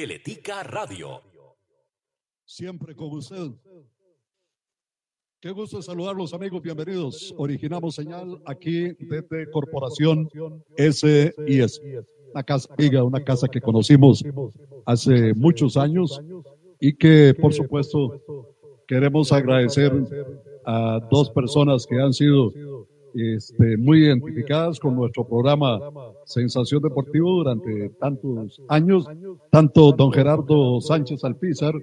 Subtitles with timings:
[0.00, 1.20] Teletica Radio.
[2.46, 3.50] Siempre con usted.
[5.38, 6.62] Qué gusto saludarlos, amigos.
[6.62, 7.34] Bienvenidos.
[7.36, 10.26] Originamos señal aquí desde Corporación
[10.78, 11.82] SIS.
[12.32, 12.74] Una casa
[13.04, 14.24] una casa que conocimos
[14.86, 16.18] hace muchos años
[16.80, 18.22] y que, por supuesto,
[18.88, 19.92] queremos agradecer
[20.64, 22.54] a dos personas que han sido
[23.14, 25.78] este, muy identificadas con nuestro programa
[26.24, 29.06] Sensación Deportivo durante tantos años,
[29.50, 31.74] tanto don Gerardo Sánchez Alpizar,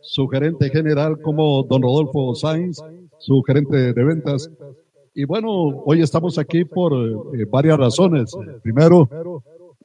[0.00, 2.80] su gerente general, como don Rodolfo Sainz,
[3.18, 4.50] su gerente de ventas.
[5.14, 5.50] Y bueno,
[5.84, 6.92] hoy estamos aquí por
[7.34, 8.32] eh, varias razones.
[8.62, 9.08] Primero,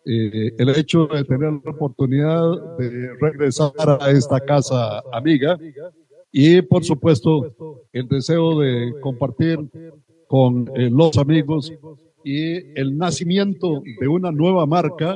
[0.05, 3.71] eh, el hecho de tener la oportunidad de regresar
[4.02, 5.57] a esta casa amiga
[6.30, 9.59] y por supuesto el deseo de compartir
[10.33, 11.71] con eh, los amigos
[12.23, 15.15] y el nacimiento de una nueva marca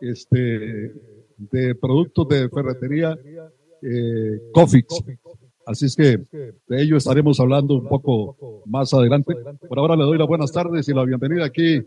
[0.00, 0.92] este,
[1.36, 3.18] de productos de ferretería
[3.82, 4.38] eh.
[5.66, 6.18] Así es que
[6.68, 9.34] de ello estaremos hablando un poco más adelante.
[9.68, 11.82] Por ahora le doy las buenas tardes y la bienvenida aquí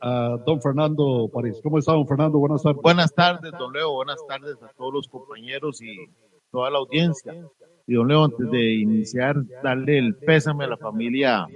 [0.00, 1.60] a don Fernando París.
[1.62, 2.40] ¿Cómo está don Fernando?
[2.40, 2.82] Buenas tardes.
[2.82, 3.92] Buenas tardes, don Leo.
[3.92, 5.94] Buenas tardes a todos los compañeros y
[6.50, 7.36] toda la audiencia.
[7.86, 11.46] Y don Leo, antes de iniciar, darle el pésame a la familia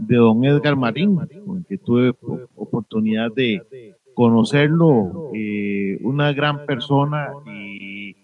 [0.00, 2.14] de don Edgar Marín, con que tuve
[2.56, 8.16] oportunidad de conocerlo, eh, una gran persona y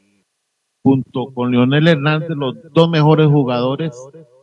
[0.83, 3.93] junto con Leonel Hernández, los dos mejores jugadores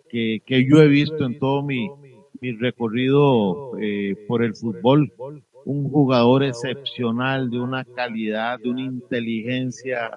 [0.09, 1.90] que, que yo he visto en todo mi,
[2.42, 5.12] mi recorrido eh, por el fútbol.
[5.66, 10.12] Un jugador excepcional, de una calidad, de una inteligencia,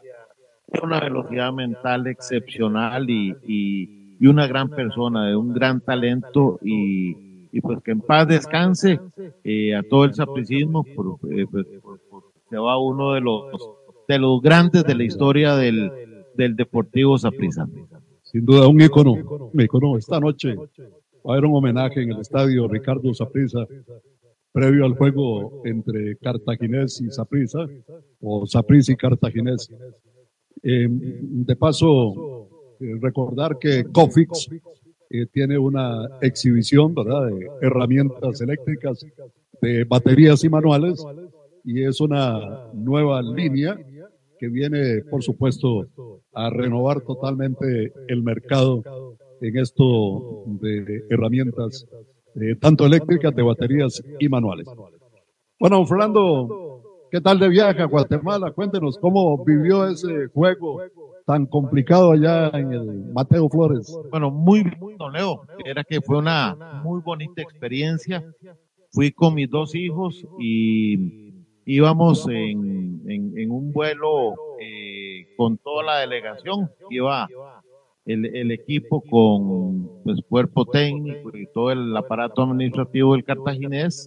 [0.66, 6.58] de una velocidad mental excepcional y, y y una gran persona, de un gran talento
[6.62, 9.00] y, y pues que en paz descanse
[9.44, 11.66] eh, a todo el sapricismo, por, eh, pues,
[12.48, 13.44] se va uno de los
[14.08, 15.90] de los grandes de la historia del,
[16.34, 17.66] del Deportivo Saprissa.
[18.22, 19.12] Sin duda, un ícono,
[19.52, 19.96] un ícono.
[19.96, 20.64] Esta noche va
[21.24, 23.66] a haber un homenaje en el estadio Ricardo Saprissa,
[24.52, 27.66] previo al juego entre Cartaginés y Saprissa,
[28.20, 29.70] o Saprissa y Cartaginés.
[30.62, 32.48] Eh, de paso,
[32.78, 34.48] recordar que Cofix
[35.10, 39.06] eh, tiene una exhibición, de herramientas eléctricas,
[39.60, 41.04] de baterías y manuales,
[41.64, 43.76] y es una nueva línea
[44.38, 45.88] que viene, por supuesto,
[46.32, 48.82] a renovar totalmente el mercado
[49.40, 51.86] en esto de herramientas,
[52.34, 54.66] eh, tanto eléctricas, de baterías y manuales.
[55.58, 56.65] Bueno, Fernando,
[57.16, 58.52] ¿qué tal de viaje a Guatemala?
[58.52, 60.82] Cuéntenos cómo vivió ese juego
[61.24, 63.90] tan complicado allá en el Mateo Flores?
[64.10, 64.78] Bueno, muy bien,
[65.14, 65.40] Leo.
[65.64, 68.22] Era que fue una muy bonita experiencia.
[68.92, 71.32] Fui con mis dos hijos y
[71.64, 76.70] íbamos en, un vuelo eh, con toda la delegación.
[76.90, 77.28] Iba
[78.04, 84.06] el, el, equipo con pues, cuerpo técnico y todo el aparato administrativo del cartaginés.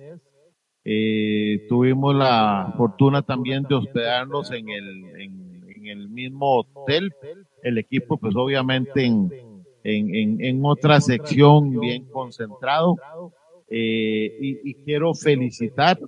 [0.91, 7.13] Eh, tuvimos la fortuna también de hospedarnos en el, en el mismo hotel,
[7.61, 9.29] el equipo pues obviamente en,
[9.83, 12.95] en, en, otra sección bien concentrado.
[13.69, 15.99] Eh, y, quiero felicitar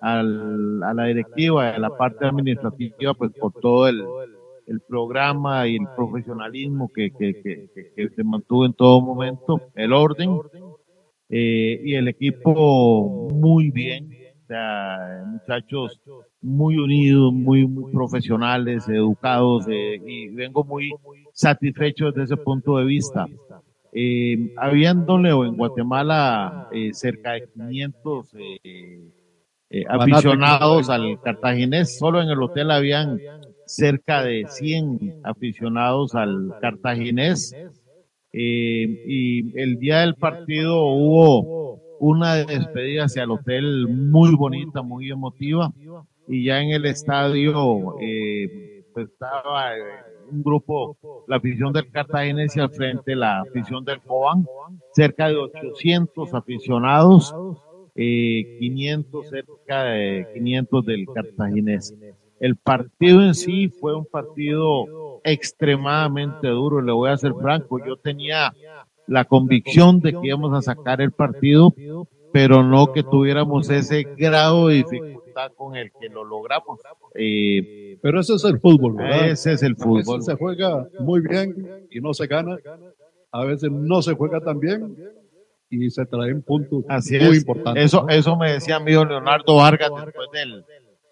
[0.00, 4.04] al, a la directiva, a la parte administrativa, pues por todo el,
[4.68, 7.42] el programa y el profesionalismo que, que,
[7.96, 10.38] que, se mantuvo en todo momento, el orden,
[11.28, 14.17] eh, y el equipo muy bien,
[14.48, 16.00] sea, muchachos
[16.40, 20.92] muy unidos, muy, muy profesionales, educados, eh, y vengo muy
[21.32, 23.26] satisfecho desde ese punto de vista.
[23.92, 32.42] Eh, habiéndole en Guatemala eh, cerca de 500 eh, aficionados al cartaginés, solo en el
[32.42, 33.18] hotel habían
[33.66, 37.54] cerca de 100 aficionados al cartaginés.
[38.32, 45.72] y el día del partido hubo una despedida hacia el hotel muy bonita, muy emotiva
[46.26, 49.80] y ya en el estadio eh, pues, estaba eh,
[50.30, 50.96] un grupo,
[51.26, 54.46] la afición del Cartaginense al frente, la afición del Cobán,
[54.92, 57.34] cerca de 800 aficionados,
[57.94, 61.94] eh, 500, cerca de 500 del Cartaginés.
[62.40, 67.96] El partido en sí fue un partido extremadamente duro, le voy a ser franco, yo
[67.96, 68.52] tenía
[69.08, 71.74] la convicción de que íbamos a sacar el partido,
[72.32, 76.80] pero no que tuviéramos ese grado de dificultad con el que lo logramos.
[77.14, 79.30] Eh, pero ese es el fútbol, ¿verdad?
[79.30, 80.22] Ese es el fútbol.
[80.22, 82.56] se juega muy bien y no se gana.
[83.32, 84.96] A veces no se juega tan bien
[85.70, 87.40] y se traen puntos Así muy es.
[87.40, 87.84] importantes.
[87.84, 90.64] Eso, eso me decía amigo Leonardo Vargas después del,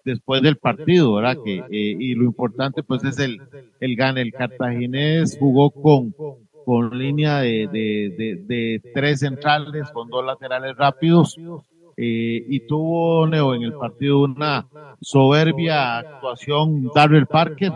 [0.03, 1.37] después del partido, ¿verdad?
[1.43, 1.65] Que, eh,
[1.99, 3.39] y lo importante pues es el,
[3.79, 4.21] el gane.
[4.21, 6.13] El cartaginés jugó con,
[6.67, 11.37] con línea de, de, de, tres centrales, con dos laterales rápidos,
[11.95, 14.67] eh, y tuvo Neo en el partido una
[14.99, 17.71] soberbia actuación Darrell Parker,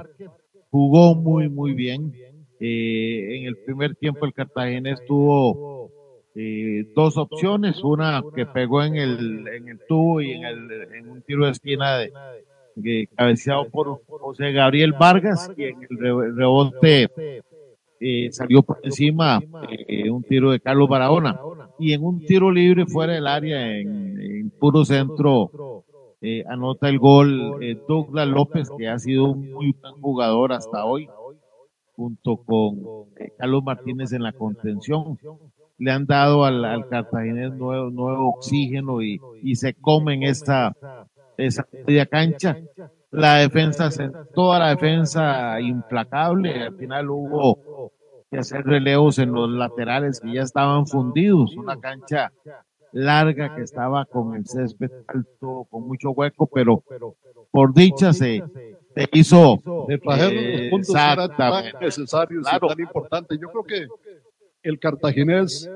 [0.69, 2.13] jugó muy muy bien.
[2.59, 5.89] Eh, en el primer tiempo el Cartaginés tuvo
[6.35, 11.09] eh, dos opciones, una que pegó en el, en el tubo y en, el, en
[11.09, 11.97] un tiro de esquina
[12.75, 17.07] de cabeceado por José Gabriel Vargas y en el rebote
[18.01, 19.39] eh, salió por encima
[19.88, 21.39] eh, un tiro de Carlos Barahona.
[21.77, 25.86] Y en un tiro libre fuera del área en, puro centro
[26.19, 30.86] eh, anota el gol eh, Douglas López que ha sido un muy buen jugador hasta
[30.86, 31.07] hoy
[31.95, 33.07] junto con
[33.38, 35.18] Carlos Martínez en la contención.
[35.77, 40.75] Le han dado al, al Cartaginés nuevo, nuevo oxígeno y, y se comen esta
[41.38, 42.57] esa media cancha
[43.11, 43.89] la defensa,
[44.33, 47.91] toda la defensa implacable, al final hubo
[48.29, 52.31] que hacer relevos en los laterales que ya estaban fundidos, una cancha
[52.93, 56.83] larga que estaba con el césped alto, con mucho hueco, pero
[57.51, 58.41] por dicha se,
[58.95, 59.61] se hizo
[60.03, 62.67] trajeron eh, los puntos tan necesarios Claro.
[62.67, 63.39] y tan importantes.
[63.39, 63.87] Yo creo que
[64.63, 65.69] el cartaginés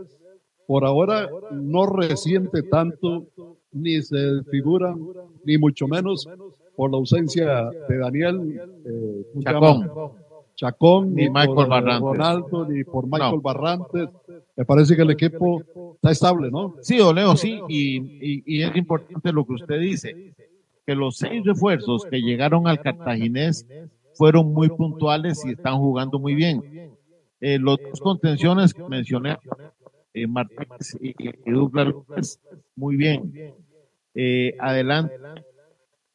[0.67, 3.27] por ahora no resiente tanto,
[3.71, 4.95] ni se figura,
[5.43, 6.27] ni mucho menos
[6.75, 9.80] por la ausencia de Daniel eh, ¿cómo se llama?
[9.86, 10.25] Chacón.
[10.56, 12.01] Chacón, Ni ni, Michael por Barrantes.
[12.01, 13.42] Ronaldo, ni por Michael No.
[13.42, 14.10] Barrantes.
[14.56, 15.62] Me parece que el equipo
[15.95, 16.75] está estable, ¿no?
[16.81, 20.33] Sí, Oleo, sí, y, y, y es importante lo que usted dice,
[20.86, 23.66] que los seis refuerzos que llegaron al Cartaginés
[24.13, 26.95] fueron muy puntuales y están jugando muy bien.
[27.42, 29.38] Eh, los dos contenciones que mencioné,
[30.13, 32.39] eh, Martínez y, y Douglas López,
[32.77, 33.54] muy bien.
[34.13, 35.16] Eh, adelante,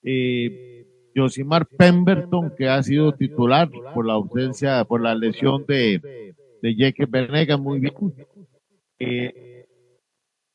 [0.03, 6.77] eh, Josimar Pemberton, que ha sido titular por la ausencia, por la lesión de, de
[6.77, 7.07] Jake
[7.57, 7.95] muy bien.
[8.99, 9.67] Eh,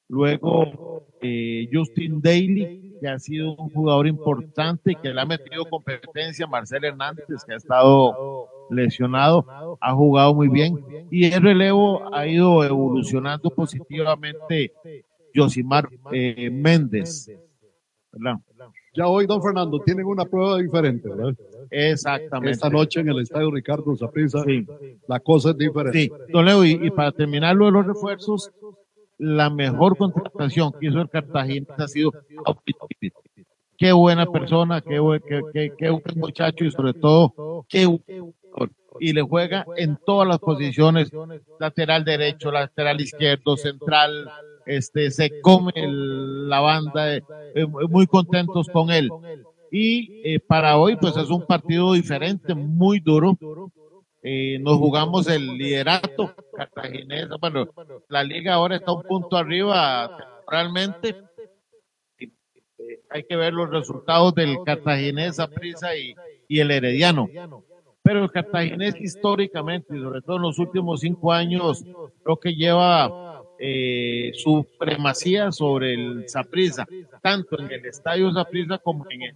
[0.07, 6.47] luego, eh, Justin Daly, que ha sido un jugador importante que le ha metido competencia.
[6.47, 10.79] Marcel Hernández, que ha estado lesionado, ha jugado muy bien.
[11.11, 14.71] Y el relevo ha ido evolucionando positivamente.
[15.35, 17.29] Josimar eh, Méndez.
[18.13, 18.39] ¿verdad?
[18.95, 21.33] Ya hoy, don Fernando, tienen una prueba diferente, ¿verdad?
[21.69, 22.51] Exactamente.
[22.51, 24.65] Esta noche en el estadio Ricardo Zaprisa, Sí.
[25.07, 25.99] la cosa es diferente.
[25.99, 28.51] Sí, don Leo, y, y para terminar lo de los refuerzos,
[29.17, 32.11] la mejor contratación que hizo el Cartagena ha sido.
[33.77, 37.87] Qué buena persona, qué, buen- qué, qué, qué buen muchacho y sobre todo, qué
[39.01, 41.11] y le juega en todas las posiciones,
[41.59, 44.29] lateral derecho, lateral izquierdo, central,
[44.65, 47.21] este, se come el- la banda, eh,
[47.55, 49.09] eh, muy contentos con él.
[49.71, 53.37] Y eh, para hoy, pues es un partido diferente, muy duro.
[54.23, 57.27] Eh, nos jugamos el liderato cartaginés.
[57.39, 57.67] Bueno,
[58.09, 61.15] la liga ahora está un punto arriba temporalmente.
[63.09, 66.13] Hay que ver los resultados del cartaginés, prisa y,
[66.47, 67.27] y el herediano.
[68.01, 71.83] Pero el cartaginés históricamente, y sobre todo en los últimos cinco años,
[72.23, 73.24] creo que lleva
[73.59, 76.87] eh, supremacía sobre el Saprissa,
[77.21, 79.33] tanto en el estadio Saprissa como en el,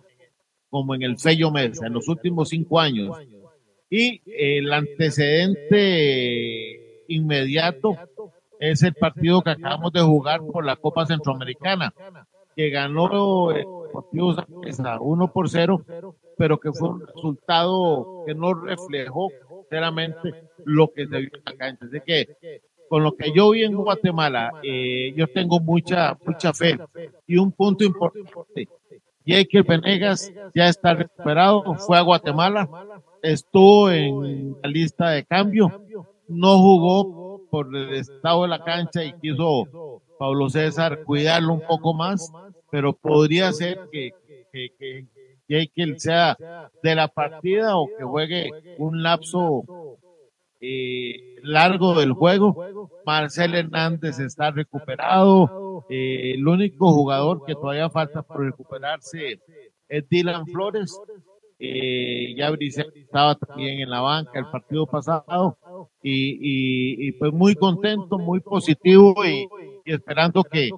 [0.69, 3.18] como en el Fello Mesa, en los últimos cinco años.
[3.89, 7.97] Y el antecedente inmediato
[8.59, 11.94] es el partido que acabamos de jugar por la Copa Centroamericana,
[12.56, 15.83] que ganó el Deportivo Saprissa 1 por 0,
[16.38, 19.31] pero que fue un resultado que no reflejó
[19.69, 21.88] claramente lo que se vio en la cancha.
[22.89, 26.77] Con lo que yo vi en Guatemala, eh, yo tengo mucha, mucha fe.
[27.27, 28.67] Y un punto importante,
[29.25, 32.67] Jake Venegas ya está recuperado, fue a Guatemala,
[33.21, 35.83] estuvo en la lista de cambio,
[36.27, 41.93] no jugó por el estado de la cancha y quiso Pablo César cuidarlo un poco
[41.93, 42.31] más,
[42.71, 44.11] pero podría ser que,
[44.51, 45.05] que, que
[45.47, 46.37] Jake sea
[46.83, 49.63] de la partida o que juegue un lapso
[50.61, 52.89] eh, largo del juego.
[53.06, 55.85] Marcel Hernández está recuperado.
[55.89, 59.39] Eh, el único jugador que todavía falta por recuperarse
[59.87, 60.99] es Dylan Flores.
[61.61, 65.57] Eh, ya Brice estaba también en la banca el partido pasado
[66.01, 69.45] y, y, pues muy contento, muy positivo y,
[69.83, 70.69] esperando que,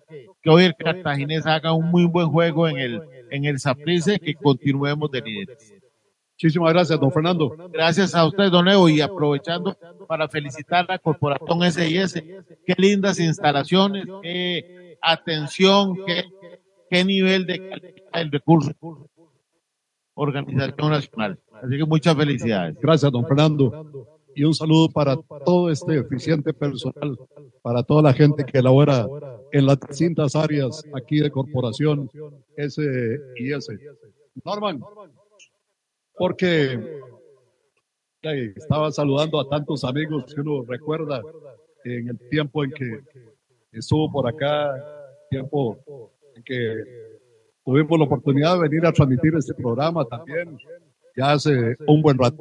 [0.48, 5.10] hoy el Cartaginés haga un muy buen juego en el en el y que continuemos
[5.12, 5.81] de líderes.
[6.42, 7.56] Muchísimas gracias, don Fernando.
[7.72, 12.14] Gracias a usted, Don Leo, y aprovechando para felicitar a la Corporación SIS.
[12.66, 16.24] Qué lindas instalaciones, qué atención, qué,
[16.90, 18.72] qué nivel de calidad del recurso.
[20.16, 21.40] organización nacional.
[21.62, 22.76] Así que muchas felicidades.
[22.82, 24.08] Gracias, don Fernando.
[24.36, 27.20] Y un saludo para todo este eficiente personal,
[27.62, 29.06] para toda la gente que labora
[29.52, 32.10] en las distintas áreas aquí de Corporación
[32.58, 32.82] S
[33.36, 33.78] y S.
[34.44, 34.82] Norman,
[36.22, 36.80] porque
[38.22, 41.20] estaba saludando a tantos amigos que uno recuerda
[41.84, 43.00] en el tiempo en que
[43.72, 44.72] estuvo por acá,
[45.32, 45.80] tiempo
[46.36, 46.84] en que
[47.66, 50.60] tuvimos la oportunidad de venir a transmitir este programa también
[51.18, 52.38] ya hace un buen rato.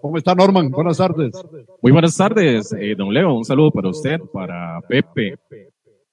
[0.00, 0.70] ¿Cómo está Norman?
[0.70, 1.34] Buenas tardes.
[1.82, 3.34] Muy buenas tardes, eh, don Leo.
[3.34, 5.36] Un saludo para usted, para Pepe,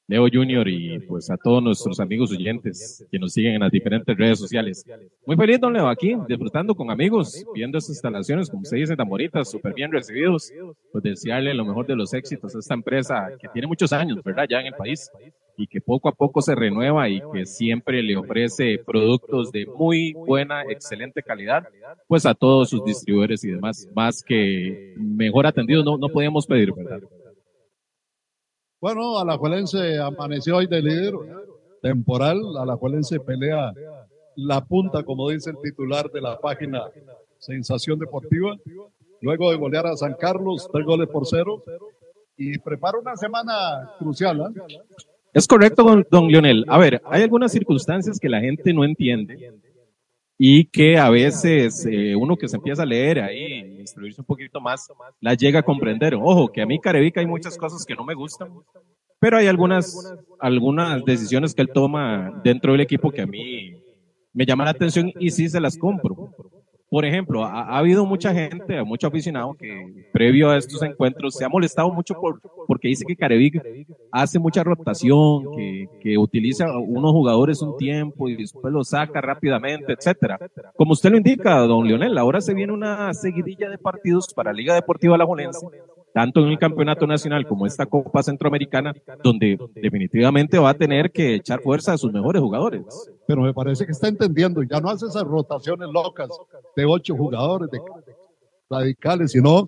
[0.08, 4.18] Leo Junior y pues a todos nuestros amigos oyentes que nos siguen en las diferentes
[4.18, 4.86] redes sociales.
[5.26, 9.08] Muy feliz, don Leo, aquí disfrutando con amigos, viendo estas instalaciones, como se dice, tan
[9.08, 10.52] bonitas, súper bien recibidos.
[10.92, 14.46] Pues desearle lo mejor de los éxitos a esta empresa que tiene muchos años, ¿verdad?
[14.50, 15.10] Ya en el país
[15.56, 20.14] y que poco a poco se renueva y que siempre le ofrece productos de muy
[20.14, 21.68] buena, excelente calidad,
[22.08, 26.74] pues a todos sus distribuidores y demás, más que mejor atendido no, no podíamos pedir,
[26.74, 27.02] ¿verdad?
[28.84, 31.14] Bueno, Alajuelense amaneció hoy de líder
[31.82, 33.72] temporal, Alajuelense pelea
[34.36, 36.84] la punta, como dice el titular de la página
[37.38, 38.58] Sensación Deportiva,
[39.22, 41.64] luego de golear a San Carlos, tres goles por cero,
[42.36, 44.54] y prepara una semana crucial.
[44.54, 44.84] ¿eh?
[45.32, 46.66] Es correcto, don, don Lionel.
[46.68, 49.54] A ver, hay algunas circunstancias que la gente no entiende
[50.38, 54.60] y que a veces eh, uno que se empieza a leer ahí, instruirse un poquito
[54.60, 54.88] más,
[55.22, 56.16] la llega a comprender.
[56.16, 58.52] Ojo, que a mí Carevica hay muchas cosas que no me gustan,
[59.20, 63.76] pero hay algunas, algunas decisiones que él toma dentro del equipo que a mí
[64.34, 66.32] me llaman la atención y sí se las compro.
[66.94, 71.50] Por ejemplo, ha, habido mucha gente, mucho aficionado que previo a estos encuentros se ha
[71.50, 73.60] molestado mucho por, porque dice que Carevic
[74.12, 75.44] hace mucha rotación,
[76.00, 80.38] que, utiliza unos jugadores un tiempo y después los saca rápidamente, etcétera.
[80.76, 84.76] Como usted lo indica, don Leonel, ahora se viene una seguidilla de partidos para Liga
[84.76, 85.66] Deportiva Alajuelense
[86.14, 88.94] tanto en el campeonato nacional como esta Copa Centroamericana,
[89.24, 92.84] donde definitivamente va a tener que echar fuerza a sus mejores jugadores.
[93.28, 96.30] Pero me parece que está entendiendo, ya no hace esas rotaciones locas
[96.76, 97.82] de ocho jugadores de
[98.70, 99.68] radicales, sino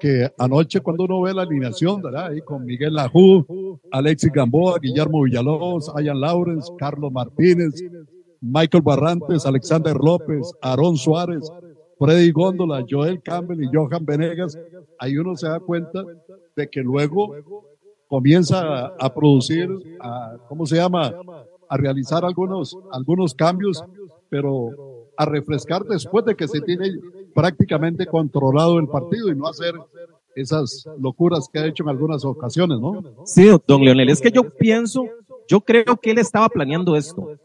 [0.00, 2.28] que anoche cuando uno ve la alineación, ¿verdad?
[2.28, 7.82] Ahí con Miguel Lajú, Alexis Gamboa, Guillermo Villalobos, Ayan Lawrence, Carlos Martínez,
[8.40, 11.50] Michael Barrantes, Alexander López, Aarón Suárez,
[11.98, 14.58] Freddy Góndola, Joel Campbell y Johan Venegas,
[14.98, 16.04] ahí uno se da cuenta
[16.54, 17.34] de que luego
[18.06, 19.68] comienza a, producir,
[20.00, 21.12] a, ¿cómo se llama?
[21.68, 23.84] A realizar algunos, algunos cambios,
[24.28, 26.98] pero a refrescar después de que se tiene
[27.34, 29.74] prácticamente controlado el partido y no hacer
[30.34, 33.02] esas locuras que ha hecho en algunas ocasiones, ¿no?
[33.24, 35.04] Sí, don Leonel, es que yo pienso,
[35.48, 37.36] yo creo que él estaba planeando esto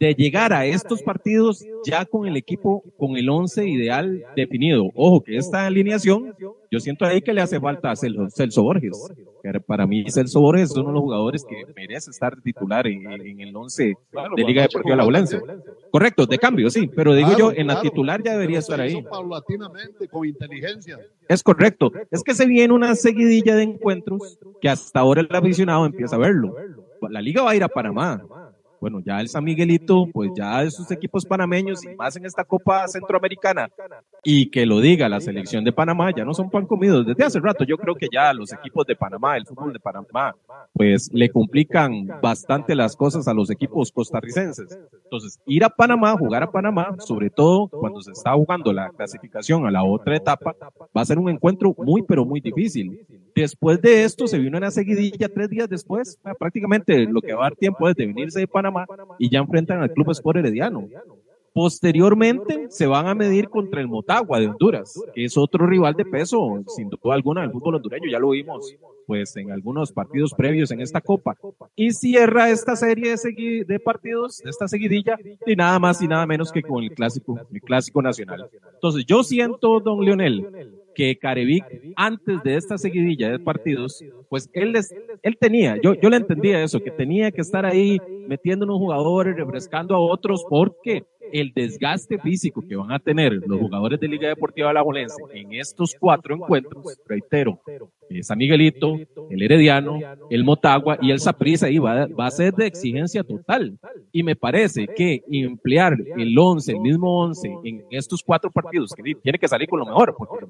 [0.00, 4.90] de llegar a estos partidos ya con el equipo, con el once ideal definido.
[4.94, 6.34] Ojo, que esta alineación,
[6.70, 9.12] yo siento ahí que le hace falta a Celso, Borges.
[9.66, 13.54] Para mí, Celso Borges es uno de los jugadores que merece estar titular en, el
[13.54, 13.94] once
[14.36, 15.42] de Liga Deportiva La Volencia.
[15.90, 19.04] Correcto, de cambio, sí, pero digo yo, en la titular ya debería estar ahí.
[20.10, 20.98] con inteligencia.
[21.28, 21.92] Es correcto.
[22.10, 26.20] Es que se viene una seguidilla de encuentros que hasta ahora el aficionado empieza a
[26.20, 26.54] verlo.
[27.10, 28.22] La liga va a ir a Panamá
[28.80, 32.44] bueno, ya el San Miguelito, pues ya de sus equipos panameños y más en esta
[32.44, 33.68] Copa Centroamericana,
[34.24, 37.40] y que lo diga la selección de Panamá, ya no son pan comidos desde hace
[37.40, 37.64] rato.
[37.64, 40.34] Yo creo que ya los equipos de Panamá, el fútbol de Panamá,
[40.72, 44.78] pues le complican bastante las cosas a los equipos costarricenses.
[45.04, 49.66] Entonces, ir a Panamá, jugar a Panamá, sobre todo cuando se está jugando la clasificación
[49.66, 50.56] a la otra etapa,
[50.96, 53.06] va a ser un encuentro muy, pero muy difícil.
[53.34, 57.50] Después de esto, se vino una seguidilla tres días después, prácticamente lo que va a
[57.50, 58.69] dar tiempo es de venirse de Panamá
[59.18, 60.88] y ya enfrentan al Club Sport Herediano.
[61.52, 66.04] Posteriormente se van a medir contra el Motagua de Honduras, que es otro rival de
[66.04, 68.08] peso, sin duda alguna, del fútbol hondureño.
[68.08, 68.76] Ya lo vimos
[69.10, 71.36] pues en algunos partidos previos en esta copa.
[71.74, 76.24] Y cierra esta serie de, de partidos, de esta seguidilla, y nada más y nada
[76.26, 78.48] menos que con el clásico, el clásico nacional.
[78.74, 80.46] Entonces yo siento, don Leonel,
[80.94, 81.64] que Carevic,
[81.96, 86.62] antes de esta seguidilla de partidos, pues él, les, él tenía, yo, yo le entendía
[86.62, 92.18] eso, que tenía que estar ahí metiendo unos jugadores, refrescando a otros, porque el desgaste
[92.18, 96.98] físico que van a tener los jugadores de Liga Deportiva Alajuelense en estos cuatro encuentros,
[97.06, 97.60] reitero,
[98.22, 98.98] San Miguelito,
[99.30, 103.78] el Herediano, el Motagua y el Saprissa y va, va, a ser de exigencia total.
[104.10, 109.14] Y me parece que emplear el 11, el mismo 11 en estos cuatro partidos, que
[109.14, 110.46] tiene que salir con lo mejor, porque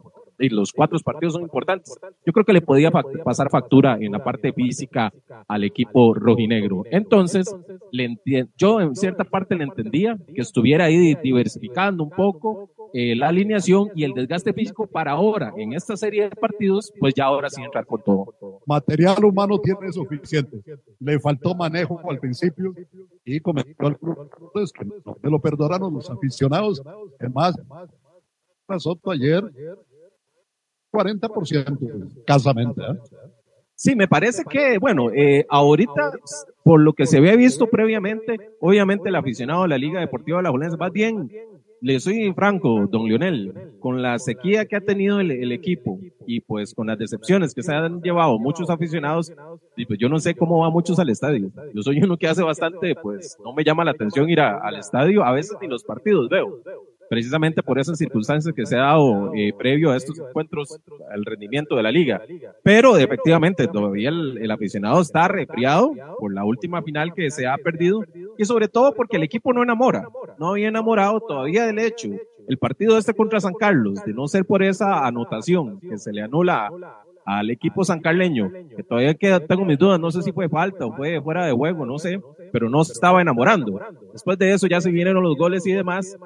[0.49, 1.99] los cuatro partidos son importantes.
[2.25, 5.13] Yo creo que le podía pasar factura en la parte física
[5.47, 6.85] al equipo rojinegro.
[6.91, 7.55] Entonces,
[7.93, 8.17] le
[8.57, 13.91] yo en cierta parte le entendía que estuviera ahí diversificando un poco eh, la alineación
[13.95, 17.63] y el desgaste físico para ahora, en esta serie de partidos, pues ya ahora sí
[17.63, 18.35] entrar con todo.
[18.67, 20.63] Material humano tiene suficiente.
[20.99, 22.75] Le faltó manejo al principio
[23.25, 26.83] y cometió club pues, que no me lo perdonaron los aficionados.
[27.19, 27.55] Es más,
[28.79, 29.43] Soto ayer
[30.93, 32.83] 40% casamente.
[32.83, 32.99] ¿eh?
[33.75, 36.13] Sí, me parece que, bueno, eh, ahorita,
[36.63, 40.45] por lo que se había visto previamente, obviamente el aficionado de la Liga Deportiva de
[40.45, 41.31] la Jolense va bien.
[41.83, 46.75] Le soy franco, don Lionel, con la sequía que ha tenido el, equipo y pues
[46.75, 49.33] con las decepciones que se han llevado muchos aficionados,
[49.77, 51.51] y pues yo no sé cómo va muchos al estadio.
[51.73, 55.25] Yo soy uno que hace bastante, pues no me llama la atención ir al estadio,
[55.25, 56.61] a veces ni los partidos veo
[57.11, 60.79] precisamente por esas circunstancias que se ha dado eh, previo a estos encuentros,
[61.13, 62.23] al rendimiento de la liga.
[62.63, 68.05] Pero efectivamente, todavía el, aficionado está resfriado por la última final que se ha perdido
[68.39, 70.07] y sobre todo porque el equipo no enamora,
[70.39, 72.11] no había enamorado todavía del hecho.
[72.47, 76.23] El partido este contra San Carlos, de no ser por esa anotación que se le
[76.23, 76.71] anula
[77.25, 80.93] al equipo sancarleño, que todavía queda, tengo mis dudas, no sé si fue falta o
[80.93, 82.21] fue fuera de juego, no sé,
[82.53, 83.81] pero no se estaba enamorando.
[84.13, 86.17] Después de eso ya se vinieron los goles y demás,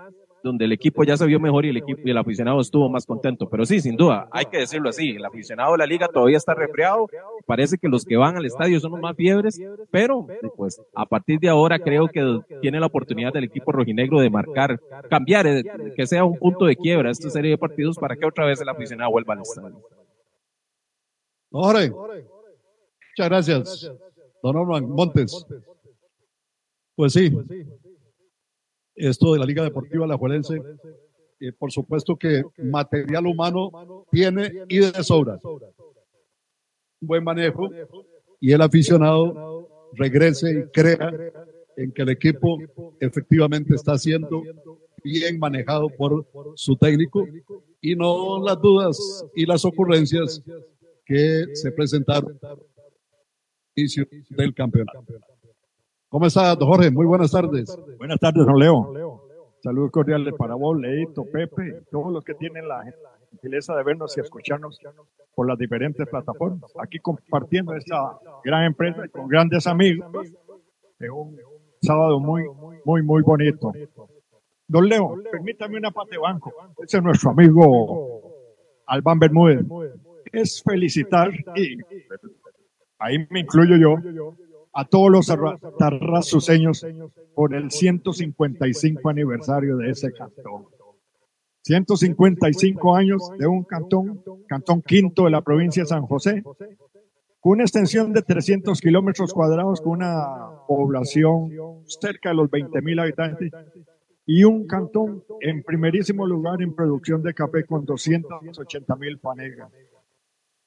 [0.45, 3.07] donde el equipo ya se vio mejor y el equipo y el aficionado estuvo más
[3.07, 3.49] contento.
[3.49, 6.55] Pero sí, sin duda, hay que decirlo así, el aficionado de la liga todavía está
[6.55, 7.09] resfriado,
[7.47, 9.59] parece que los que van al estadio son los más fiebres,
[9.91, 14.29] pero pues a partir de ahora creo que tiene la oportunidad del equipo rojinegro de
[14.29, 15.65] marcar, cambiar, eh,
[15.97, 18.69] que sea un punto de quiebra esta serie de partidos para que otra vez el
[18.69, 19.83] aficionado vuelva al estadio.
[21.51, 23.93] Jorge, muchas gracias.
[24.43, 25.47] Don Norman Montes.
[26.97, 27.33] Pues sí,
[28.95, 30.61] esto de la Liga Deportiva La Juelense,
[31.41, 35.39] eh, por supuesto que material humano tiene y de sobra.
[35.43, 37.69] Un buen manejo
[38.41, 41.13] y el aficionado regrese y crea
[41.77, 42.59] en que el equipo
[43.01, 44.43] efectivamente está siendo
[45.03, 47.27] bien manejado por su técnico
[47.81, 50.43] y no las dudas y las ocurrencias
[51.05, 52.39] que se presentaron
[53.75, 55.05] inicio del campeonato.
[56.15, 56.93] ¿Cómo está, don Jorge?
[56.93, 57.77] Muy buenas tardes.
[57.99, 59.21] Buenas tardes, don Leo.
[59.61, 62.85] Saludos cordiales para vos, Leito, Pepe, todos los que tienen la
[63.31, 64.79] gentileza de vernos y escucharnos
[65.35, 66.73] por las diferentes plataformas.
[66.81, 70.07] Aquí compartiendo esta gran empresa con grandes amigos.
[71.01, 71.37] Es un
[71.83, 72.45] sábado muy,
[72.85, 73.73] muy, muy bonito.
[74.69, 76.53] Don Leo, permítame una parte de banco.
[76.79, 78.21] Ese es nuestro amigo
[78.87, 79.67] Alban Bermúdez.
[80.31, 81.77] Es felicitar, y
[83.01, 83.97] ahí me incluyo yo,
[84.75, 85.33] a todos los
[85.79, 86.85] tarrasuseños
[87.35, 90.67] por el 155 aniversario de ese cantón.
[91.63, 96.43] 155 años de un cantón, cantón quinto de la provincia de San José,
[97.41, 100.27] con una extensión de 300 kilómetros cuadrados, con una
[100.67, 101.51] población
[101.87, 103.51] cerca de los 20 mil habitantes,
[104.27, 109.71] y un cantón en primerísimo lugar en producción de café con 280 mil panegas.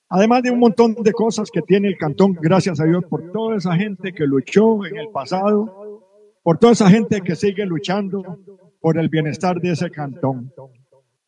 [0.09, 3.57] Además de un montón de cosas que tiene el cantón, gracias a Dios por toda
[3.57, 6.01] esa gente que luchó en el pasado,
[6.43, 8.23] por toda esa gente que sigue luchando
[8.79, 10.53] por el bienestar de ese cantón.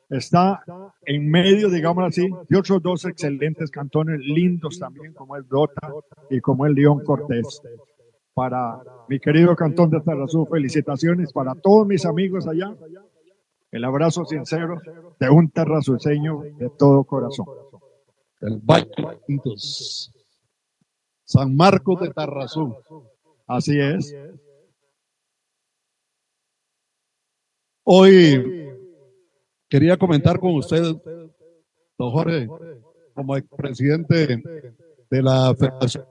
[0.09, 0.63] Está
[1.05, 5.93] en medio, digamos así, de otros dos excelentes cantones lindos también, como el Dota
[6.29, 7.61] y como el León Cortés.
[8.33, 12.73] Para mi querido cantón de Tarazú, felicitaciones para todos mis amigos allá.
[13.71, 14.79] El abrazo sincero
[15.19, 17.45] de un terrazuceño de todo corazón
[18.41, 18.89] el Valle
[21.25, 22.75] San Marcos de Tarrazú.
[23.45, 24.15] Así es.
[27.83, 28.69] Hoy
[29.67, 30.83] quería comentar con usted,
[31.97, 32.47] don Jorge,
[33.13, 34.41] como presidente
[35.09, 36.05] de la Federación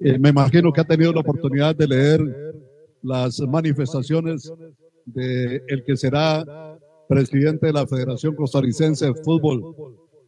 [0.00, 2.20] eh, me imagino que ha tenido la oportunidad de leer
[3.02, 4.52] las manifestaciones
[5.06, 6.44] de el que será
[7.08, 9.74] presidente de la Federación Costarricense de Fútbol,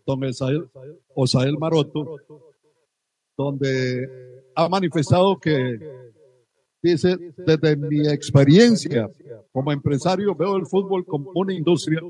[0.06, 0.20] don
[1.14, 2.16] Osael Maroto,
[3.36, 4.08] donde
[4.54, 5.78] ha manifestado que
[6.82, 9.10] dice, desde mi experiencia
[9.52, 12.00] como empresario veo el fútbol como una industria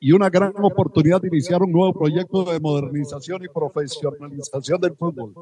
[0.00, 5.32] y una gran oportunidad de iniciar un nuevo proyecto de modernización y profesionalización del fútbol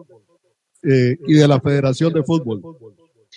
[0.82, 2.62] eh, y de la Federación de Fútbol.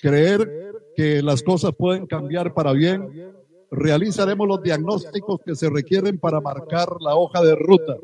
[0.02, 0.50] Creer
[0.96, 3.34] que las cosas pueden cambiar para bien
[3.72, 7.98] realizaremos los diagnósticos que se requieren para marcar la hoja de ruta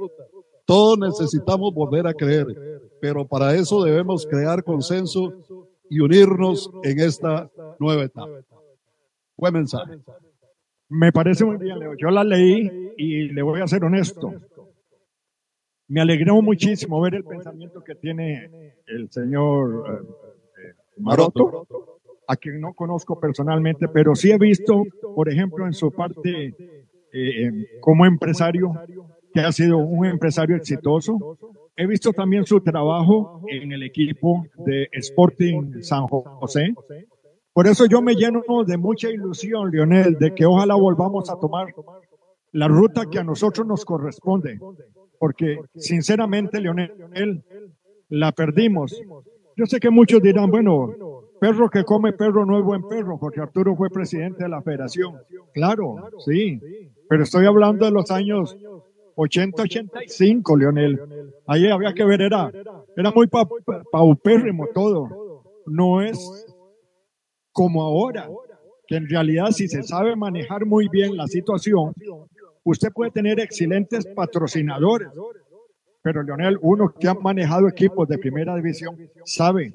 [0.66, 2.48] Todos necesitamos volver a creer,
[3.02, 5.34] pero para eso debemos crear consenso
[5.90, 7.50] y unirnos en esta
[7.80, 8.40] nueva etapa.
[9.36, 10.00] Buen mensaje.
[10.90, 11.96] Me parece muy bien, Leo.
[11.98, 14.34] Yo la leí y le voy a ser honesto.
[15.88, 21.68] Me alegró muchísimo ver el pensamiento que tiene el señor eh, Maroto,
[22.28, 24.84] a quien no conozco personalmente, pero sí he visto,
[25.16, 26.56] por ejemplo, en su parte
[27.12, 28.74] eh, como empresario,
[29.34, 31.38] que ha sido un empresario exitoso.
[31.76, 36.74] He visto también su trabajo en el equipo de Sporting San José.
[37.52, 41.74] Por eso yo me lleno de mucha ilusión, Lionel, de que ojalá volvamos a tomar
[42.52, 44.60] la ruta que a nosotros nos corresponde.
[45.20, 47.44] Porque sinceramente, Lionel,
[48.10, 49.00] la perdimos.
[49.56, 51.13] Yo sé que muchos dirán, bueno,
[51.44, 55.20] perro que come perro no es buen perro, porque Arturo fue presidente de la federación.
[55.54, 56.58] Claro, sí.
[57.10, 58.56] Pero estoy hablando de los años
[59.18, 61.02] 80-85, Leonel.
[61.46, 62.50] Ahí había que ver, era,
[62.96, 63.28] era muy
[63.92, 65.44] paupérrimo todo.
[65.66, 66.18] No es
[67.52, 68.30] como ahora,
[68.88, 71.94] que en realidad si se sabe manejar muy bien la situación,
[72.64, 75.10] usted puede tener excelentes patrocinadores.
[76.02, 79.74] Pero Leonel, uno que ha manejado equipos de primera división, sabe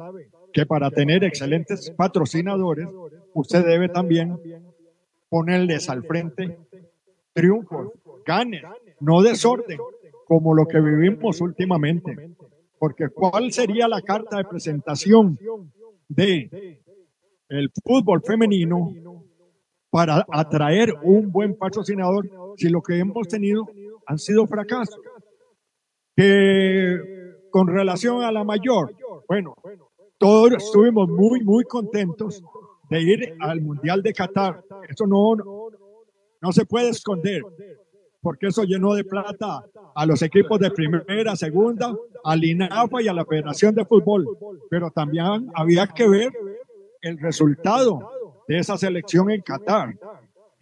[0.59, 2.89] que para tener excelentes patrocinadores,
[3.33, 4.37] usted debe también
[5.29, 6.59] ponerles al frente
[7.33, 7.93] triunfos,
[8.27, 8.65] ganes,
[8.99, 9.79] no desorden,
[10.27, 12.35] como lo que vivimos últimamente.
[12.77, 15.39] Porque ¿cuál sería la carta de presentación
[16.09, 16.81] de
[17.49, 18.93] el fútbol femenino
[19.91, 23.65] para atraer un buen patrocinador si lo que hemos tenido
[24.07, 24.99] han sido fracasos?
[26.17, 26.99] Que
[27.53, 28.93] con relación a la mayor,
[29.29, 29.55] bueno,
[30.19, 32.43] todos estuvimos muy, muy contentos
[32.91, 34.65] de ir al Mundial de Qatar.
[34.89, 35.37] Eso no,
[36.41, 37.43] no se puede esconder
[38.21, 43.13] porque eso llenó de plata a los equipos de primera, segunda, al INAFA y a
[43.13, 44.27] la Federación de Fútbol.
[44.69, 46.33] Pero también había que ver
[47.01, 48.11] el resultado
[48.49, 49.97] de esa selección en Qatar.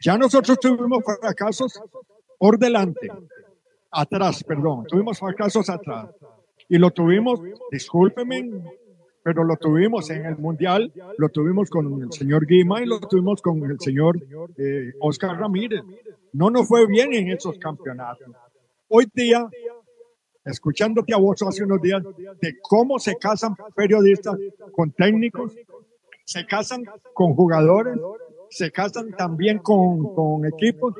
[0.01, 1.81] Ya nosotros tuvimos fracasos
[2.39, 3.09] por delante,
[3.91, 6.11] atrás, perdón, tuvimos fracasos atrás.
[6.69, 7.41] Y lo tuvimos,
[7.71, 8.51] discúlpeme,
[9.27, 13.43] pero lo tuvimos en el Mundial, lo tuvimos con el señor Guima y lo tuvimos
[13.43, 14.17] con el señor
[14.57, 15.83] eh, Oscar Ramírez.
[16.33, 18.29] No nos fue bien en esos campeonatos.
[18.87, 19.49] Hoy día,
[20.45, 22.05] escuchándote a vos hace unos días,
[22.41, 24.37] de cómo se casan periodistas
[24.71, 25.57] con técnicos,
[26.25, 27.99] se casan con jugadores,
[28.49, 30.95] se casan también con, con equipos,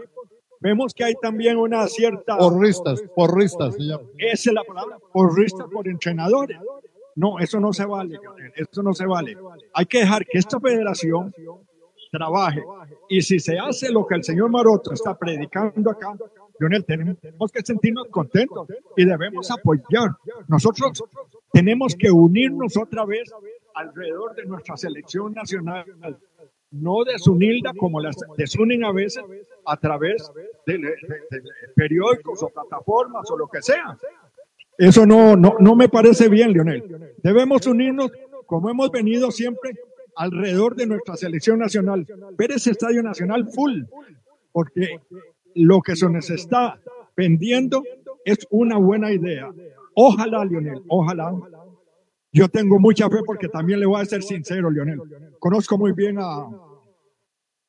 [0.59, 2.39] vemos que hay también una cierta...
[2.39, 3.77] Porristas, porristas.
[4.19, 6.59] Esa es la palabra, porristas por entrenadores.
[7.17, 8.19] No, eso no se vale,
[8.55, 9.37] eso no se vale.
[9.73, 11.33] Hay que dejar que esta federación
[12.11, 12.63] trabaje.
[13.09, 16.15] Y si se hace lo que el señor Maroto está predicando acá,
[16.59, 20.11] Lionel, tenemos que sentirnos contentos y debemos apoyar.
[20.49, 21.03] Nosotros
[21.53, 23.33] tenemos que unirnos otra vez
[23.75, 25.85] alrededor de nuestra selección nacional,
[26.71, 29.25] no desunirla como las desunen a veces
[29.65, 30.31] a través
[30.67, 30.95] de
[31.75, 33.97] periódicos o plataformas o lo que sea.
[34.79, 37.15] Eso no, no, no me parece bien, Lionel.
[37.23, 38.11] Debemos unirnos
[38.47, 39.73] como hemos venido siempre
[40.17, 42.07] alrededor de nuestra selección nacional.
[42.37, 43.83] Ver ese estadio nacional full,
[44.53, 45.01] porque
[45.55, 46.81] lo que se nos está
[47.17, 47.83] vendiendo
[48.25, 49.51] es una buena idea.
[49.95, 51.35] Ojalá, Lionel, ojalá.
[52.33, 55.01] Yo tengo mucha fe porque también le voy a ser sincero, Lionel.
[55.39, 56.49] Conozco muy bien a,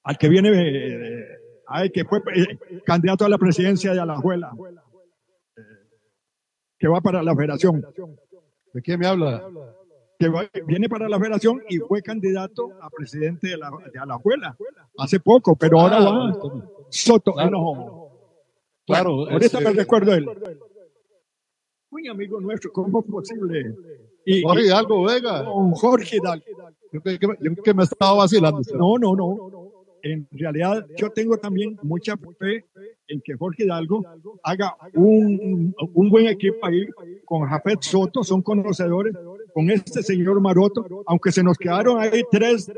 [0.04, 1.26] al que viene, eh,
[1.68, 4.52] ay, que fue eh, candidato a la presidencia de Alajuela
[6.78, 7.86] que va para la federación.
[8.74, 9.44] ¿De quién me habla?
[10.20, 10.32] Que
[10.66, 14.58] viene para la federación y fue candidato a presidente de la, de Alajuela
[14.98, 16.34] hace poco, pero ahora va
[16.90, 17.34] Soto.
[17.34, 18.12] Claro,
[18.86, 20.28] claro ahorita me recuerdo él.
[21.90, 23.76] Muy amigo nuestro, ¿cómo es posible?
[24.26, 25.46] Y, Jorge Hidalgo Vega.
[25.46, 26.46] Con Jorge Hidalgo.
[26.92, 27.20] Yo que,
[27.64, 28.62] que me estaba vacilando.
[28.76, 29.67] No, no, no
[30.02, 32.66] en realidad yo tengo también mucha fe
[33.08, 34.04] en que Jorge Hidalgo
[34.44, 36.88] haga un, un buen equipo ahí
[37.26, 39.16] con Jafet Soto, son conocedores,
[39.54, 42.72] con este señor Maroto, aunque se nos quedaron ahí tres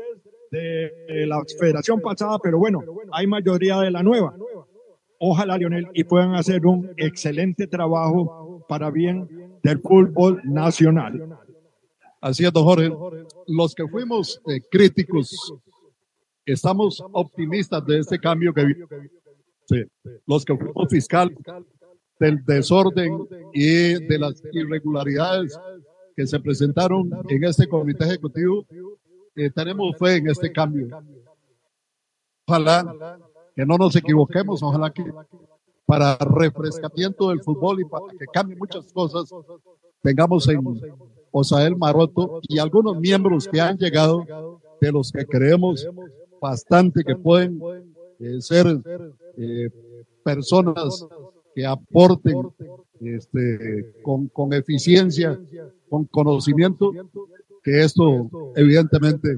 [0.50, 4.34] de la federación pasada, pero bueno, hay mayoría de la nueva.
[5.18, 9.28] Ojalá, Lionel, y puedan hacer un excelente trabajo para bien
[9.62, 11.38] del fútbol nacional.
[12.20, 12.90] Así es, don Jorge.
[13.46, 15.54] Los que fuimos eh, críticos
[16.52, 18.74] estamos optimistas de este cambio que
[19.66, 19.82] sí.
[20.26, 21.34] los que fuimos fiscal
[22.18, 25.58] del desorden y de las irregularidades
[26.16, 28.66] que se presentaron en este comité ejecutivo,
[29.34, 30.88] eh, tenemos fe en este cambio.
[32.46, 33.18] Ojalá
[33.54, 35.04] que no nos equivoquemos, ojalá que
[35.86, 39.30] para refrescamiento del fútbol y para que cambien muchas cosas,
[40.02, 40.60] tengamos en
[41.30, 45.86] Osael Maroto y algunos miembros que han llegado, de los que creemos
[46.40, 47.60] bastante que pueden
[48.18, 48.66] eh, ser
[49.36, 49.70] eh,
[50.22, 51.06] personas
[51.54, 52.48] que aporten
[53.00, 55.40] este, con, con eficiencia,
[55.88, 56.92] con conocimiento,
[57.62, 59.36] que esto evidentemente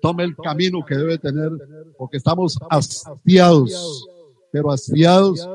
[0.00, 1.50] tome el camino que debe tener,
[1.96, 4.06] porque estamos hastiados,
[4.50, 5.48] pero hastiados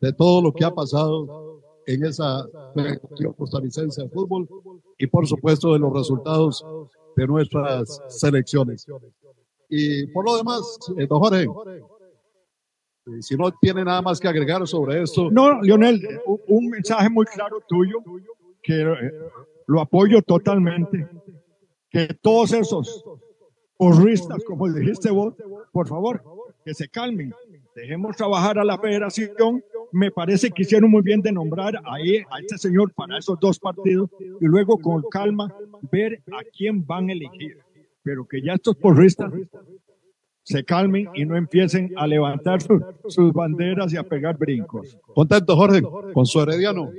[0.00, 2.46] de todo lo que ha pasado en esa
[3.36, 4.48] costarricense de fútbol
[4.98, 6.64] y por supuesto de los resultados
[7.16, 8.86] de nuestras selecciones.
[9.68, 14.66] Y por lo demás, eh, don Jorge, eh, si no tiene nada más que agregar
[14.66, 15.30] sobre esto.
[15.30, 18.02] No, Lionel, un, mensaje muy claro tuyo,
[18.62, 19.12] que eh,
[19.66, 21.06] lo apoyo totalmente,
[21.90, 23.04] que todos esos
[23.76, 25.34] porristas, como dijiste vos,
[25.72, 26.22] por favor,
[26.64, 27.32] que se calmen,
[27.74, 29.62] dejemos trabajar a la federación.
[29.92, 33.58] Me parece que hicieron muy bien de nombrar ahí a este señor para esos dos
[33.58, 35.54] partidos y luego con calma
[35.90, 37.58] ver a quién van a elegir.
[38.02, 39.32] Pero que ya estos porristas
[40.42, 44.98] se calmen y no empiecen a levantar su- sus banderas y a pegar brincos.
[45.14, 45.82] Contento, Jorge,
[46.14, 46.90] con su herediano.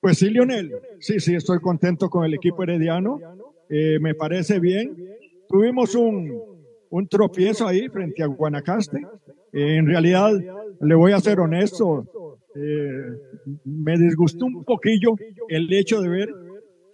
[0.00, 0.72] Pues sí, Lionel.
[1.00, 3.18] Sí, sí, estoy contento con el equipo herediano.
[3.70, 4.94] Eh, me parece bien.
[5.48, 6.30] Tuvimos un,
[6.90, 8.98] un tropiezo ahí frente a Guanacaste.
[9.52, 10.32] Eh, en realidad,
[10.80, 12.92] le voy a ser honesto, eh,
[13.64, 15.14] me disgustó un poquillo
[15.48, 16.34] el hecho de ver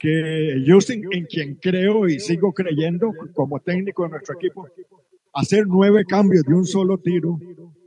[0.05, 4.69] que Justin, en quien creo y sigo creyendo como técnico de nuestro equipo,
[5.33, 7.39] hacer nueve cambios de un solo tiro,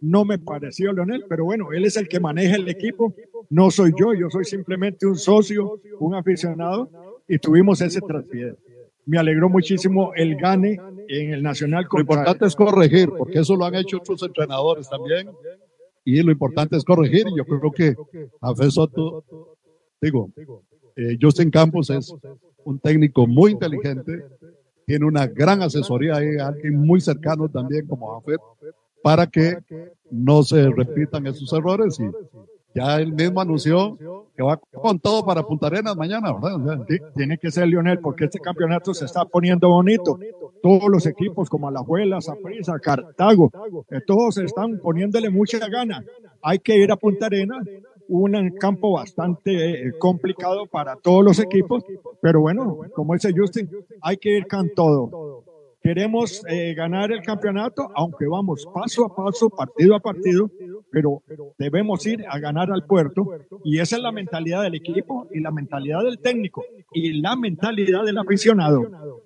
[0.02, 3.14] no me pareció, Leonel, pero bueno, él es el que maneja el equipo,
[3.52, 6.90] no soy yo, yo soy simplemente un socio, un aficionado,
[7.28, 8.56] y tuvimos ese traspié.
[9.06, 13.66] Me alegró muchísimo el gane en el Nacional Lo importante es corregir, porque eso lo
[13.66, 15.30] han hecho otros entrenadores también.
[16.04, 17.26] Y lo importante es corregir.
[17.28, 17.96] Y yo creo que
[18.42, 19.24] Jafé Soto,
[20.02, 20.30] digo,
[20.98, 22.14] eh, Justin Campos es
[22.66, 24.26] un técnico muy inteligente,
[24.86, 28.42] tiene una gran asesoría ahí, alguien muy cercano también como Jafet,
[29.04, 29.58] para que
[30.10, 32.00] no se repitan esos errores.
[32.00, 32.10] Y
[32.74, 33.98] ya él mismo anunció
[34.36, 36.86] que va con todo para Punta Arenas mañana, ¿verdad?
[36.88, 40.20] Sí, tiene que ser Lionel, porque este campeonato se está poniendo bonito.
[40.62, 43.52] Todos los equipos como Alajuela, Saprissa, Cartago,
[43.90, 46.04] eh, todos están poniéndole mucha gana.
[46.42, 47.64] Hay que ir a Punta Arena,
[48.10, 51.84] un campo bastante eh, complicado para todos los equipos,
[52.22, 53.70] pero bueno, como dice Justin,
[54.02, 55.44] hay que ir con todo.
[55.82, 60.50] Queremos eh, ganar el campeonato, aunque vamos paso a paso, partido a partido,
[60.92, 61.24] pero
[61.58, 63.30] debemos ir a ganar al puerto
[63.64, 68.04] y esa es la mentalidad del equipo y la mentalidad del técnico y la mentalidad
[68.04, 69.22] del aficionado.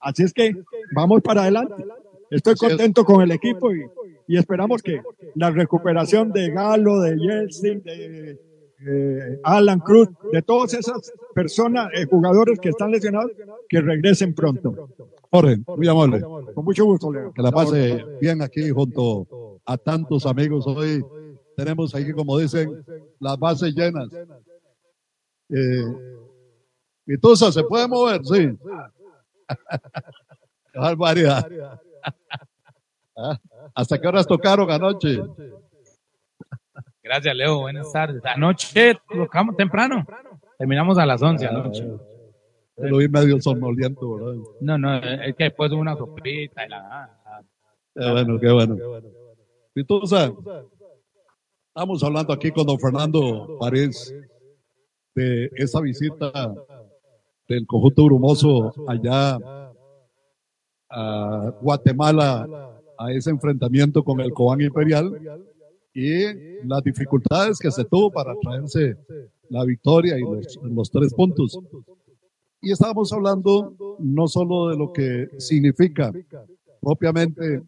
[0.00, 0.54] Así es que
[0.94, 1.84] vamos para adelante.
[2.30, 3.86] Estoy contento con el equipo y,
[4.28, 5.00] y esperamos que
[5.34, 8.40] la recuperación de Galo, de Yeltsin, de
[8.86, 13.30] eh, Alan Cruz, de todas esas personas, eh, jugadores que están lesionados,
[13.68, 14.90] que regresen pronto.
[15.30, 16.20] Jorge, muy amable.
[16.54, 17.32] Con mucho gusto, Leo.
[17.32, 20.66] Que la pase bien aquí junto a tantos amigos.
[20.66, 21.04] Hoy
[21.56, 22.84] tenemos aquí, como dicen,
[23.18, 24.08] las bases llenas.
[25.48, 25.84] Eh,
[27.06, 28.20] Vitusa, ¿se puede mover?
[28.24, 28.48] Sí.
[30.74, 31.48] Barbaridad.
[33.18, 33.38] Ah,
[33.74, 35.18] ¿Hasta qué horas tocaron anoche?
[37.02, 37.60] Gracias, Leo.
[37.60, 38.22] Buenas tardes.
[38.26, 40.04] Anoche tocamos temprano.
[40.58, 41.86] Terminamos a las 11 anoche.
[42.76, 44.34] Lo vi medio somnoliento, ¿verdad?
[44.60, 47.10] No, no, es que después hubo una sopita y la...
[47.94, 48.76] Qué bueno, qué bueno.
[49.74, 50.30] Vitusa,
[51.68, 54.14] estamos hablando aquí con don Fernando Parés
[55.14, 56.54] de esa visita
[57.48, 59.38] del conjunto brumoso allá
[60.90, 62.46] a Guatemala
[62.98, 65.12] a ese enfrentamiento con el Cobán Imperial
[65.92, 68.96] y las dificultades que se tuvo para traerse
[69.48, 70.22] la victoria y
[70.62, 71.58] los, tres puntos.
[72.60, 76.12] Y estábamos hablando no solo de lo que significa
[76.80, 77.62] propiamente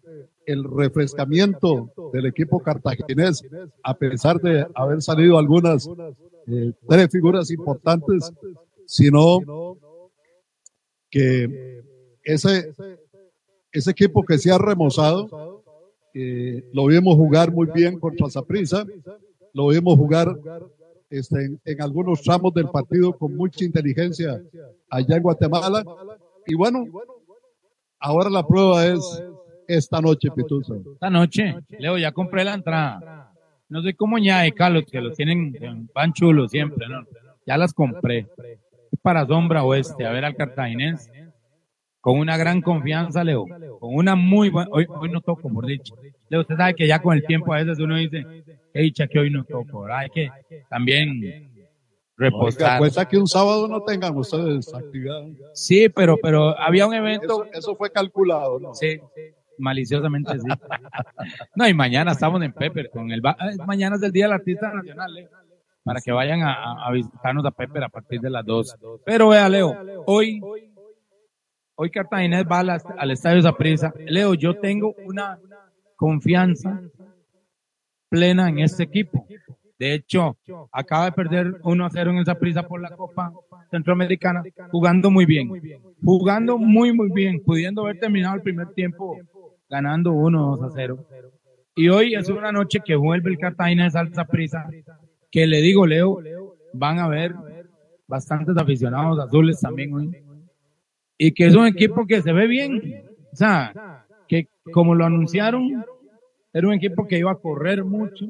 [0.47, 3.43] el refrescamiento del equipo cartaginés,
[3.83, 5.89] a pesar de haber salido algunas
[6.47, 8.33] eh, tres figuras importantes,
[8.87, 9.77] sino
[11.11, 11.83] que
[12.25, 12.73] ese,
[13.73, 15.63] ese equipo que se ha remozado,
[16.15, 18.85] eh, lo vimos jugar muy bien contra Saprissa,
[19.53, 20.37] lo vimos jugar
[21.11, 24.41] este, en, algunos tramos del partido con mucha inteligencia
[24.91, 25.85] allá en Guatemala.
[26.47, 26.85] Y bueno,
[27.99, 29.23] ahora la prueba es
[29.67, 30.75] esta noche, Pituza.
[30.95, 33.33] Esta noche, Leo, ya compré la entrada.
[33.69, 37.05] No sé cómo ñae, Carlos, que lo tienen en pan chulo siempre, ¿no?
[37.47, 38.27] Ya las compré.
[39.03, 41.11] Para Sombra Oeste, a ver al cartaginés.
[42.09, 43.44] Con una gran confianza, Leo.
[43.79, 44.71] Con una muy buena...
[44.73, 45.94] Hoy, hoy no toco, por dicho.
[46.31, 48.25] Leo, usted sabe que ya con el tiempo a veces uno dice,
[48.73, 49.99] Qué dicha que hoy no tocó, ¿verdad?
[49.99, 50.31] Hay que
[50.71, 51.68] también Oiga,
[52.16, 52.79] reposar.
[52.79, 55.23] cuesta que un sábado no tengan ustedes actividad.
[55.53, 58.73] Sí, pero, pero había un evento, Eso, eso fue calculado, ¿no?
[58.73, 58.99] sí,
[59.59, 60.49] maliciosamente sí.
[61.57, 64.73] No, y mañana estamos en Pepper con el, eh, mañana es el Día del Artista
[64.73, 65.29] Nacional, Leo,
[65.85, 68.77] para que vayan a visitarnos a Pepper a partir de las 2.
[69.05, 70.40] Pero vea, Leo, hoy,
[71.79, 73.95] hoy Cartaginés va a la- al Estadio Zaprisa.
[74.07, 75.38] Leo, yo tengo una
[75.97, 76.81] confianza
[78.09, 79.27] plena en este equipo.
[79.79, 80.37] De hecho,
[80.73, 83.33] acaba de perder 1 a 0 en el Zaprisa por la Copa
[83.71, 85.49] Centroamericana, jugando muy bien.
[86.03, 89.17] Jugando muy, muy bien, pudiendo haber terminado el primer tiempo
[89.71, 91.07] ganando 1 2 a 0.
[91.77, 94.69] Y hoy es una noche que vuelve el Cartagena de Zaprisa,
[95.31, 96.19] que le digo, Leo,
[96.73, 97.35] van a ver
[98.09, 100.11] bastantes aficionados azules también hoy.
[101.19, 103.05] Y que es un equipo que se ve bien.
[103.33, 105.85] O sea, que como lo anunciaron,
[106.53, 108.27] era un equipo que iba a correr mucho,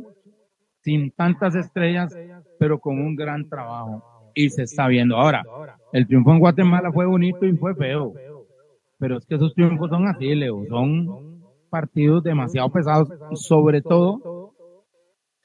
[0.82, 2.16] sin tantas estrellas,
[2.58, 4.02] pero con un gran trabajo.
[4.34, 5.16] Y se está viendo.
[5.16, 5.44] Ahora,
[5.92, 8.14] el triunfo en Guatemala fue bonito y fue feo.
[8.98, 10.64] Pero es que esos triunfos son así, Leo.
[10.68, 14.54] Son partidos demasiado pesados, sobre todo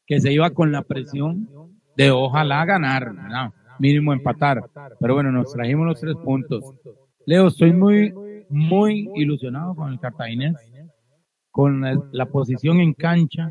[0.05, 1.47] que se iba con la presión
[1.95, 3.51] de ojalá ganar, ¿verdad?
[3.79, 4.63] mínimo empatar.
[4.99, 6.63] Pero bueno, nos trajimos los tres puntos.
[7.25, 8.13] Leo, estoy muy,
[8.49, 10.55] muy ilusionado con el cartaginés,
[11.51, 13.49] con la, la posición en cancha,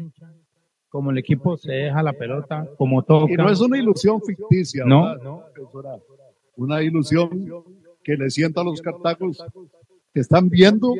[0.92, 3.32] como el equipo se deja la pelota, como toca.
[3.32, 5.06] Y no es una ilusión ficticia, No.
[5.74, 5.96] ¿verdad?
[5.96, 7.30] Es una, ilusión
[8.04, 9.42] que le sienta a los cartagos
[10.12, 10.94] que están viendo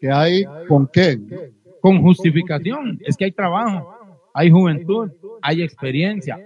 [0.00, 1.20] que hay con qué.
[1.82, 2.98] con justificación.
[3.04, 3.94] Es que hay trabajo,
[4.32, 5.10] hay juventud,
[5.42, 6.38] hay experiencia.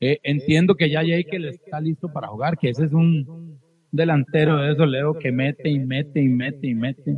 [0.00, 3.57] Eh, entiendo que ya Jekyll está listo para jugar, que ese es un
[3.98, 7.14] delantero de eso, Leo, que mete y mete y mete y mete.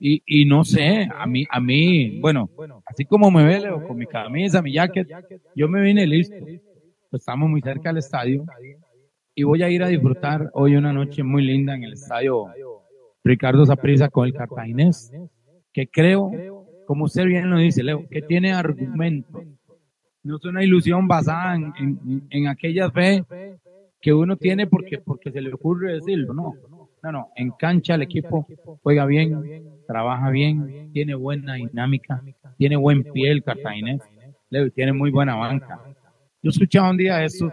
[0.00, 2.48] Y, y no sé, a mí, a mí, bueno,
[2.86, 5.08] así como me ve Leo, con mi camisa, mi jacket,
[5.54, 6.34] yo me vine listo.
[7.10, 8.44] Pues estamos muy cerca del estadio
[9.34, 12.46] y voy a ir a disfrutar hoy una noche muy linda en el estadio
[13.22, 15.12] Ricardo Zaprisa con el cartaginés,
[15.72, 16.30] que creo,
[16.86, 19.42] como usted bien lo dice, Leo, que tiene argumento.
[20.22, 23.24] No es una ilusión basada en, en- en aquella fe
[24.04, 26.54] que uno tiene porque, porque se le ocurre decirlo, no.
[27.02, 28.46] No, no, en cancha el equipo
[28.82, 32.22] juega bien, trabaja bien, tiene buena dinámica,
[32.58, 34.02] tiene buen pie el cartaginés,
[34.74, 35.80] tiene muy buena banca.
[36.42, 37.50] Yo escuchaba un día estos,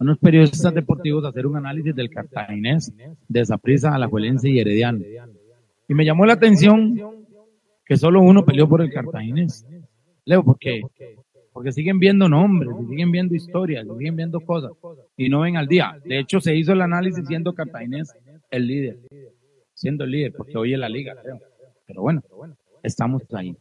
[0.00, 2.92] unos periodistas deportivos hacer un análisis del cartaginés,
[3.28, 5.04] de Saprissa, Alajuelense y Herediano.
[5.86, 7.00] Y me llamó la atención
[7.86, 9.64] que solo uno peleó por el cartaginés.
[10.24, 10.82] Leo, ¿por qué?
[11.54, 14.72] Porque siguen viendo nombres, siguen viendo historias, siguen viendo cosas
[15.16, 15.96] y no ven al día.
[16.04, 18.12] De hecho, se hizo el análisis siendo cartaginés
[18.50, 18.98] el líder,
[19.72, 21.38] siendo el líder, porque hoy es la liga, creo.
[21.86, 22.22] Pero bueno,
[22.82, 23.56] estamos ahí.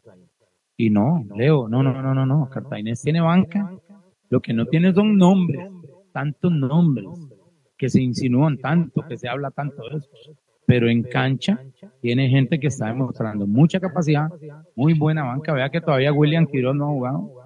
[0.75, 2.49] Y no, Leo, no, no, no, no, no.
[2.49, 3.71] Cartaginés tiene banca.
[4.29, 5.69] Lo que no tiene son nombres,
[6.11, 7.05] tantos nombres
[7.77, 10.09] que se insinúan tanto, que se habla tanto de eso.
[10.65, 11.59] Pero en cancha
[12.01, 14.29] tiene gente que está demostrando mucha capacidad,
[14.75, 15.53] muy buena banca.
[15.53, 17.42] Vea que todavía William Quiroz no ha jugado.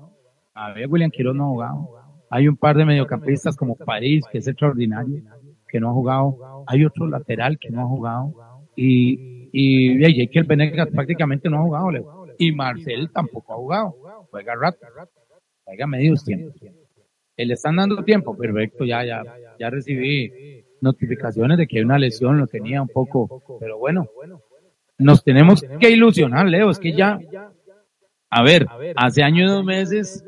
[0.57, 1.89] Todavía William Quiroz no ha jugado.
[2.31, 5.21] Hay un par de mediocampistas como París, que es extraordinario,
[5.67, 6.63] que no ha jugado.
[6.65, 8.33] Hay otro lateral que no ha jugado.
[8.75, 12.33] Y, y, y Jekyll Venegas prácticamente no ha jugado.
[12.39, 13.95] Y Marcel tampoco ha jugado.
[14.31, 14.79] Juega rato.
[15.63, 16.55] Juega medios tiempos.
[17.37, 18.35] Le están dando tiempo.
[18.35, 19.23] Perfecto, ya, ya,
[19.59, 23.43] ya recibí notificaciones de que hay una lesión, lo tenía un poco.
[23.59, 24.07] Pero bueno,
[24.97, 26.71] nos tenemos que ilusionar, Leo.
[26.71, 27.19] Es que ya,
[28.31, 28.65] a ver,
[28.95, 30.23] hace años y dos meses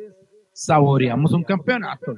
[0.59, 2.15] saboreamos un campeonato.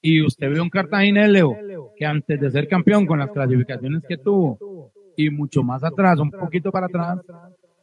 [0.00, 1.54] Y usted ve un Cartagena Leo
[1.96, 6.30] que antes de ser campeón con las clasificaciones que tuvo y mucho más atrás, un
[6.30, 7.20] poquito para atrás,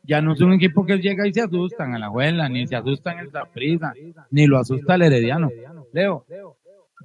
[0.03, 2.75] ya no es un equipo que llega y se asustan a la abuela, ni se
[2.75, 3.93] asustan en la prisa,
[4.31, 5.49] ni lo asusta el herediano.
[5.93, 6.25] Leo,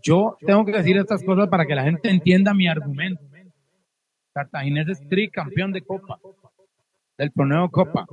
[0.03, 3.22] yo tengo que decir estas cosas para que la gente entienda mi argumento.
[4.33, 6.18] Cartaginés es tricampeón de Copa,
[7.18, 8.07] del torneo Copa,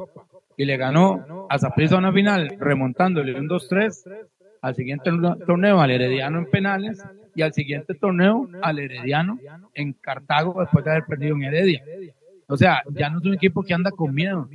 [0.58, 4.30] y le ganó a Zaprisa una final, remontándole un 2-3
[4.62, 5.12] al siguiente
[5.46, 7.04] torneo al Herediano en penales
[7.36, 9.40] y al siguiente torneo al Herediano
[9.74, 11.84] en Cartago después de haber perdido en Heredia.
[12.48, 14.48] O sea, ya no es un equipo que anda con miedo.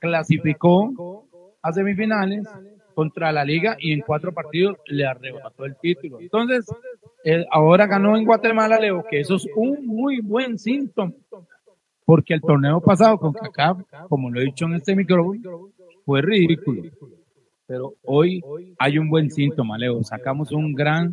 [0.00, 1.26] Clasificó
[1.60, 2.48] a semifinales
[2.94, 6.20] contra la liga y en cuatro partidos le arrebató el título.
[6.20, 6.66] Entonces,
[7.24, 11.12] eh, ahora ganó en Guatemala, Leo, que eso es un muy buen síntoma.
[12.04, 15.70] Porque el torneo pasado con CACAF, como lo he dicho en este micrófono,
[16.04, 16.82] fue ridículo.
[17.66, 18.42] Pero hoy
[18.78, 20.02] hay un buen síntoma, Leo.
[20.02, 21.12] Sacamos un gran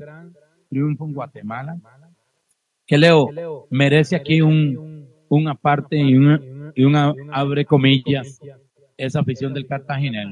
[0.69, 1.77] triunfo en Guatemala.
[2.85, 6.41] Que Leo merece aquí un, un aparte y una,
[6.75, 8.39] y una abre comillas
[8.97, 10.23] esa afición del Cartagena.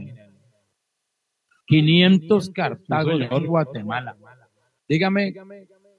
[1.67, 4.15] 500 Cartagos de Guatemala.
[4.87, 5.33] Dígame,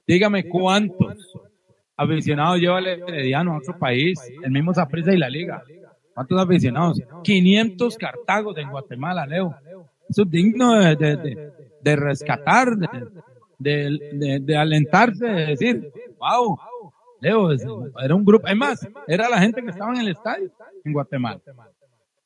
[0.05, 1.33] dígame cuántos
[1.95, 5.63] aficionados lleva el Herediano a otro país, el mismo Zaprisa y la Liga.
[6.13, 7.01] ¿Cuántos aficionados?
[7.23, 9.55] 500 Cartagos en Guatemala, Leo.
[10.09, 11.51] Eso es digno de, de,
[11.81, 12.75] de, rescatar,
[13.59, 16.57] de, de, alentarse, de decir, wow,
[17.21, 17.51] Leo,
[18.01, 20.51] era un grupo, además, era la gente que estaba en el estadio
[20.83, 21.41] en Guatemala.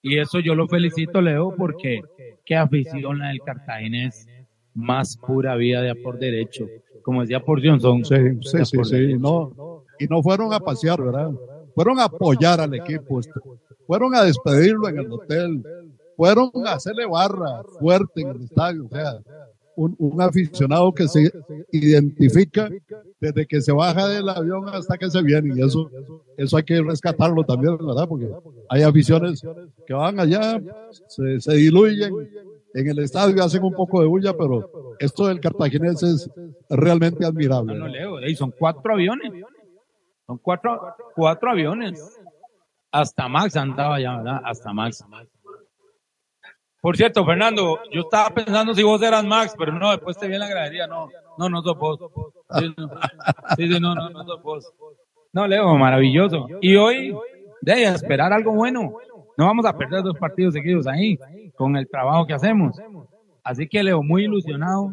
[0.02, 2.02] Y eso yo lo felicito, Leo, porque
[2.46, 4.28] qué afición la del cartaginés,
[4.74, 6.68] más pura vida de por derecho.
[7.02, 8.04] Como decía por Johnson.
[8.06, 9.14] Sí, sí, sí, sí.
[9.20, 11.32] No, y no fueron a pasear, ¿verdad?
[11.76, 13.20] Fueron a apoyar al equipo.
[13.20, 13.40] Este,
[13.86, 15.64] fueron a despedirlo en el hotel.
[16.24, 18.86] Fueron a hacerle barra fuerte en el estadio.
[18.86, 19.20] O sea,
[19.76, 21.30] un, aficionado que se
[21.70, 22.70] identifica
[23.20, 25.54] desde que se baja del avión hasta que se viene.
[25.54, 25.92] Y eso,
[26.38, 28.08] eso hay que rescatarlo también, ¿verdad?
[28.08, 28.30] Porque
[28.70, 29.44] hay aficiones
[29.86, 30.62] que van allá,
[31.10, 32.14] se, se diluyen
[32.74, 36.30] en el estadio, hacen un poco de bulla, pero esto del cartaginés es
[36.70, 37.76] realmente admirable.
[37.76, 39.30] No, Leo, son cuatro aviones.
[40.26, 42.18] Son cuatro, cuatro aviones.
[42.94, 44.40] Hasta Max andaba ya, ¿verdad?
[44.46, 45.04] Hasta Max.
[46.84, 50.34] Por cierto, Fernando, yo estaba pensando si vos eras Max, pero no, después te vi
[50.34, 51.08] en la gradería, no,
[51.38, 51.98] no, no sos vos.
[52.60, 52.76] Sí,
[53.56, 54.74] sí, no, no, no sos vos.
[55.32, 56.46] No, Leo, maravilloso.
[56.60, 57.16] Y hoy,
[57.62, 58.98] de esperar algo bueno.
[59.38, 61.18] No vamos a perder dos partidos seguidos ahí,
[61.56, 62.76] con el trabajo que hacemos.
[63.46, 64.92] Así que Leo, muy ilusionado,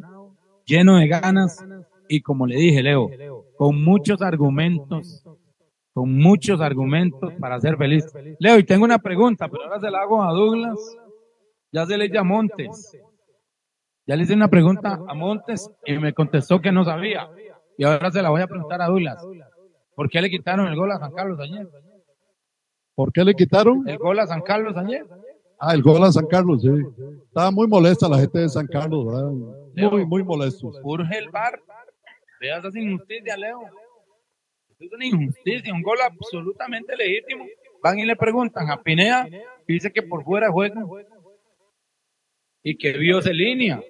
[0.64, 1.66] lleno de ganas,
[2.08, 3.10] y como le dije, Leo,
[3.56, 5.24] con muchos argumentos,
[5.92, 8.06] con muchos argumentos para ser feliz.
[8.38, 10.78] Leo, y tengo una pregunta, pero ahora se la hago a Douglas
[11.72, 12.96] ya se le hice a Montes.
[14.06, 17.28] Ya le hice una pregunta a Montes y me contestó que no sabía.
[17.78, 19.24] Y ahora se la voy a preguntar a Douglas.
[19.94, 21.68] ¿Por qué le quitaron el gol a San Carlos ayer?
[22.94, 23.88] ¿Por qué le quitaron?
[23.88, 25.06] El gol a San Carlos ayer.
[25.58, 26.70] Ah, el gol a San Carlos, sí.
[27.26, 29.90] Estaba muy molesta la gente de San Carlos, ¿verdad?
[29.90, 30.72] Muy, muy molesto.
[30.82, 31.60] Urge el bar.
[32.40, 33.60] Veas esa injusticia, Leo.
[34.78, 37.44] Es una injusticia, un gol absolutamente legítimo.
[37.82, 39.28] Van y le preguntan a Pinea,
[39.68, 40.82] dice que por fuera juega
[42.62, 43.80] y que vio esa línea,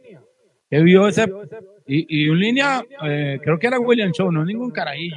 [0.70, 1.24] que vio ese,
[1.86, 5.16] y, y un línea, eh, creo que era William Shaw, no ningún carajillo.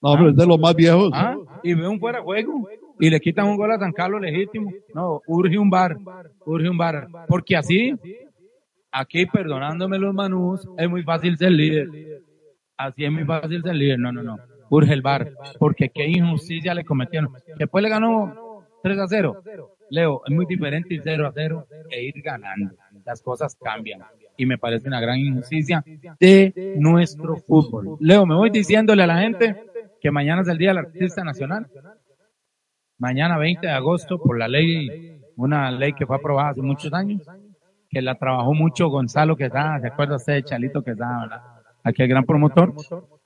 [0.00, 1.10] No, pero es de los más viejos.
[1.12, 2.68] Ah, y ve un fuera juego
[3.00, 4.70] y le quitan un gol a San Carlos legítimo.
[4.94, 5.96] No, urge un bar,
[6.44, 7.08] urge un bar.
[7.28, 7.94] Porque así,
[8.92, 11.88] aquí perdonándome los manús, es muy fácil ser líder.
[12.76, 13.98] Así es muy fácil ser líder.
[13.98, 14.36] No, no, no.
[14.70, 15.32] Urge el bar.
[15.58, 17.32] Porque qué injusticia le cometieron.
[17.58, 19.42] Después le ganó 3 a 0.
[19.90, 22.74] Leo, es muy diferente ir 0 a 0 e ir ganando.
[23.04, 24.02] Las cosas cambian.
[24.36, 25.84] Y me parece una gran injusticia
[26.20, 27.96] de nuestro fútbol.
[28.00, 29.56] Leo, me voy diciéndole a la gente
[30.00, 31.66] que mañana es el Día del Artista Nacional.
[32.98, 37.22] Mañana 20 de agosto, por la ley, una ley que fue aprobada hace muchos años,
[37.90, 42.02] que la trabajó mucho Gonzalo que está, ¿se acuerda usted de Chalito que está, aquí
[42.02, 42.74] el gran promotor?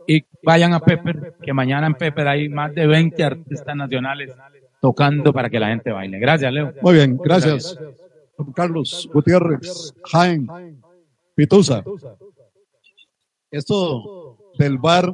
[0.07, 4.35] Y vayan a Pepper, que mañana en Pepper hay más de 20 artistas nacionales
[4.81, 6.19] tocando para que la gente baile.
[6.19, 6.73] Gracias, Leo.
[6.83, 7.79] Muy bien, gracias.
[8.55, 10.49] Carlos Gutiérrez, Jaén,
[11.35, 11.85] Pitusa.
[13.51, 15.13] Esto del bar,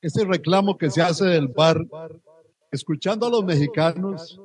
[0.00, 1.86] este reclamo que se hace del bar,
[2.70, 4.40] escuchando a los mexicanos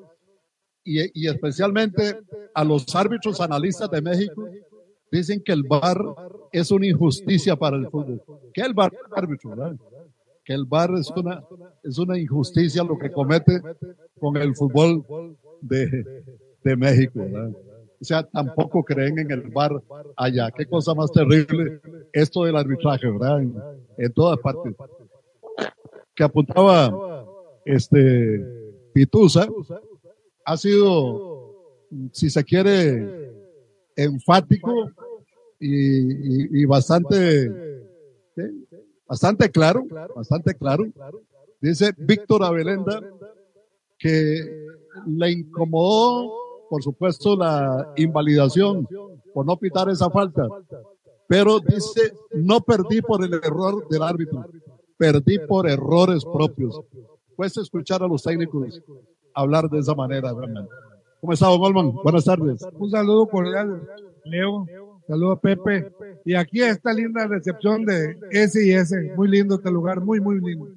[0.84, 2.20] y, y especialmente
[2.54, 4.48] a los árbitros analistas de México,
[5.12, 5.98] dicen que el bar
[6.52, 8.22] es una injusticia para el fútbol.
[8.54, 9.52] ¿Qué es el bar árbitro?
[9.52, 9.76] ¿verdad?
[10.44, 11.44] Que el bar es una,
[11.84, 13.62] es una injusticia lo que comete
[14.20, 15.06] con el fútbol
[15.62, 16.24] de,
[16.64, 17.22] de México.
[18.02, 19.72] O sea, tampoco creen en el bar
[20.16, 20.50] allá.
[20.52, 21.80] Qué cosa más terrible
[22.12, 23.42] esto del arbitraje, ¿verdad?
[23.98, 24.74] En, todas partes.
[26.16, 27.26] Que apuntaba
[27.64, 28.44] este
[28.94, 29.48] Pitusa
[30.46, 33.32] ha sido, si se quiere,
[33.96, 34.90] enfático
[35.60, 37.52] y, y, bastante
[39.12, 39.84] bastante claro,
[40.16, 40.86] bastante claro.
[41.60, 43.02] Dice Víctor Abelenda
[44.00, 44.68] que
[45.06, 46.32] le incomodó,
[46.70, 48.88] por supuesto, la invalidación
[49.34, 50.48] por no pitar esa falta.
[51.28, 54.46] Pero dice, no perdí por el error del árbitro,
[54.98, 56.82] perdí por errores propios.
[57.36, 58.82] Puedes escuchar a los técnicos
[59.34, 60.72] hablar de esa manera, realmente.
[61.20, 61.96] ¿Cómo está, don Goldman?
[62.04, 62.66] Buenas tardes.
[62.80, 63.88] Un saludo cordial,
[64.24, 64.66] Leo.
[65.12, 65.92] Saludos, Pepe.
[66.24, 69.12] Y aquí esta linda recepción de S y S.
[69.18, 70.70] Muy lindo este lugar, muy, muy lindo.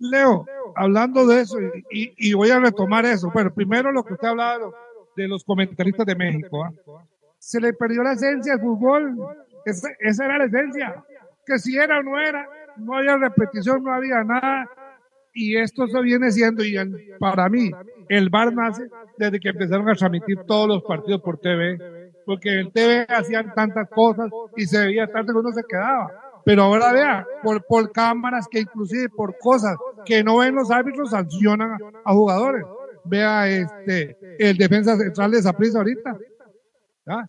[0.00, 1.56] Leo, hablando de eso,
[1.88, 3.30] y, voy a retomar eso.
[3.32, 4.72] Bueno, primero lo que usted hablaba
[5.14, 6.64] de los comentaristas de México.
[6.64, 6.72] ¿ah?
[7.38, 9.16] Se le perdió la esencia al fútbol.
[9.64, 11.04] Esa, esa era la esencia.
[11.46, 12.44] Que si era o no era,
[12.76, 14.68] no había repetición, no había nada.
[15.32, 16.74] Y esto se viene siendo, y
[17.20, 17.70] para mí,
[18.08, 21.99] el bar nace desde que empezaron a transmitir todos los partidos por TV
[22.30, 26.12] porque en TV hacían tantas cosas y se veía tanto que uno se quedaba.
[26.44, 31.10] Pero ahora vea, por, por cámaras que inclusive por cosas que no ven los árbitros
[31.10, 32.64] sancionan a, jugadores.
[33.02, 36.16] Vea este, el defensa central de Zaprisa ahorita.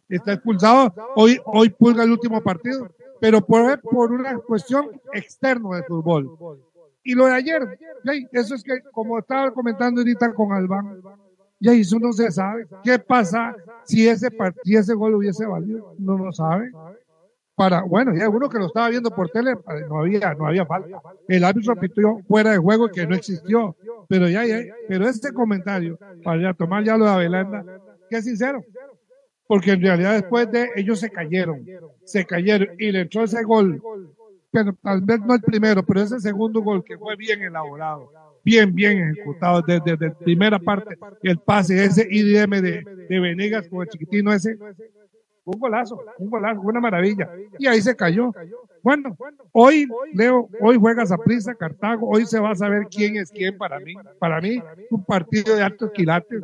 [0.07, 0.93] Está expulsado.
[1.15, 2.87] Hoy, hoy pulga el último partido.
[3.19, 6.59] Pero por, por una cuestión externa del fútbol.
[7.03, 7.79] Y lo de ayer,
[8.33, 11.01] eso es que, como estaba comentando ahorita con Albán,
[11.61, 12.65] ya eso no se sabe.
[12.83, 13.55] ¿Qué pasa
[13.85, 15.95] si ese partido, ese gol hubiese valido?
[15.97, 16.71] No lo sabe.
[17.55, 19.53] Para, bueno, ya uno que lo estaba viendo por tele,
[19.87, 20.99] no había, no había falta.
[21.27, 23.75] El árbitro pitió fuera de juego que no existió.
[24.09, 24.57] Pero ya, ya,
[24.87, 27.63] pero este comentario, para tomar ya lo de Avelanda,
[28.09, 28.63] que es sincero.
[29.47, 31.65] Porque en realidad después de ellos se cayeron,
[32.03, 33.81] se cayeron y le entró ese gol
[34.51, 38.11] pero tal vez no el primero, pero ese segundo gol que fue bien elaborado,
[38.43, 43.81] bien, bien ejecutado desde, la primera parte, el pase, ese IDM de, de Venegas con
[43.81, 44.57] el chiquitino ese,
[45.43, 47.29] un golazo, un golazo, una maravilla.
[47.57, 48.31] Y ahí se cayó.
[48.83, 49.17] Bueno,
[49.51, 53.79] hoy, Leo, hoy juega prisa Cartago, hoy se va a saber quién es quién para
[53.79, 53.95] mí.
[54.19, 56.41] Para mí, un partido de altos quilates.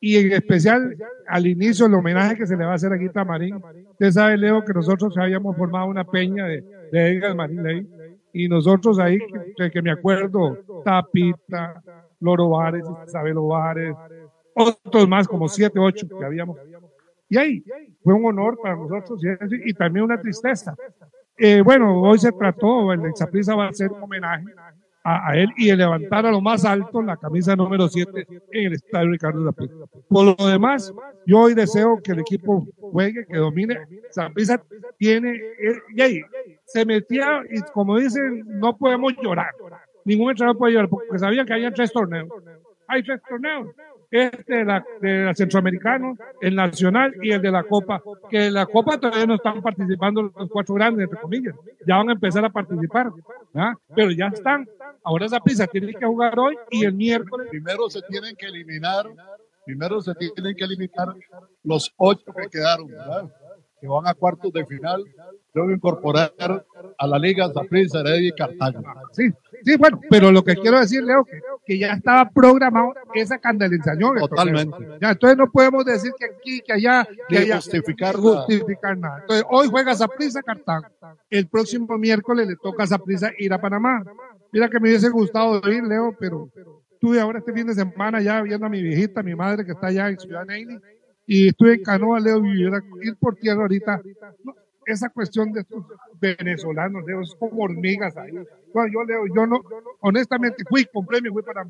[0.00, 0.96] Y en especial
[1.28, 3.60] al inicio el homenaje que se le va a hacer a Guita Marín.
[3.92, 7.88] Usted sabe, Leo, que nosotros habíamos formado una peña de, de Edgar Marín Ley.
[8.32, 9.18] Y nosotros ahí,
[9.56, 11.82] que, que me acuerdo, Tapita,
[12.20, 13.94] Loro Vares, Isabel Vares,
[14.54, 16.56] otros más, como siete, ocho que habíamos.
[17.28, 17.64] Y ahí
[18.02, 20.74] fue un honor para nosotros y, y también una tristeza.
[21.36, 24.44] Eh, bueno, hoy se trató, el Exaprisa va a hacer un homenaje
[25.04, 28.72] a, él y de levantar a lo más alto la camisa número 7 en el
[28.74, 29.74] estadio Ricardo Zaprisa.
[30.08, 30.92] Por lo demás,
[31.26, 33.78] yo hoy deseo que el equipo juegue, que domine.
[34.14, 34.62] Zaprisa
[34.98, 36.22] tiene, eh, y ahí,
[36.64, 39.50] se metía, y como dicen, no podemos llorar.
[40.04, 42.28] Ningún entrenador puede llorar, porque sabían que había tres torneos.
[42.86, 43.68] Hay tres torneos.
[44.12, 48.02] Este de la, de la Centroamericano, el Nacional y el de la Copa.
[48.30, 51.54] Que la Copa todavía no están participando los cuatro grandes, entre comillas.
[51.86, 53.10] Ya van a empezar a participar.
[53.54, 53.74] ¿ah?
[53.96, 54.68] Pero ya están.
[55.02, 57.48] Ahora esa prisa tiene que jugar hoy y el miércoles.
[57.50, 59.06] Primero se tienen que eliminar,
[59.64, 61.14] primero se tienen que eliminar
[61.64, 63.32] los ocho que quedaron, ¿verdad?
[63.82, 65.04] que van a cuartos de final,
[65.52, 66.32] luego incorporar
[66.98, 68.80] a la Liga Zaprisa, Heredia y Cartago.
[69.10, 69.28] Sí,
[69.64, 74.18] sí, bueno, pero lo que quiero decir, Leo, que, que ya estaba programado esa candelización.
[74.18, 74.76] Totalmente.
[75.00, 77.56] Ya, entonces no podemos decir que aquí, que allá, que allá.
[77.56, 79.20] justificar justificar nada.
[79.20, 80.86] Entonces, hoy juega Zaprisa Cartago.
[81.30, 84.04] El próximo miércoles le toca a Zaprisa ir a Panamá.
[84.52, 86.50] Mira que me hubiese gustado ir, Leo, pero
[86.92, 89.88] estuve ahora este fin de semana ya viendo a mi viejita, mi madre que está
[89.88, 90.78] allá en Ciudad Neyli,
[91.26, 94.00] y estuve en canoa, Leo, y ir por tierra ahorita.
[94.44, 94.54] No,
[94.86, 95.84] esa cuestión de estos
[96.20, 98.32] venezolanos, es como hormigas ahí.
[98.72, 99.62] Bueno, yo, Leo, yo no,
[100.00, 101.64] honestamente fui, compré mi fui para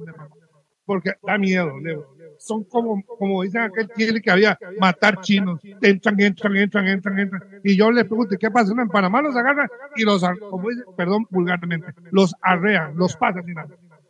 [0.84, 2.06] porque da miedo, Leo.
[2.38, 5.60] Son como, como dicen aquel tiene que había matar chinos.
[5.80, 7.42] Entran, entran, entran, entran, entran.
[7.62, 8.74] Y yo les pregunto, ¿qué pasa?
[8.74, 13.48] No, en Panamá los agarran y los, como dicen, perdón, vulgarmente, los arrean, los pasan
[13.48, 13.68] y nada.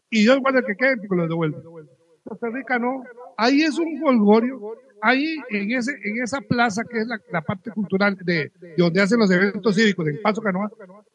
[0.09, 1.62] Y yo igual que queden, porque los devuelven.
[2.24, 3.03] Costa Rica no.
[3.36, 4.76] Ahí es un golgorio.
[5.05, 9.00] Ahí, en, ese, en esa plaza que es la, la parte cultural de, de donde
[9.00, 10.70] hacen los eventos cívicos, en Paso Canoa,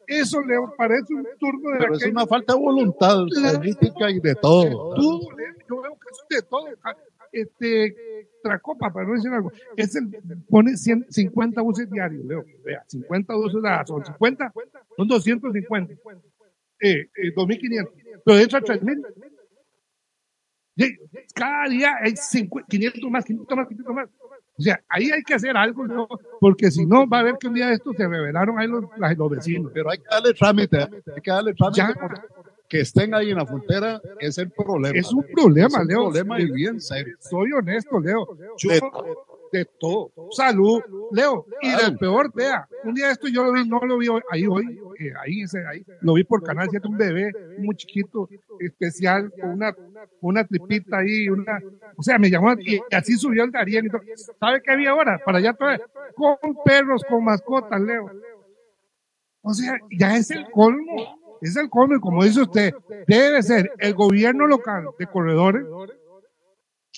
[0.06, 3.24] eso le parece un turno de Pero es una falta de voluntad
[3.54, 4.94] política y de todo.
[4.94, 6.66] Leo, yo veo que es de todo.
[7.32, 7.96] Este,
[8.42, 10.10] Tracopa, para no decir algo, es el,
[10.50, 12.44] pone 100 50 buses diarios, Leo.
[12.64, 14.52] Vea, 50 buses, ah, son 50,
[14.96, 15.94] son 250,
[16.80, 19.02] eh, eh, 2500, pero entra 3000.
[21.34, 24.08] Cada día hay 50, 500 más, 500 más, 500 más.
[24.58, 26.08] O sea, ahí hay que hacer algo,
[26.40, 28.84] porque si no, va a haber que un día de estos se revelaron ahí los,
[29.16, 29.70] los vecinos.
[29.72, 31.78] Pero hay que darle trámite, hay que darle trámite.
[31.80, 31.94] Ya.
[32.68, 34.98] Que estén ahí en la frontera es el problema.
[34.98, 36.02] Es un problema, Es un Leo.
[36.02, 37.16] problema y bien serio.
[37.20, 38.28] soy honesto, Leo.
[38.58, 38.70] Yo,
[39.52, 40.10] De todo.
[40.32, 40.80] Salud,
[41.12, 41.46] Leo.
[41.62, 42.68] Y del peor, vea.
[42.84, 45.64] Un día esto yo lo vi, no lo vi hoy- ahí hoy, eh, ahí, ese,
[45.66, 45.84] ahí.
[46.02, 48.28] Lo vi por Canal 7, un bebé muy chiquito,
[48.60, 49.74] especial, con una,
[50.20, 51.60] una tripita ahí, una,
[51.96, 54.02] o sea, me llamó y así subió el Darien y todo.
[54.38, 55.18] ¿Sabe qué había ahora?
[55.24, 55.84] Para allá todavía.
[56.14, 58.10] Con perros, con mascotas, Leo.
[59.42, 61.16] O sea, ya es el colmo.
[61.40, 62.74] Es el colmo, y como dice usted,
[63.06, 65.64] debe ser el gobierno local de corredores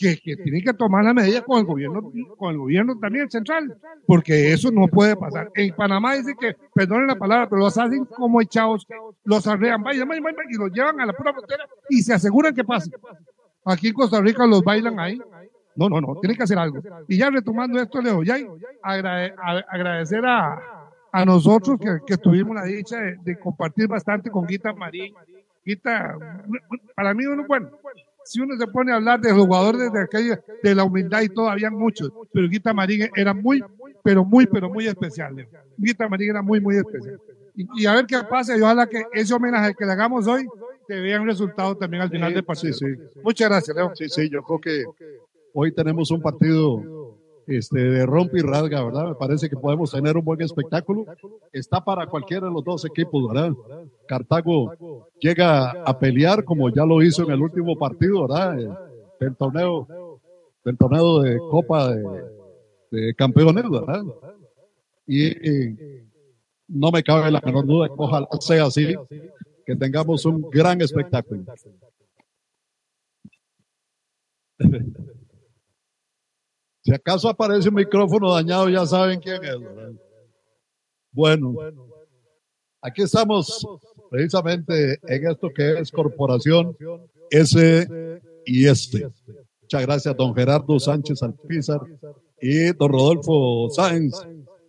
[0.01, 3.77] que, que tiene que tomar la medida con el gobierno, con el gobierno también central,
[4.07, 5.51] porque eso no puede pasar.
[5.55, 8.87] En Panamá dice que, perdonen la palabra, pero los hacen como echados,
[9.25, 12.55] los arrean, vayan, vayan, vayan, y los llevan a la pura frontera y se aseguran
[12.55, 12.91] que pase.
[13.67, 15.21] Aquí en Costa Rica los bailan ahí.
[15.77, 16.81] No, no, no, tiene que hacer algo.
[17.07, 18.39] Y ya retomando esto, Leo, ya
[18.83, 19.35] agrade-
[19.69, 24.73] agradecer a, a nosotros que, que tuvimos la dicha de, de compartir bastante con Guita
[24.73, 25.15] Marín.
[25.65, 26.17] Guita,
[26.97, 27.69] para mí, uno, bueno,
[28.25, 31.49] si uno se pone a hablar de jugadores de aquella, de la humildad y todo,
[31.49, 33.63] había muchos, pero Guita Marín era muy,
[34.03, 35.35] pero muy, pero muy especial.
[35.35, 35.49] Leo.
[35.77, 37.21] Vita María muy, muy especial.
[37.55, 40.47] Y, y, a ver qué pasa y ojalá que ese homenaje que le hagamos hoy
[40.87, 42.73] te vea un resultado también al final del partido.
[42.73, 43.03] Sí, sí.
[43.23, 43.93] Muchas gracias, Leo.
[43.95, 44.85] Sí, sí, yo creo que
[45.53, 47.00] hoy tenemos un partido
[47.51, 49.09] este, de rompe y rasga, ¿verdad?
[49.09, 51.05] Me parece que podemos tener un buen espectáculo.
[51.53, 53.53] Está para cualquiera de los dos equipos, ¿verdad?
[54.07, 58.57] Cartago llega a pelear como ya lo hizo en el último partido, ¿verdad?
[59.19, 60.21] Del torneo,
[60.65, 62.05] del torneo de Copa de,
[62.91, 64.05] de Campeones, ¿verdad?
[65.07, 65.77] Y, y,
[66.69, 68.95] no me cabe la menor duda que ojalá sea así,
[69.67, 71.45] que tengamos un gran espectáculo.
[76.83, 79.57] Si acaso aparece un micrófono dañado, ya saben quién es.
[81.13, 81.55] Bueno,
[82.81, 83.67] aquí estamos
[84.11, 86.77] precisamente en esto que es Corporación
[87.31, 89.09] S y Este.
[89.63, 91.81] Muchas gracias, don Gerardo Sánchez Alpizar
[92.41, 94.17] y don Rodolfo Sáenz,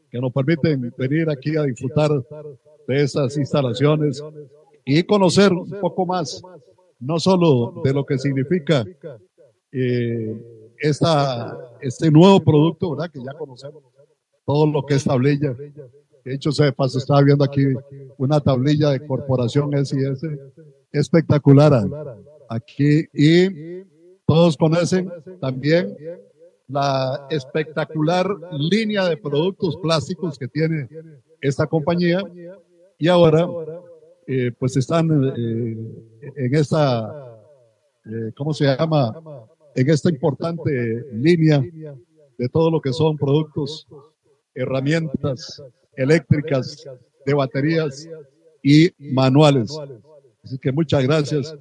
[0.09, 2.12] que nos permiten venir aquí a disfrutar
[2.88, 4.22] de estas instalaciones
[4.84, 6.41] y conocer un poco más,
[6.99, 8.86] no solo de lo que significa
[9.72, 13.11] eh, esta, este nuevo producto, ¿verdad?
[13.11, 13.84] Que ya conocemos
[14.45, 15.53] todo lo que es tablilla.
[16.23, 17.65] De hecho, se paso, estaba viendo aquí
[18.17, 20.25] una tablilla de Corporación SIS
[20.91, 21.73] espectacular
[22.49, 23.84] aquí y
[24.25, 25.95] todos conocen también
[26.67, 30.88] la espectacular línea de productos plásticos que tiene
[31.41, 32.21] esta compañía
[32.97, 33.47] y ahora
[34.27, 35.75] eh, pues están eh,
[36.36, 37.39] en esta,
[38.05, 39.13] eh, ¿cómo se llama?
[39.76, 41.63] En esta importante línea
[42.38, 43.88] de todo lo que son productos,
[44.53, 45.61] herramientas
[45.95, 46.88] eléctricas,
[47.26, 48.09] de baterías
[48.63, 49.78] y manuales.
[50.43, 51.55] Así que muchas gracias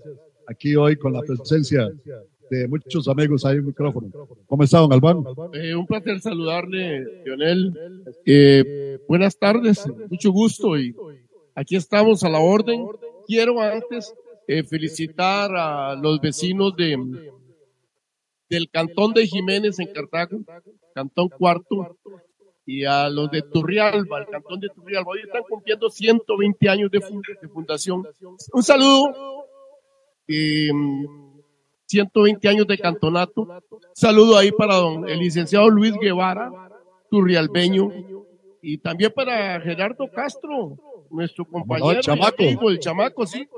[0.46, 1.90] aquí hoy con la presencia
[2.50, 4.10] de muchos amigos ahí en el micrófono.
[4.46, 5.22] ¿Cómo está, don Albán?
[5.52, 7.72] Eh, un placer saludarle, Lionel.
[8.26, 10.94] Eh, buenas tardes, mucho gusto y
[11.54, 12.86] aquí estamos a la orden.
[13.26, 14.12] Quiero antes
[14.48, 16.98] eh, felicitar a los vecinos de,
[18.50, 20.38] del Cantón de Jiménez en Cartago,
[20.92, 21.96] Cantón Cuarto,
[22.66, 25.12] y a los de Turrialba, el Cantón de Turrialba.
[25.12, 27.00] Hoy están cumpliendo 120 años de,
[27.48, 28.06] fundación.
[28.52, 29.46] Un saludo.
[31.86, 33.48] 120 años de cantonato.
[33.94, 36.52] saludo ahí para don, el licenciado Luis Guevara,
[37.10, 37.90] turrialbeño,
[38.62, 40.76] y también para Gerardo Castro,
[41.10, 42.42] nuestro compañero, el chamaco.
[42.42, 43.48] Amigo, el chamaco, sí,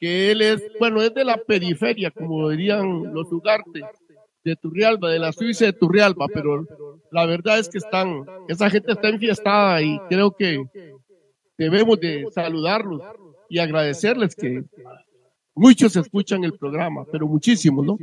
[0.00, 3.82] que él es, bueno, es de la periferia, como dirían los Ugarte,
[4.44, 6.66] de Turrialba, de la Suiza de Turrialba, pero
[7.10, 10.62] la verdad es que están, esa gente está enfiestada y creo que
[11.56, 13.02] debemos de saludarlos
[13.48, 14.62] y agradecerles que
[15.54, 17.98] muchos escuchan el programa, pero muchísimos, ¿no?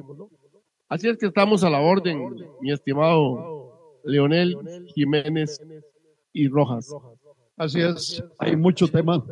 [0.90, 4.58] Así es que estamos a la orden, mi estimado Leonel
[4.96, 5.62] Jiménez
[6.34, 6.94] y Rojas.
[7.56, 9.24] Así es, hay mucho tema.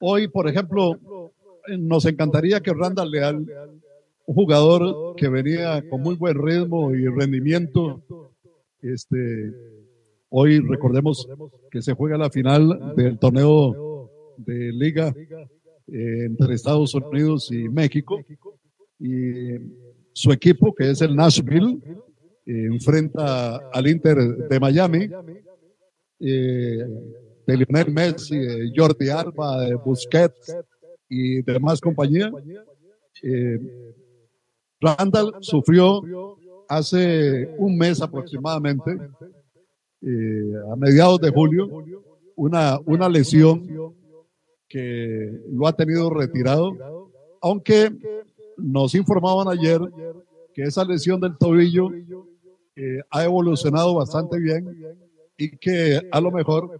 [0.00, 1.32] Hoy, por ejemplo,
[1.66, 3.46] nos encantaría que Randall Leal
[4.28, 8.02] un jugador que venía con muy buen ritmo y rendimiento.
[8.82, 9.50] Este,
[10.28, 11.26] hoy recordemos
[11.70, 18.20] que se juega la final del torneo de liga eh, entre Estados Unidos y México.
[19.00, 19.54] Y
[20.12, 21.78] su equipo, que es el Nashville,
[22.44, 25.08] eh, enfrenta al Inter de Miami,
[26.20, 26.84] eh,
[27.46, 30.54] de Lionel Messi, de Jordi Alba, de Busquets
[31.08, 32.30] y demás compañía.
[33.22, 33.58] Eh,
[34.80, 36.02] Randall sufrió
[36.68, 38.98] hace un mes aproximadamente,
[40.02, 41.84] eh, a mediados de julio,
[42.36, 43.94] una, una lesión
[44.68, 47.10] que lo ha tenido retirado,
[47.40, 47.90] aunque
[48.56, 49.80] nos informaban ayer
[50.52, 51.90] que esa lesión del tobillo
[52.76, 54.66] eh, ha evolucionado bastante bien
[55.36, 56.78] y que a lo mejor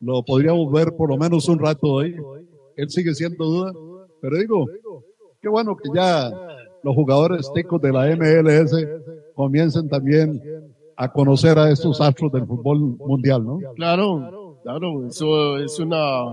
[0.00, 2.16] lo podríamos ver por lo menos un rato hoy.
[2.76, 3.72] Él sigue siendo duda,
[4.20, 4.66] pero digo,
[5.40, 6.30] qué bueno que ya
[6.84, 8.72] los jugadores ticos de la MLS
[9.34, 10.40] comiencen también
[10.96, 13.58] a conocer a estos astros del fútbol mundial, ¿no?
[13.74, 16.26] Claro, claro, eso es una,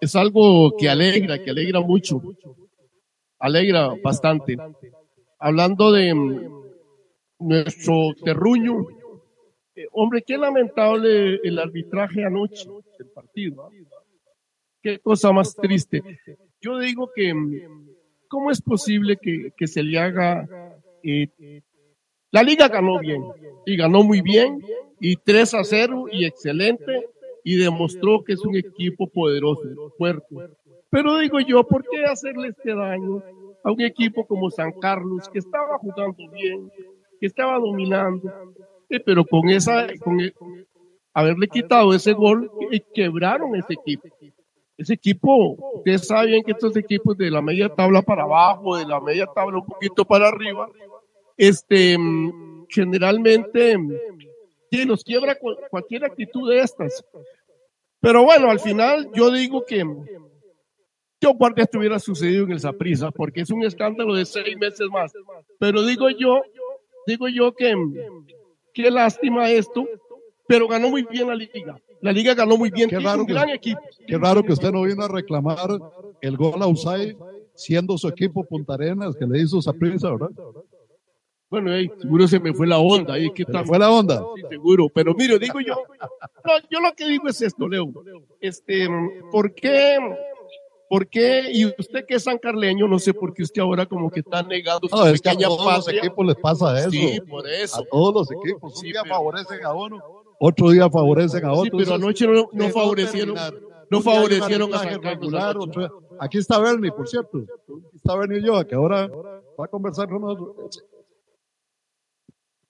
[0.00, 2.20] es algo que alegra, que alegra mucho,
[3.38, 4.56] alegra bastante.
[5.38, 6.40] Hablando de mm,
[7.40, 8.86] nuestro terruño,
[9.74, 12.68] eh, hombre, qué lamentable el arbitraje anoche
[12.98, 13.70] del partido.
[14.82, 16.02] Qué cosa más triste.
[16.60, 17.95] Yo digo que mm,
[18.36, 20.46] ¿Cómo es posible que, que se le haga?
[21.02, 21.62] Eh,
[22.30, 23.22] la liga ganó bien
[23.64, 24.60] y ganó muy bien
[25.00, 27.08] y 3 a 0 y excelente
[27.42, 29.62] y demostró que es un equipo poderoso,
[29.96, 30.34] fuerte.
[30.90, 33.22] Pero digo yo, ¿por qué hacerle este daño
[33.64, 36.70] a un equipo como San Carlos que estaba jugando bien,
[37.18, 38.30] que estaba dominando
[38.90, 40.34] Eh, pero con esa, con el-
[41.14, 44.06] haberle quitado ese gol, eh, quebraron ese equipo.
[44.78, 49.00] Ese equipo, ustedes saben que estos equipos de la media tabla para abajo, de la
[49.00, 50.68] media tabla un poquito para arriba,
[51.36, 53.92] este, mm, generalmente, mm,
[54.70, 57.02] sí, los quiebra cu- cualquier actitud de estas.
[58.00, 59.82] Pero bueno, al final yo digo que
[61.20, 64.86] yo guardé esto hubiera sucedido en el Saprissa, porque es un escándalo de seis meses
[64.90, 65.12] más.
[65.58, 66.42] Pero digo yo,
[67.06, 67.74] digo yo que
[68.74, 69.88] qué lástima esto,
[70.46, 71.80] pero ganó muy bien la liga.
[72.02, 73.80] La liga ganó muy bien, Qué raro un que- gran equipo.
[74.06, 75.58] Qué raro que usted no vino a reclamar
[76.20, 77.16] el gol a Usai
[77.54, 80.28] siendo su equipo Punta Arenas que le hizo esa prisa, ¿verdad?
[81.48, 81.70] Bueno,
[82.00, 83.14] seguro se me fue la onda.
[83.14, 83.64] ahí ¿qué tal?
[83.64, 84.20] fue la onda.
[84.34, 84.88] Sí, seguro.
[84.92, 85.74] Pero mire, digo yo,
[86.44, 87.90] no, yo lo que digo es esto, Leo.
[88.40, 88.88] Este,
[89.30, 89.96] ¿por qué?
[90.88, 91.44] ¿Por qué?
[91.52, 94.86] Y usted que es sancarleño, no sé por qué usted ahora como que está negando
[94.88, 96.90] su No, es que a todos los equipos les pasa eso.
[96.90, 97.84] Sí, por A eso.
[97.90, 98.74] todos los equipos.
[98.74, 100.00] Un Sí, día pero- favorecen a uno,
[100.38, 101.78] otro día favorecen a Sí, otro.
[101.78, 103.36] pero anoche no, no favorecieron,
[103.90, 105.56] no favorecieron a regular,
[106.18, 107.38] Aquí está Bernie, por cierto.
[107.38, 110.82] Aquí está Bernie yo, que ahora va a conversar con nosotros.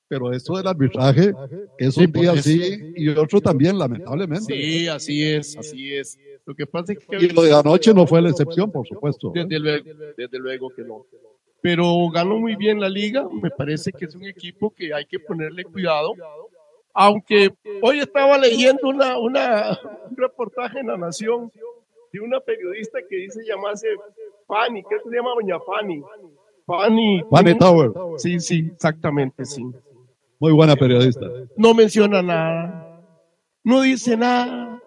[0.08, 1.32] Pero esto del arbitraje
[1.78, 2.48] es Sí, un día por eso.
[2.48, 4.54] sí y otro también, lamentablemente.
[4.54, 6.16] Sí, así es, así es.
[6.44, 9.32] Lo que pasa es que Y lo de anoche no fue la excepción, por supuesto.
[9.34, 9.84] Desde luego,
[10.16, 11.06] desde luego que no.
[11.60, 13.26] Pero ganó muy bien la liga.
[13.42, 16.12] Me parece que es un equipo que hay que ponerle cuidado.
[16.98, 17.50] Aunque
[17.82, 19.78] hoy estaba leyendo una, una,
[20.10, 21.52] un reportaje en La Nación
[22.10, 23.86] de una periodista que dice llamarse
[24.46, 26.02] Fanny, ¿qué se llama Doña Fanny?
[26.66, 27.22] Fanny.
[27.30, 29.62] Fanny Tower, Sí, sí, exactamente, sí.
[30.40, 31.26] muy buena periodista.
[31.56, 33.02] No menciona nada.
[33.62, 34.80] No dice nada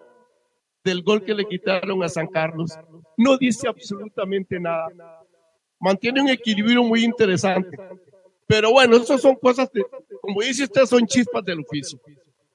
[0.82, 2.76] del gol que le quitaron a San Carlos.
[3.16, 4.88] No dice absolutamente nada.
[5.78, 7.76] Mantiene un equilibrio muy interesante.
[8.50, 9.80] Pero bueno, esas son cosas, de,
[10.20, 12.00] como dice usted, son chispas del oficio.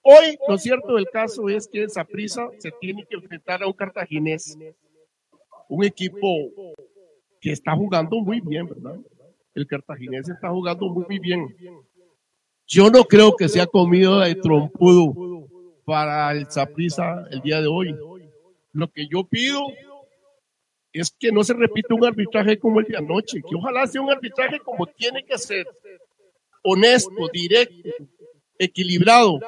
[0.02, 3.72] Hoy, lo cierto del caso es que esa prisa se tiene que enfrentar a un
[3.72, 4.58] cartaginés,
[5.70, 6.28] un equipo
[7.40, 9.00] que está jugando muy bien, ¿verdad?
[9.54, 11.56] El cartaginés está jugando muy bien.
[12.68, 15.48] Yo no creo que sea comido de trompudo
[15.86, 17.96] para el Saprissa el día de hoy.
[18.74, 19.62] Lo que yo pido
[21.00, 24.12] es que no se repita un arbitraje como el de anoche, que ojalá sea un
[24.12, 25.68] arbitraje como tiene que ser,
[26.64, 27.90] honesto, directo,
[28.58, 29.40] equilibrado,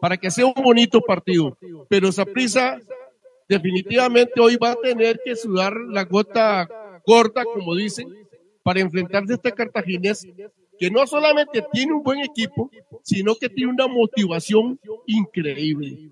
[0.00, 1.56] para que sea un bonito partido.
[1.88, 2.80] Pero Saprissa
[3.48, 6.68] definitivamente hoy va a tener que sudar la gota
[7.06, 8.08] gorda, como dicen,
[8.62, 10.26] para enfrentarse a este cartaginés
[10.78, 12.70] que no solamente tiene un buen equipo,
[13.02, 16.10] sino que tiene una motivación increíble.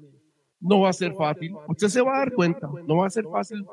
[0.59, 1.55] No va a ser fácil.
[1.68, 2.68] Usted se va a dar cuenta.
[2.87, 3.64] No va a ser fácil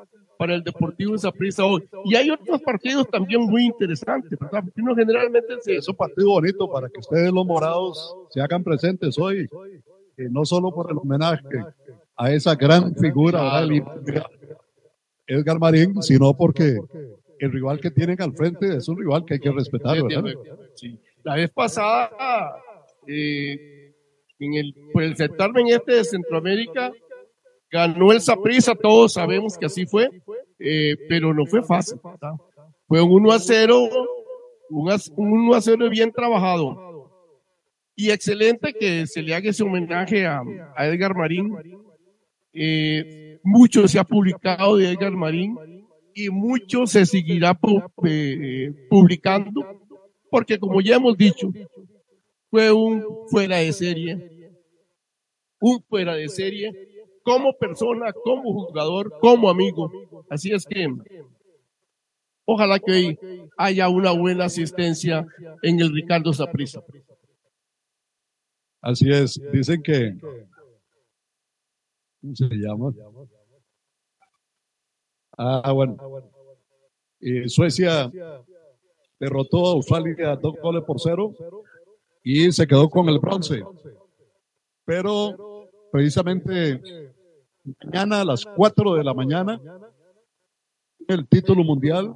[0.43, 1.87] para el Deportivo de Saprissa hoy.
[2.03, 4.61] Y hay otros partidos también muy interesantes, ¿verdad?
[4.75, 5.77] Uno generalmente se...
[5.77, 9.47] Es un partido bonito para que ustedes los morados se hagan presentes hoy,
[10.17, 11.63] y no solo por el homenaje
[12.17, 14.25] a esa gran figura, ¿verdad?
[15.25, 16.77] Edgar Marín, sino porque
[17.39, 20.25] el rival que tienen al frente es un rival que hay que respetar, ¿verdad?
[20.75, 20.99] sí.
[21.23, 22.11] La vez pasada,
[23.07, 23.93] eh,
[24.39, 26.91] en el, por el certamen este de Centroamérica,
[27.73, 30.07] ganó el Saprissa, todos sabemos que así fue,
[30.59, 31.99] eh, pero no fue fácil.
[32.87, 33.89] Fue un 1 a 0,
[34.69, 37.09] un, as- un 1 a 0 bien trabajado.
[37.95, 40.41] Y excelente que se le haga ese homenaje a,
[40.77, 41.51] Edgar Marín.
[42.53, 45.57] Eh, mucho se ha publicado de Edgar Marín
[46.13, 47.57] y mucho se seguirá
[48.05, 49.81] eh, publicando,
[50.29, 51.51] porque como ya hemos dicho,
[52.51, 54.51] fue un fuera de serie,
[55.59, 56.92] un fuera de serie,
[57.23, 59.91] como persona, como jugador, como amigo.
[60.29, 60.87] Así es que
[62.45, 63.17] ojalá que
[63.57, 65.25] haya una buena asistencia
[65.61, 66.83] en el Ricardo Saprissa.
[68.81, 70.17] Así es, dicen que.
[72.21, 72.93] ¿Cómo se llama?
[75.37, 75.97] Ah, bueno.
[77.19, 78.11] Y Suecia
[79.17, 81.33] derrotó a Australia dos goles por cero
[82.23, 83.63] y se quedó con el bronce.
[84.85, 86.81] Pero precisamente
[87.63, 89.59] mañana a las 4 de la mañana,
[91.07, 92.15] el título mundial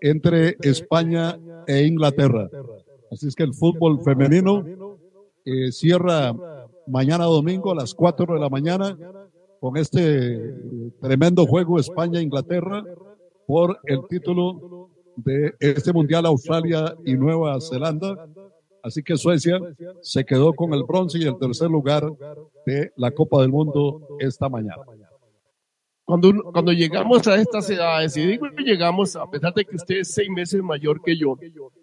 [0.00, 2.48] entre España e Inglaterra.
[3.10, 4.64] Así es que el fútbol femenino
[5.44, 6.34] eh, cierra
[6.86, 8.96] mañana domingo a las 4 de la mañana
[9.60, 10.54] con este eh,
[11.00, 12.84] tremendo juego España-Inglaterra
[13.46, 18.28] por el título de este Mundial Australia y Nueva Zelanda.
[18.84, 19.58] Así que Suecia
[20.02, 22.04] se quedó con el bronce y el tercer lugar
[22.66, 24.82] de la Copa del Mundo esta mañana.
[26.04, 30.00] Cuando, cuando llegamos a estas edades, y digo que llegamos, a pesar de que usted
[30.00, 31.38] es seis meses mayor que yo,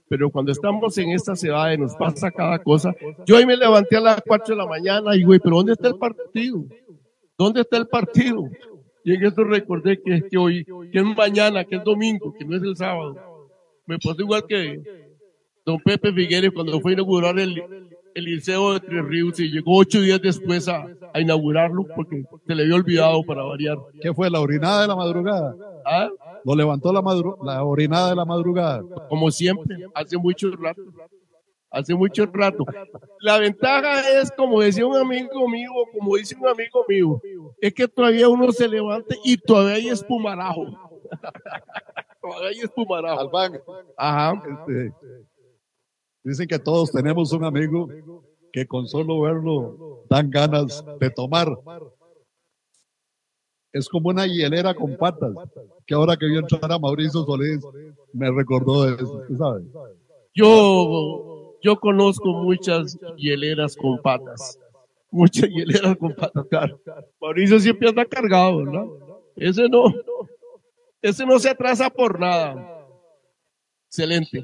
[0.08, 2.93] pero cuando estamos en esta ciudad nos pasa cada cosa.
[3.26, 5.88] Yo hoy me levanté a las 4 de la mañana y güey, pero ¿dónde está
[5.88, 6.66] el partido?
[7.36, 8.43] ¿Dónde está el partido?
[9.04, 12.56] Y en eso recordé que que hoy, que es mañana, que es domingo, que no
[12.58, 13.16] es el sábado.
[13.88, 15.01] Me pasó igual que
[15.66, 17.62] don Pepe Figueres cuando fue a inaugurar el,
[18.16, 22.55] el Liceo de Tres Ríos y llegó ocho días después a, a inaugurarlo porque se
[22.55, 23.78] le había olvidado para variar.
[24.01, 24.30] ¿Qué fue?
[24.30, 25.55] ¿La orinada de la madrugada?
[25.86, 26.09] ¿Ah?
[26.43, 28.84] ¿Lo levantó la, madru- la orinada de la madrugada?
[29.09, 30.82] Como siempre, hace mucho rato.
[31.74, 32.66] Hace mucho rato.
[33.22, 37.22] La ventaja es, como decía un amigo mío, como dice un amigo mío,
[37.62, 40.66] es que todavía uno se levanta y todavía hay espumarajo.
[42.22, 43.20] todavía hay espumarajo.
[43.22, 43.59] Albán,
[43.95, 44.43] Ajá.
[44.68, 44.93] este,
[46.24, 47.88] dicen que todos tenemos un amigo
[48.51, 51.47] que con solo verlo dan ganas de tomar.
[53.74, 55.34] Es como una hielera con patas,
[55.86, 57.61] que ahora que vio entrar a Mauricio Solís,
[58.11, 59.63] me recordó de eso, ¿usted sabe?
[60.34, 64.59] Yo, yo conozco muchas hieleras con patas.
[65.09, 66.80] Muchas hieleras con patas, claro.
[67.22, 68.86] Mauricio siempre anda cargado, ¿verdad?
[69.38, 69.86] Ese no,
[71.01, 72.80] ese no se atrasa por nada.
[73.91, 74.41] Excelente.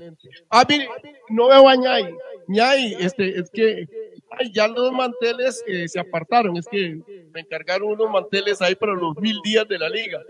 [0.49, 0.89] Ah, mire,
[1.29, 2.13] no veo a Ñay.
[2.49, 3.87] Ñay, este, es que
[4.31, 6.57] ay, ya los manteles eh, se apartaron.
[6.57, 6.99] Es que
[7.33, 10.21] me encargaron unos manteles ahí para los mil días de la liga.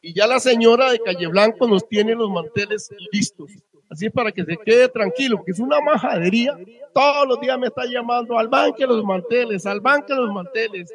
[0.00, 3.50] Y ya la señora de Calle Blanco nos tiene los manteles listos.
[3.90, 6.56] Así para que se quede tranquilo, porque es una majadería.
[6.94, 10.94] Todos los días me está llamando al banque los manteles, al banque los manteles,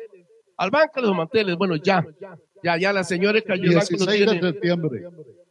[0.56, 1.58] al banque los manteles.
[1.58, 2.06] Bueno, ya,
[2.64, 4.48] ya, ya la señora de Calle Blanco nos 16 de tiene.
[4.48, 5.02] septiembre,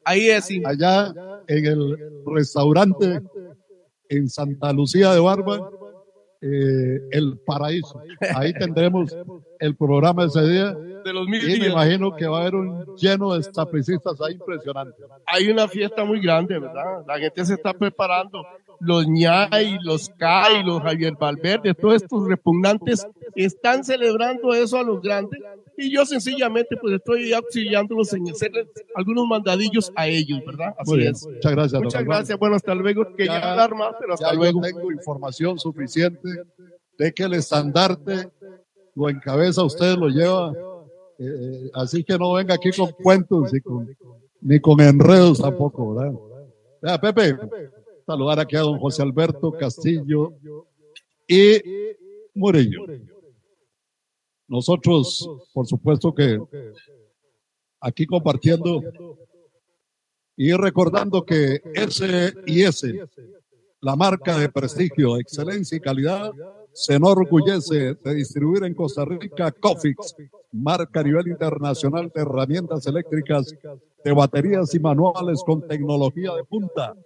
[0.05, 1.15] Ahí es, allá
[1.47, 3.21] en el restaurante
[4.09, 5.71] en Santa Lucía de Barba,
[6.41, 8.01] eh, El Paraíso.
[8.35, 9.17] Ahí tendremos
[9.59, 12.97] el programa ese día de los mil y me imagino que va a haber un
[12.97, 15.03] lleno de estapicistas ahí impresionante.
[15.27, 17.05] Hay una fiesta muy grande, ¿verdad?
[17.07, 18.45] La gente se está preparando.
[18.81, 25.01] Los ñay, los Kai, los Javier Valverde, todos estos repugnantes están celebrando eso a los
[25.01, 25.41] grandes
[25.77, 28.53] y yo sencillamente pues estoy auxiliándolos en hacer
[28.95, 30.75] algunos mandadillos a ellos, ¿verdad?
[30.79, 31.27] Así bien, es.
[31.27, 31.83] muchas gracias.
[31.83, 33.05] Muchas gracias, bueno, hasta luego.
[33.17, 34.61] Quería Ya- hablar más, pero Ya hasta yo luego.
[34.61, 36.29] tengo información suficiente
[36.99, 38.29] de que el estandarte
[38.95, 40.53] lo encabeza usted, lo lleva.
[41.19, 43.89] eh, así que no venga aquí con cuentos y con-
[44.41, 46.13] ni con enredos tampoco, ¿verdad?
[46.83, 47.37] Vea, Pepe,
[48.05, 50.35] saludar aquí a don José Alberto Castillo
[51.29, 51.61] y
[52.35, 52.85] Murillo.
[54.49, 56.39] Nosotros, por supuesto que
[57.81, 58.83] aquí compartiendo
[60.37, 62.93] y recordando que S y S
[63.85, 66.33] la marca de prestigio, excelencia y calidad,
[66.73, 70.17] se enorgullece de distribuir en Costa Rica Cofix,
[70.53, 73.55] marca a nivel internacional de herramientas eléctricas,
[74.03, 76.97] de baterías y manuales con tecnología de punta.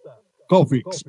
[0.49, 1.05] Cofix,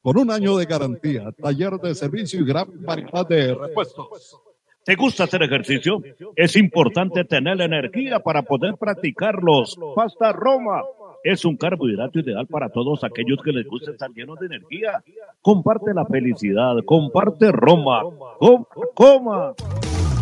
[0.00, 4.40] con un año de garantía, taller de servicio y gran variedad de repuestos.
[4.84, 6.02] ¿Te gusta hacer ejercicio?
[6.36, 9.78] Es importante tener la energía para poder practicarlos.
[9.96, 10.82] Pasta Roma
[11.22, 15.02] es un carbohidrato ideal para todos aquellos que les gusta estar llenos de energía.
[15.40, 18.02] Comparte la felicidad, comparte Roma.
[18.38, 19.54] Com- coma.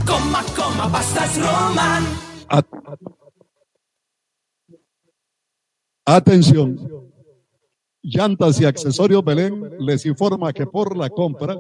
[0.07, 2.05] Coma, coma, pastas Roman.
[2.49, 2.67] At-
[6.05, 6.79] Atención.
[8.03, 11.57] Llantas y accesorios Belén les informa que por la compra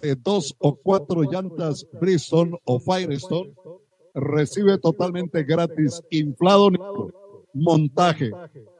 [0.00, 3.52] de dos o cuatro llantas Bristol o Firestone
[4.14, 6.70] recibe totalmente gratis inflado
[7.56, 8.30] montaje,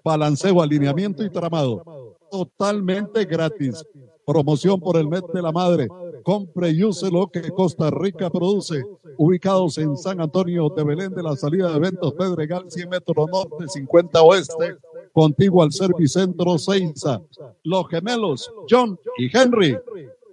[0.05, 2.17] balanceo, alineamiento y tramado.
[2.31, 3.85] Totalmente gratis.
[4.25, 5.89] Promoción por el mes de la madre.
[6.23, 8.83] Compre y use lo que Costa Rica produce.
[9.17, 13.69] Ubicados en San Antonio de Belén de la salida de eventos Pedregal, 100 metros norte,
[13.69, 14.77] 50 oeste,
[15.13, 17.23] contiguo al Servicentro Seiza.
[17.63, 19.79] Los gemelos, John y Henry.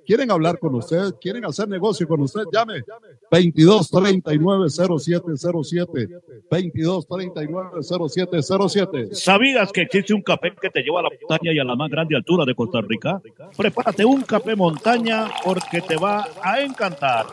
[0.05, 1.13] ¿Quieren hablar con usted?
[1.19, 2.43] ¿Quieren hacer negocio con usted?
[2.51, 2.83] Llame
[3.31, 6.09] 22 39 0707
[6.51, 11.59] 22 39 0707 ¿Sabías que existe un café que te lleva a la montaña y
[11.59, 13.21] a la más grande altura de Costa Rica?
[13.55, 17.25] Prepárate un café montaña porque te va a encantar.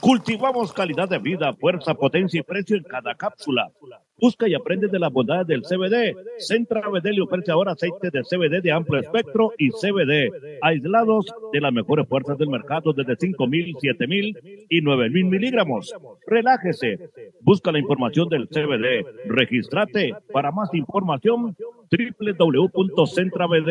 [0.00, 3.70] Cultivamos calidad de vida, fuerza, potencia y precio en cada cápsula.
[4.18, 6.16] Busca y aprende de las bondades del CBD.
[6.38, 11.60] Centra BD le ofrece ahora aceite de CBD de amplio espectro y CBD, aislados de
[11.60, 15.94] las mejores fuerzas del mercado desde 5.000, 7.000 y 9.000 miligramos.
[16.26, 17.10] Relájese.
[17.42, 19.04] Busca la información del CBD.
[19.26, 20.14] Regístrate.
[20.32, 21.54] Para más información,
[21.90, 23.70] www.centrabd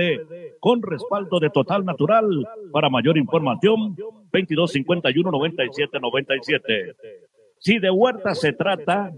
[0.59, 2.47] con respaldo de Total Natural.
[2.71, 3.95] Para mayor información,
[4.31, 6.95] 2251 97 97.
[7.57, 9.11] Si de huerta se trata,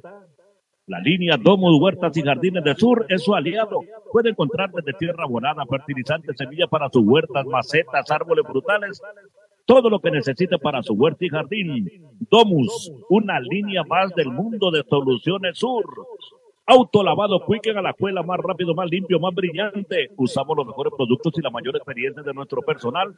[0.87, 3.81] La línea Domus Huertas y Jardines del Sur es su aliado.
[4.09, 9.01] Puede encontrar desde tierra abonada, fertilizantes, semillas para sus huertas, macetas, árboles frutales,
[9.65, 11.91] todo lo que necesite para su huerta y jardín.
[12.31, 15.83] Domus, una línea más del mundo de soluciones sur.
[16.69, 20.09] Autolavado Quicken a la escuela más rápido, más limpio, más brillante.
[20.17, 23.15] Usamos los mejores productos y la mayor experiencia de nuestro personal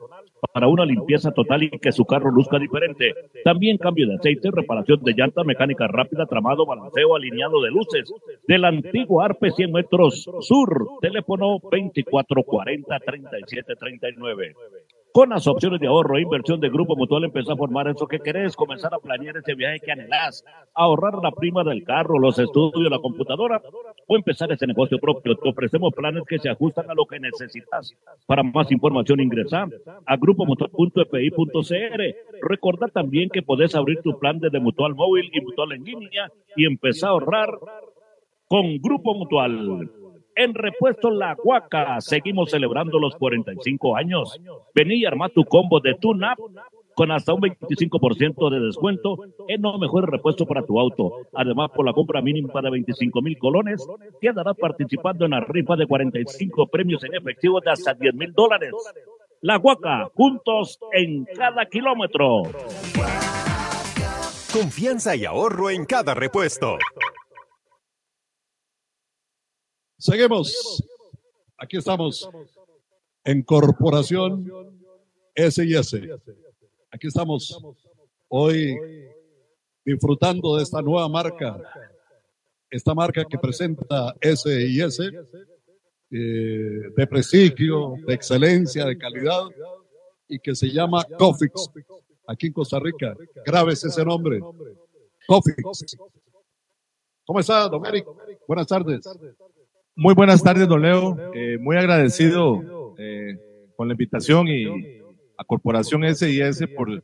[0.54, 3.12] para una limpieza total y que su carro luzca diferente.
[3.44, 8.14] También cambio de aceite, reparación de llanta, mecánica rápida, tramado, balanceo, alineado de luces.
[8.48, 11.00] Del antiguo Arpe 100 metros sur.
[11.02, 14.56] Teléfono 2440 3739
[15.14, 18.20] con las opciones de ahorro e inversión de Grupo Mutual empezar a formar eso que
[18.20, 20.44] querés, comenzar a planear ese viaje que anhelás,
[20.74, 23.62] ahorrar la prima del carro, los estudios, la computadora
[24.08, 25.36] o empezar ese negocio propio.
[25.36, 27.96] Te ofrecemos planes que se ajustan a lo que necesitas.
[28.26, 29.68] Para más información ingresa
[30.06, 32.16] a grupomutual.fi.cr.
[32.42, 36.66] Recordá también que podés abrir tu plan desde Mutual Móvil y Mutual en línea y
[36.66, 37.50] empezar a ahorrar
[38.48, 39.90] con Grupo Mutual.
[40.40, 44.40] En Repuesto La Huaca, seguimos celebrando los 45 años.
[44.74, 46.40] Vení y arma tu combo de TUNAP
[46.96, 49.18] con hasta un 25% de descuento
[49.50, 51.28] en los mejores repuestos para tu auto.
[51.34, 53.86] Además, por la compra mínima de 25 mil colones,
[54.22, 58.72] quedarás participando en la rifa de 45 premios en efectivo de hasta 10 mil dólares.
[59.42, 62.44] La Huaca, juntos en cada kilómetro.
[64.54, 66.78] Confianza y ahorro en cada repuesto.
[70.00, 70.82] Seguimos.
[71.58, 72.30] Aquí estamos
[73.26, 74.50] en Corporación
[75.36, 76.10] S&S.
[76.90, 77.62] Aquí estamos
[78.30, 78.78] hoy
[79.84, 81.62] disfrutando de esta nueva marca,
[82.70, 85.04] esta marca que presenta S&S
[86.12, 86.18] eh,
[86.96, 89.48] de prestigio, de excelencia, de calidad
[90.30, 91.70] y que se llama Cofix
[92.26, 93.18] aquí en Costa Rica.
[93.46, 94.40] Graves ese nombre.
[95.28, 95.98] Cofix.
[97.26, 98.08] ¿Cómo está, don Eric?
[98.48, 99.02] Buenas tardes.
[100.00, 101.18] Muy buenas tardes, don Leo.
[101.34, 103.38] Eh, muy agradecido eh,
[103.76, 104.66] con la invitación y
[105.38, 107.04] a Corporación S&S por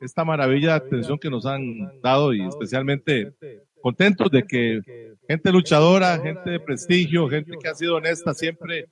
[0.00, 3.32] esta maravilla de atención que nos han dado y especialmente
[3.80, 4.80] contentos de que
[5.28, 8.86] gente luchadora, gente de prestigio, gente que ha sido honesta siempre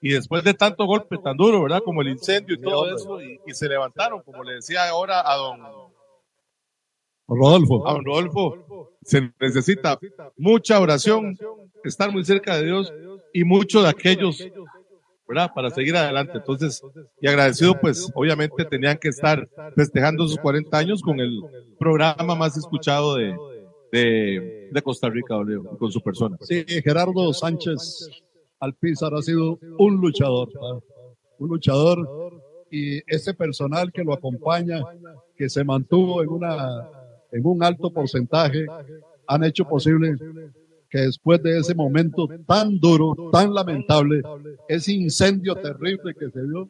[0.00, 1.82] y después de tanto golpe tan duro, ¿verdad?
[1.84, 5.36] Como el incendio y todo eso, y, y se levantaron, como le decía ahora a
[5.36, 5.60] don
[7.28, 7.86] Rodolfo.
[7.86, 9.98] A don Rodolfo, se necesita
[10.36, 11.36] mucha oración,
[11.84, 12.92] estar muy cerca de Dios
[13.32, 14.46] y mucho de aquellos,
[15.28, 15.50] ¿verdad?
[15.54, 16.38] Para seguir adelante.
[16.38, 16.82] Entonces,
[17.20, 21.40] y agradecido, pues, obviamente tenían que estar festejando sus 40 años con el
[21.78, 23.36] programa más escuchado de,
[23.92, 25.36] de, de Costa Rica,
[25.78, 26.36] con su persona.
[26.40, 28.08] Sí, Gerardo Sánchez
[28.60, 30.82] Alpizar ha sido un luchador, ¿verdad?
[31.38, 32.08] un luchador
[32.70, 34.80] y ese personal que lo acompaña,
[35.36, 36.88] que se mantuvo en una
[37.34, 38.64] en un alto porcentaje,
[39.26, 40.16] han hecho posible
[40.88, 44.22] que después de ese momento tan duro, tan lamentable,
[44.68, 46.68] ese incendio terrible que se dio,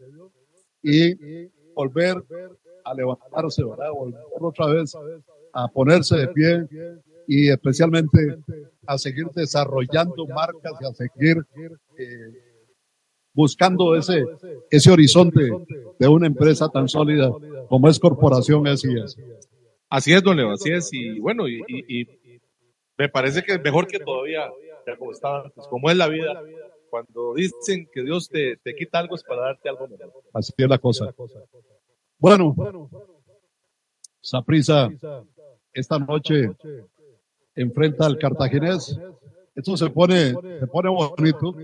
[0.82, 2.16] y volver
[2.84, 3.62] a levantarse.
[3.62, 4.94] Volver otra vez
[5.52, 6.68] a ponerse de pie
[7.26, 8.38] y especialmente
[8.86, 11.44] a seguir desarrollando marcas y a seguir
[11.98, 12.32] eh,
[13.32, 14.24] buscando ese,
[14.70, 15.50] ese horizonte
[15.98, 17.30] de una empresa tan sólida
[17.68, 19.16] como es Corporación S&S.
[19.94, 20.92] Así es, don Leo, así es.
[20.92, 22.08] Y bueno, y,
[22.98, 24.50] me parece que es mejor que todavía,
[24.84, 26.42] ya como estaba antes, como es la vida.
[26.90, 30.24] Cuando dicen que Dios te, te quita algo es para darte algo mejor.
[30.32, 31.14] Así es la cosa.
[32.18, 32.90] Bueno,
[34.20, 34.90] Saprisa
[35.72, 36.50] esta noche
[37.54, 38.98] enfrenta al Cartaginés.
[39.54, 41.54] Esto se pone, se pone bonito.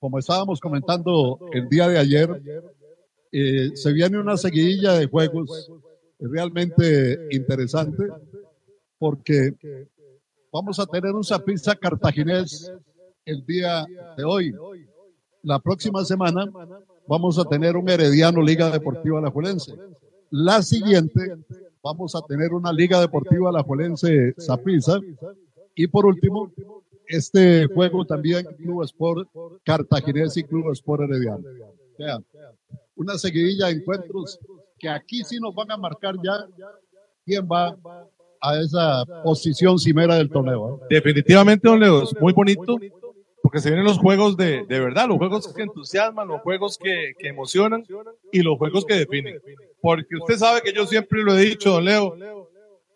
[0.00, 2.42] Como estábamos comentando el día de ayer,
[3.30, 5.70] eh, se viene una seguidilla de juegos
[6.28, 8.08] realmente interesante
[8.98, 9.54] porque
[10.52, 12.72] vamos a tener un Saprissa Cartaginés
[13.24, 14.54] el día de hoy.
[15.42, 16.50] La próxima semana
[17.06, 19.74] vamos a tener un Herediano Liga Deportiva Alajuelense.
[20.30, 21.36] La siguiente
[21.82, 25.00] vamos a tener una Liga Deportiva Alajuelense Saprissa.
[25.74, 26.52] Y por último,
[27.06, 29.28] este juego también Club Sport
[29.64, 31.44] Cartaginés y Club Sport Herediano.
[32.96, 34.38] Una seguidilla de encuentros
[34.84, 36.46] que aquí sí nos van a marcar ya
[37.24, 37.74] quién va
[38.40, 40.76] a esa posición cimera del torneo.
[40.76, 40.86] ¿eh?
[40.90, 42.76] Definitivamente, don Leo, es muy bonito
[43.42, 47.12] porque se vienen los juegos de, de verdad, los juegos que entusiasman, los juegos que,
[47.18, 47.84] que emocionan
[48.30, 49.40] y los juegos que definen.
[49.80, 52.50] Porque usted sabe que yo siempre lo he dicho, don Leo,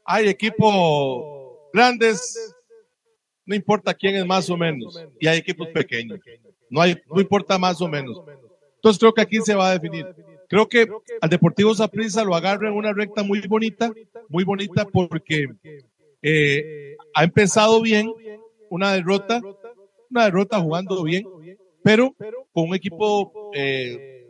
[0.05, 1.24] hay equipos
[1.72, 2.55] grandes,
[3.47, 6.20] no importa quién es más o menos, y hay equipos pequeños,
[6.68, 8.20] no, hay, no importa más o menos.
[8.76, 10.07] Entonces creo que aquí se va a definir.
[10.49, 10.88] Creo que
[11.20, 13.92] al Deportivo Saprissa lo agarra en una recta muy bonita,
[14.28, 15.46] muy bonita porque
[16.22, 18.11] eh, ha empezado bien,
[18.70, 19.40] una derrota,
[20.11, 21.24] una derrota jugando bien,
[21.82, 22.14] pero
[22.53, 24.26] con un equipo eh,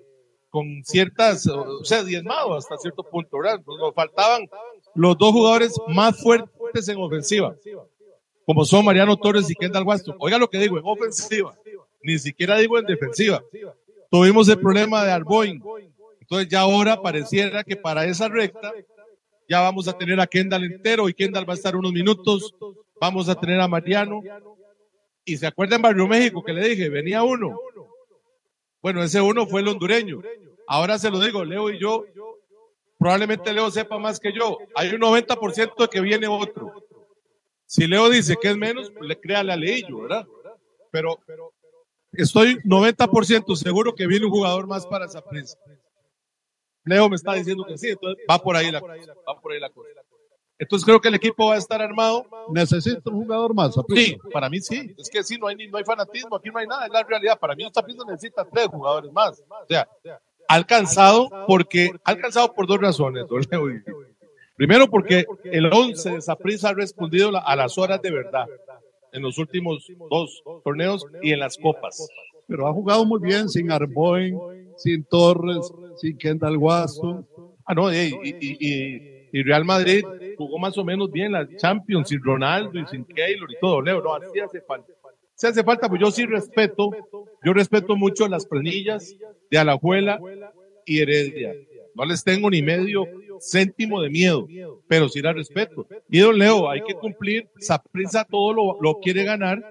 [0.50, 3.60] con ciertas, o sea, diezmado hasta cierto punto, ¿verdad?
[3.64, 4.48] Nos faltaban
[4.94, 7.54] los dos jugadores más fuertes en ofensiva,
[8.44, 10.16] como son Mariano Torres y Kendall Waston.
[10.18, 11.56] Oiga lo que digo, en ofensiva,
[12.02, 13.42] ni siquiera digo en defensiva.
[14.10, 15.62] Tuvimos el problema de Arboin,
[16.28, 18.74] entonces ya ahora pareciera que para esa recta
[19.48, 22.54] ya vamos a tener a Kendall entero y Kendall va a estar unos minutos,
[23.00, 24.20] vamos a tener a Mariano.
[25.24, 27.58] Y se acuerdan en Barrio México que le dije, venía uno.
[28.82, 30.20] Bueno, ese uno fue el hondureño.
[30.66, 32.04] Ahora se lo digo, Leo y yo,
[32.98, 34.58] probablemente Leo sepa más que yo.
[34.74, 36.74] Hay un 90% de que viene otro.
[37.64, 40.26] Si Leo dice que es menos, pues le crea la ley, ¿verdad?
[40.90, 41.20] Pero
[42.12, 45.56] estoy 90% seguro que viene un jugador más para esa prensa.
[46.88, 48.94] Leo me está diciendo que sí, entonces va por ahí la cosa.
[49.28, 49.88] Va por ahí la cosa.
[50.58, 52.26] Entonces creo que el equipo va a estar armado.
[52.52, 53.74] Necesita un jugador más.
[53.94, 54.94] Sí, para mí sí.
[54.98, 57.38] Es que sí, no hay, no hay fanatismo, aquí no hay nada, es la realidad.
[57.38, 59.40] Para mí esta pista necesita tres jugadores más.
[59.40, 59.88] O sea,
[60.48, 63.82] alcanzado porque, alcanzado por dos razones, don Leo.
[64.56, 68.48] Primero porque el 11 de Saprissa ha respondido a las horas de verdad
[69.12, 72.08] en los últimos dos torneos y en las copas.
[72.48, 74.36] Pero ha jugado muy bien sin Arboin,
[74.76, 75.70] sin Torres,
[76.00, 77.24] sin Kendall Waston.
[77.66, 80.02] Ah, no, y, y- y- Real Madrid
[80.38, 84.02] jugó más o menos bien la Champions, sin Ronaldo y sin Keylor y todo, Leo,
[84.02, 84.90] no, así hace falta.
[85.34, 86.90] Se hace falta, pues yo sí respeto,
[87.44, 89.14] yo respeto mucho las planillas
[89.50, 90.18] de Alajuela
[90.86, 91.54] y Heredia.
[91.94, 93.04] No les tengo ni medio
[93.40, 94.48] céntimo de miedo,
[94.88, 95.86] pero sí la respeto.
[96.08, 99.62] Y don Leo, hay que cumplir, Saprissa todo lo, lo quiere ganar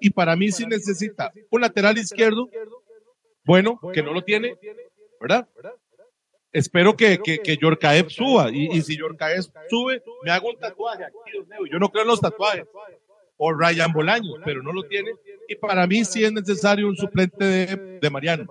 [0.00, 2.48] y para mí sí necesita un lateral izquierdo,
[3.44, 4.56] bueno, que no lo tiene,
[5.20, 5.48] ¿verdad?
[6.52, 8.50] Espero que, que, que Yorkaev suba.
[8.50, 11.16] Y, y si Yorkaev sube, me hago un tatuaje aquí.
[11.70, 12.64] Yo no creo en los tatuajes.
[13.36, 15.10] O Ryan Bolaños, pero no lo tiene.
[15.48, 18.46] Y para mí sí es necesario un suplente de, de Mariano.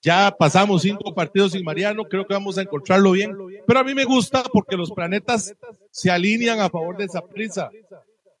[0.00, 3.36] Ya pasamos cinco partidos sin Mariano, creo que vamos a encontrarlo bien.
[3.66, 5.54] Pero a mí me gusta porque los planetas
[5.90, 7.70] se alinean a favor de esa prisa.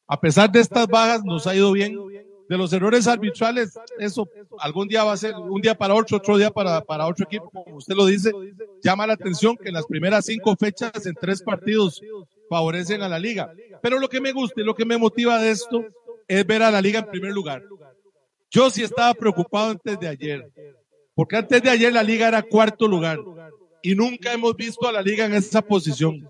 [0.06, 1.98] A pesar de estas bajas, nos ha ido bien.
[2.46, 4.28] De los errores arbitrales, eso
[4.58, 7.50] algún día va a ser un día para otro, otro día para, para otro equipo,
[7.50, 8.32] como usted lo dice.
[8.82, 12.02] Llama la atención que en las primeras cinco fechas en tres partidos
[12.50, 13.50] favorecen a la liga.
[13.80, 15.86] Pero lo que me gusta y lo que me motiva de esto
[16.28, 17.62] es ver a la liga en primer lugar.
[18.50, 20.52] Yo sí estaba preocupado antes de ayer,
[21.14, 23.18] porque antes de ayer la liga era cuarto lugar
[23.82, 26.28] y nunca hemos visto a la liga en esa posición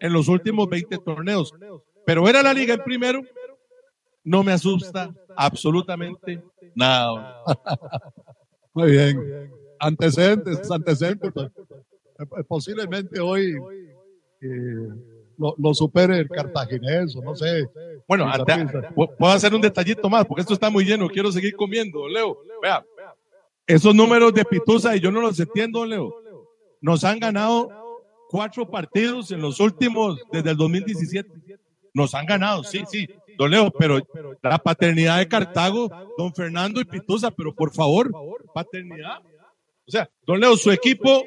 [0.00, 1.52] en los últimos 20 torneos.
[2.06, 3.20] Pero ver a la liga en primero
[4.24, 6.42] no me asusta absolutamente
[6.74, 7.42] nada.
[8.74, 9.50] Muy bien.
[9.78, 11.32] Antecedentes, antecedentes.
[11.36, 13.56] Eh, Posiblemente hoy
[14.40, 14.88] eh,
[15.38, 17.68] lo, lo supere el cartaginés, o no sé.
[18.08, 22.08] Bueno, ante- puedo hacer un detallito más, porque esto está muy lleno, quiero seguir comiendo,
[22.08, 22.38] Leo.
[22.62, 22.84] Vea,
[23.66, 26.14] esos números de Pitusa, y yo no los entiendo, Leo,
[26.80, 27.68] nos han ganado
[28.30, 31.28] cuatro partidos en los últimos, desde el 2017.
[31.96, 34.06] Nos han ganado, sí, sí, don Leo, pero
[34.42, 35.88] la paternidad de Cartago,
[36.18, 38.12] don Fernando y Pitusa, pero por favor,
[38.52, 39.22] paternidad.
[39.86, 41.24] O sea, don Leo, su equipo,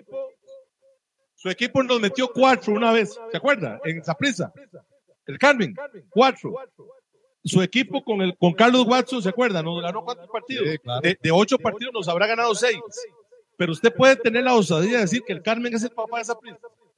[1.33, 3.79] su equipo nos metió cuatro una vez, ¿se acuerda?
[3.83, 4.53] En Zaprisa.
[5.25, 5.73] El Carmen,
[6.07, 6.53] cuatro.
[7.43, 9.63] Su equipo con el con Carlos Watson, ¿se acuerda?
[9.63, 10.67] Nos ganó cuántos partidos.
[11.01, 12.77] de, de ocho partidos nos habrá ganado seis.
[13.57, 16.21] Pero usted puede tener la osadía de decir que el Carmen es el papá de
[16.21, 16.35] esa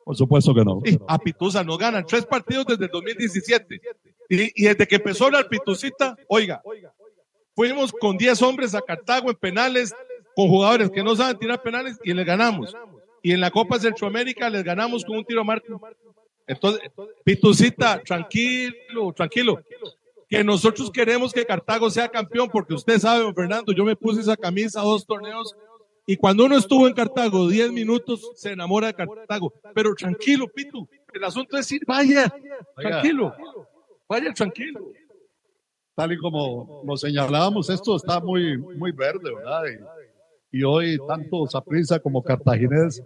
[0.04, 0.82] Por supuesto que no.
[1.08, 3.82] A Pitusa nos ganan tres partidos desde el 2017.
[4.30, 6.62] Y, y desde que empezó la Pitucita, oiga,
[7.56, 9.94] fuimos con 10 hombres a Cartago en penales,
[10.36, 12.76] con jugadores que no saben tirar penales y les ganamos.
[13.22, 15.80] Y en la Copa Centroamérica les ganamos con un tiro a marco.
[16.48, 16.82] Entonces,
[17.24, 19.62] Pitucita, tranquilo, tranquilo.
[20.28, 24.22] Que nosotros queremos que Cartago sea campeón, porque usted sabe, don Fernando, yo me puse
[24.22, 25.56] esa camisa dos torneos
[26.06, 29.54] y cuando uno estuvo en Cartago 10 minutos, se enamora de Cartago.
[29.74, 32.34] Pero tranquilo, Pitu, el asunto es ir, vaya,
[32.76, 33.34] tranquilo,
[34.08, 34.92] vaya tranquilo.
[35.96, 39.64] Tal y como lo señalábamos, esto está muy, muy verde, ¿verdad?
[40.52, 43.02] Y, y hoy tanto Saprissa como Cartaginés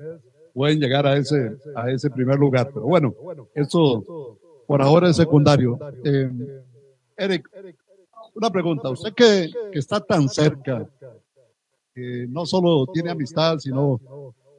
[0.54, 2.70] pueden llegar a ese, a ese primer lugar.
[2.74, 3.14] Pero bueno,
[3.54, 5.78] eso por ahora es secundario.
[6.04, 6.32] Eh,
[7.18, 7.50] Eric,
[8.34, 8.90] una pregunta.
[8.90, 10.88] Usted que, que está tan cerca,
[11.96, 14.00] que no solo tiene amistad, sino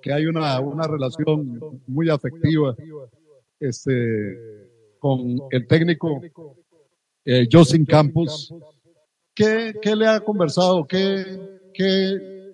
[0.00, 2.74] que hay una, una relación muy afectiva
[3.60, 4.66] este,
[4.98, 6.20] con el técnico
[7.24, 7.46] eh,
[7.86, 8.54] Campos.
[9.34, 10.86] ¿Qué, qué le ha conversado?
[10.86, 11.24] ¿Qué,
[11.74, 12.52] ¿Qué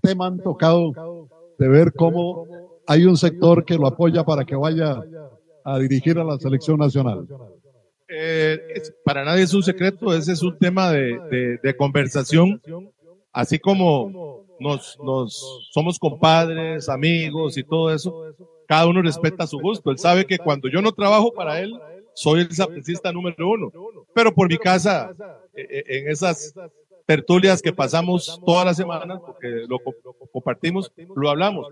[0.00, 1.28] tema han tocado
[1.58, 2.46] de ver cómo
[2.86, 5.02] hay un sector que lo apoya para que vaya
[5.64, 7.26] a dirigir a la selección nacional?
[8.06, 8.60] Eh,
[9.04, 12.60] para nadie es un secreto, ese es un tema de- de conversación,
[13.34, 14.96] así como nos,
[15.70, 18.34] somos compadres, amigos y todo eso,
[18.66, 19.90] cada uno respeta su gusto.
[19.90, 21.74] Él sabe que cuando yo no trabajo para él,
[22.14, 23.70] soy el sapricista número uno.
[24.14, 25.12] Pero por mi casa,
[25.54, 26.54] eh, eh, en esas
[27.06, 29.94] tertulias que pasamos todas las semanas, porque lo co-
[30.32, 31.66] compartimos, lo hablamos.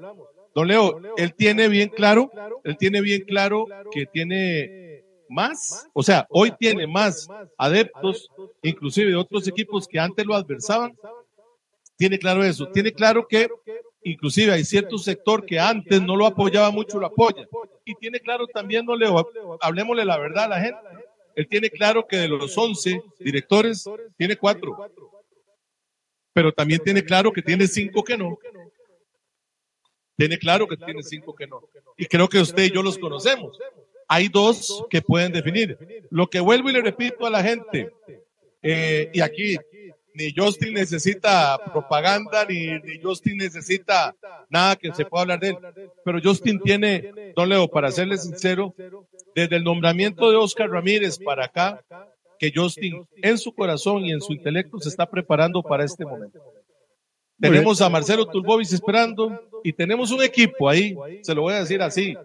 [0.54, 2.30] Don Leo, él tiene bien claro,
[2.64, 7.26] él tiene bien claro que tiene más, o sea, hoy tiene más
[7.56, 8.28] adeptos,
[8.62, 10.92] inclusive de otros equipos que antes lo adversaban.
[12.02, 13.48] Tiene claro eso, tiene claro que
[14.02, 17.46] inclusive hay cierto sector que antes no lo apoyaba mucho, lo apoya.
[17.84, 19.30] Y tiene claro también, don Leo,
[19.60, 20.80] hablemosle la verdad a la gente.
[21.36, 24.76] Él tiene claro que de los 11 directores, tiene cuatro.
[26.32, 28.36] Pero también tiene claro que tiene cinco que no.
[30.16, 31.60] Tiene claro que tiene cinco que no.
[31.96, 33.56] Y creo que usted y yo los conocemos.
[34.08, 35.78] Hay dos que pueden definir.
[36.10, 37.92] Lo que vuelvo y le repito a la gente,
[38.60, 39.56] eh, y aquí
[40.14, 44.14] ni Justin necesita propaganda, ni, ni Justin necesita
[44.50, 45.56] nada que se pueda hablar de él.
[46.04, 48.74] Pero Justin tiene, don Leo, para serle sincero,
[49.34, 51.82] desde el nombramiento de Oscar Ramírez para acá,
[52.38, 56.40] que Justin en su corazón y en su intelecto se está preparando para este momento.
[57.40, 61.82] Tenemos a Marcelo Tulbovis esperando y tenemos un equipo ahí, se lo voy a decir
[61.82, 62.16] así,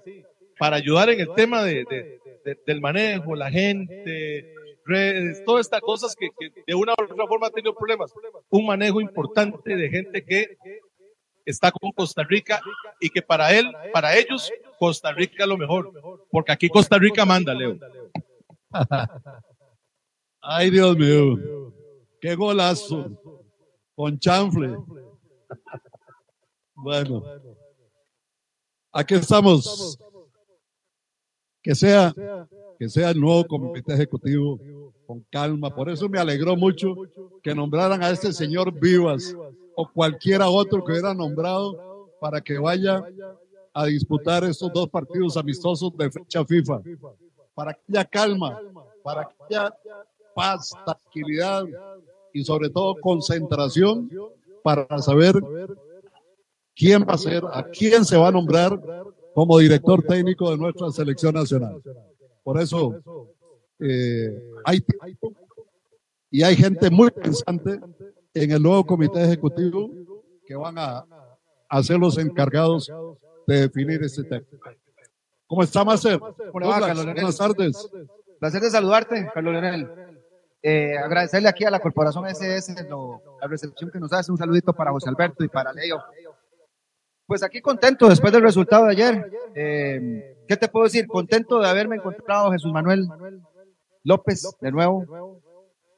[0.59, 4.53] para ayudar en el tema de, de- de- del manejo, la gente,
[4.87, 8.13] redes, todas estas cosas que, que de una u otra forma han tenido problemas.
[8.49, 10.57] Un manejo importante de gente que
[11.45, 12.61] está con Costa Rica
[12.99, 15.91] y que para él, para ellos, Costa Rica es lo mejor.
[16.29, 17.77] Porque aquí Costa Rica manda, Leo.
[20.41, 21.73] Ay, Dios mío.
[22.19, 23.11] Qué golazo.
[23.95, 24.77] Con chanfle.
[26.75, 27.23] Bueno.
[28.91, 29.97] Aquí estamos.
[31.67, 32.15] Que sea,
[32.79, 34.57] que sea el nuevo comité ejecutivo
[35.05, 35.69] con calma.
[35.69, 36.95] Por eso me alegró mucho
[37.43, 39.35] que nombraran a este señor Vivas
[39.75, 43.03] o cualquiera otro que hubiera nombrado para que vaya
[43.73, 46.79] a disputar estos dos partidos amistosos de fecha FIFA.
[47.53, 48.61] Para que haya calma,
[49.03, 49.75] para que haya
[50.33, 51.65] paz, tranquilidad
[52.31, 54.09] y sobre todo concentración
[54.63, 55.35] para saber
[56.73, 58.79] quién va a ser, a quién se va a nombrar
[59.37, 61.79] como director técnico de nuestra selección nacional.
[62.43, 62.95] Por eso
[63.79, 64.29] eh,
[64.65, 65.31] hay tiempo
[66.31, 67.79] y hay gente muy pensante
[68.33, 69.91] en el nuevo comité ejecutivo
[70.43, 71.05] que van a,
[71.69, 72.91] a ser los encargados
[73.45, 74.43] de definir este tema.
[75.45, 75.83] ¿Cómo está,
[76.95, 77.13] Leonel?
[77.13, 77.89] Buenas tardes.
[78.39, 79.87] Placer de saludarte, Carlos Leonel.
[80.63, 84.31] Eh, agradecerle aquí a la Corporación SS lo- la recepción que nos hace.
[84.31, 86.01] Un saludito para José Alberto y para Leo.
[87.27, 89.31] Pues aquí contento después del resultado de ayer.
[89.53, 91.05] Eh, ¿Qué te puedo decir?
[91.07, 93.05] Contento de haberme encontrado Jesús Manuel
[94.03, 95.41] López de nuevo.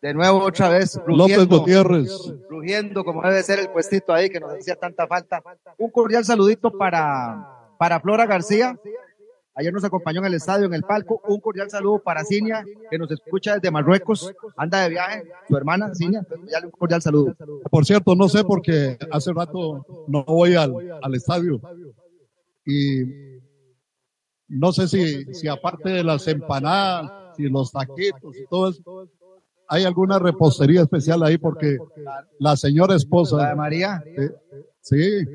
[0.01, 0.99] De nuevo otra vez.
[1.05, 2.33] López rugiendo, Gutiérrez.
[2.49, 5.43] rugiendo como debe ser el puestito ahí que nos hacía tanta falta.
[5.77, 8.79] Un cordial saludito para, para Flora García.
[9.59, 11.21] Ayer nos acompañó en el estadio, en el palco.
[11.27, 14.31] Un cordial saludo para Cinia, que nos escucha desde Marruecos.
[14.55, 16.25] Anda de viaje, su hermana Cinia.
[16.49, 17.35] Ya un cordial saludo.
[17.69, 21.59] Por cierto, no sé porque hace rato no voy al, al estadio.
[22.65, 23.03] Y
[24.47, 29.09] no sé si, si aparte de las empanadas, si los taquitos y todo eso,
[29.67, 31.77] hay alguna repostería especial ahí porque
[32.39, 33.49] la señora esposa.
[33.49, 34.01] De María.
[34.05, 34.29] eh,
[34.81, 35.25] sí,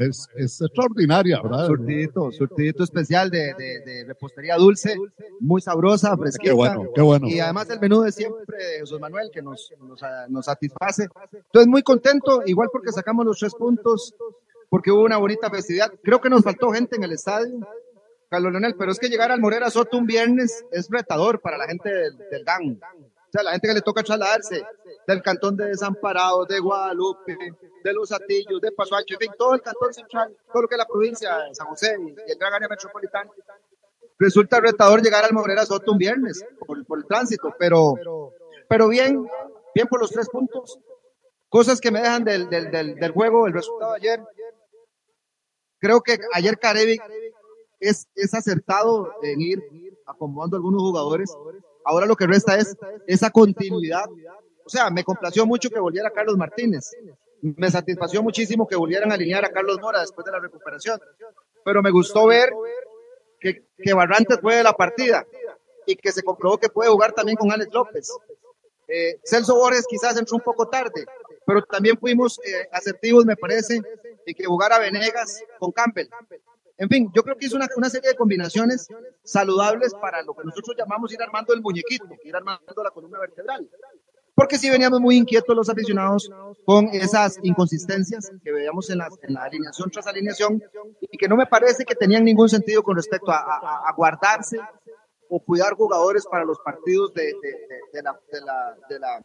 [0.00, 1.66] es, es extraordinaria, ¿verdad?
[1.66, 4.96] Surtidito, surtidito especial de, de, de repostería dulce,
[5.40, 6.50] muy sabrosa, fresquita.
[6.50, 7.28] Qué bueno, qué bueno.
[7.28, 11.08] Y además el menú de siempre de Jesús Manuel que nos, nos, nos satisface.
[11.32, 14.14] Entonces muy contento, igual porque sacamos los tres puntos,
[14.68, 15.92] porque hubo una bonita festividad.
[16.02, 17.60] Creo que nos faltó gente en el estadio,
[18.28, 21.66] Carlos Leonel, pero es que llegar al Morera Soto un viernes es retador para la
[21.66, 22.80] gente del, del GAN.
[23.34, 24.64] Sea, la gente que le toca trasladarse
[25.08, 27.36] del cantón de Desamparados, de Guadalupe,
[27.82, 30.78] de Los Atillos, de Pasoacho, en fin, todo el cantón central, todo lo que es
[30.78, 33.28] la provincia de San José y, el gran área metropolitana.
[34.20, 37.96] Resulta retador llegar al Morera Soto un viernes por, el tránsito, pero,
[38.68, 39.26] pero bien,
[39.74, 40.78] bien por los tres puntos.
[41.48, 44.24] Cosas que me dejan del, del, del, del juego, el resultado de ayer.
[45.80, 47.02] Creo que ayer Carevic
[47.80, 49.60] es, es acertado en ir
[50.06, 51.36] acomodando algunos jugadores.
[51.84, 54.04] Ahora lo que resta es esa continuidad.
[54.64, 56.92] O sea, me complació mucho que volviera Carlos Martínez.
[57.42, 60.98] Me satisfació muchísimo que volvieran a alinear a Carlos Mora después de la recuperación.
[61.64, 62.50] Pero me gustó ver
[63.38, 65.26] que, que Barrantes fue de la partida
[65.86, 68.10] y que se comprobó que puede jugar también con Alex López.
[68.88, 71.04] Eh, Celso Borges quizás entró un poco tarde,
[71.46, 73.80] pero también fuimos eh, asertivos, me parece,
[74.26, 76.08] y que jugara Venegas con Campbell.
[76.76, 78.88] En fin, yo creo que hizo una, una serie de combinaciones
[79.22, 83.68] saludables para lo que nosotros llamamos ir armando el muñequito, ir armando la columna vertebral.
[84.34, 86.28] Porque sí veníamos muy inquietos los aficionados
[86.66, 90.60] con esas inconsistencias que veíamos en en la alineación tras alineación
[91.00, 94.58] y que no me parece que tenían ningún sentido con respecto a, a- a guardarse
[95.28, 99.22] o cuidar jugadores para los partidos de, de- de- de la, la, la,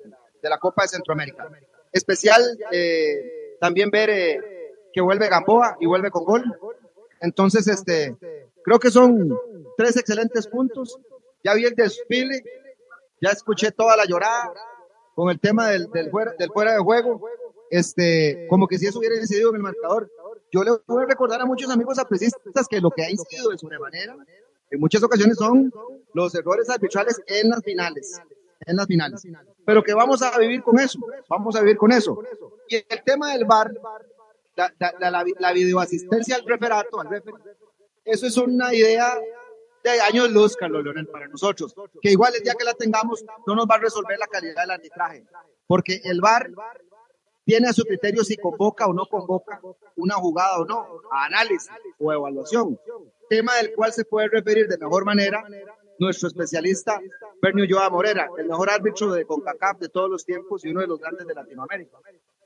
[0.50, 1.50] la Copa de Centroamérica.
[1.92, 4.40] Especial eh, también ver eh,
[4.94, 6.44] que vuelve Gamboa y vuelve con gol.
[7.22, 8.16] Entonces, este,
[8.64, 9.38] creo que son
[9.78, 11.00] tres excelentes puntos.
[11.44, 12.44] Ya vi el desfile,
[13.22, 14.54] ya escuché toda la llorada
[15.16, 17.22] con el tema del, del, fuera, del fuera de juego.
[17.70, 20.12] Este, como que si eso hubiera incidido en el marcador.
[20.52, 23.58] Yo le voy a recordar a muchos amigos aprecistas que lo que ha incidido de
[23.58, 24.16] sobremanera
[24.72, 25.74] en muchas ocasiones son
[26.14, 28.22] los errores arbitrales en las finales,
[28.66, 29.24] en las finales.
[29.66, 32.22] Pero que vamos a vivir con eso, vamos a vivir con eso.
[32.68, 33.72] Y el tema del VAR,
[34.80, 37.24] la, la, la, la- videoasistencia al referato, al
[38.06, 39.18] eso es una idea
[39.84, 41.74] de años luz, Carlos Leonel, para nosotros.
[42.02, 44.72] Que igual el día que la tengamos no nos va a resolver la calidad del
[44.72, 45.26] arbitraje.
[45.68, 46.50] Porque el VAR
[47.46, 49.62] tiene a su criterio si convoca o no convoca
[49.96, 51.70] una jugada o no, a análisis
[52.00, 52.80] o evaluación.
[53.30, 55.44] Tema del cual se puede referir de mejor manera
[56.00, 57.00] nuestro especialista
[57.42, 60.88] Bernio Joa Morera, el mejor árbitro de CONCACAF de todos los tiempos y uno de
[60.88, 61.98] los grandes de Latinoamérica.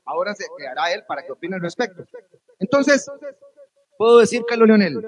[0.04, 2.04] Ahora se quedará él para que opine al respecto.
[2.58, 3.10] Entonces,
[3.96, 5.00] puedo decir, Carlos Leonel,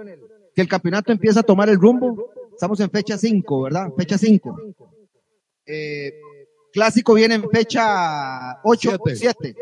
[0.54, 2.30] que el campeonato empieza a tomar el rumbo.
[2.52, 3.92] Estamos en fecha 5, ¿verdad?
[3.96, 4.56] Fecha 5.
[5.66, 6.18] Eh,
[6.72, 9.56] clásico viene en fecha 8, 7.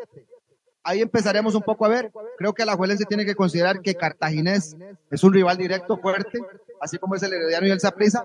[0.85, 2.13] Ahí empezaremos un poco a ver.
[2.37, 4.77] Creo que la se tiene que considerar que Cartaginés
[5.11, 6.41] es un rival directo fuerte,
[6.81, 8.25] así como es el Herediano y el Saprissa.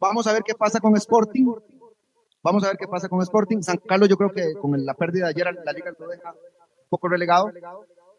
[0.00, 1.52] Vamos a ver qué pasa con Sporting.
[2.46, 3.60] Vamos a ver qué pasa con Sporting.
[3.60, 6.88] San Carlos, yo creo que con la pérdida de ayer la liga lo deja un
[6.88, 7.50] poco relegado,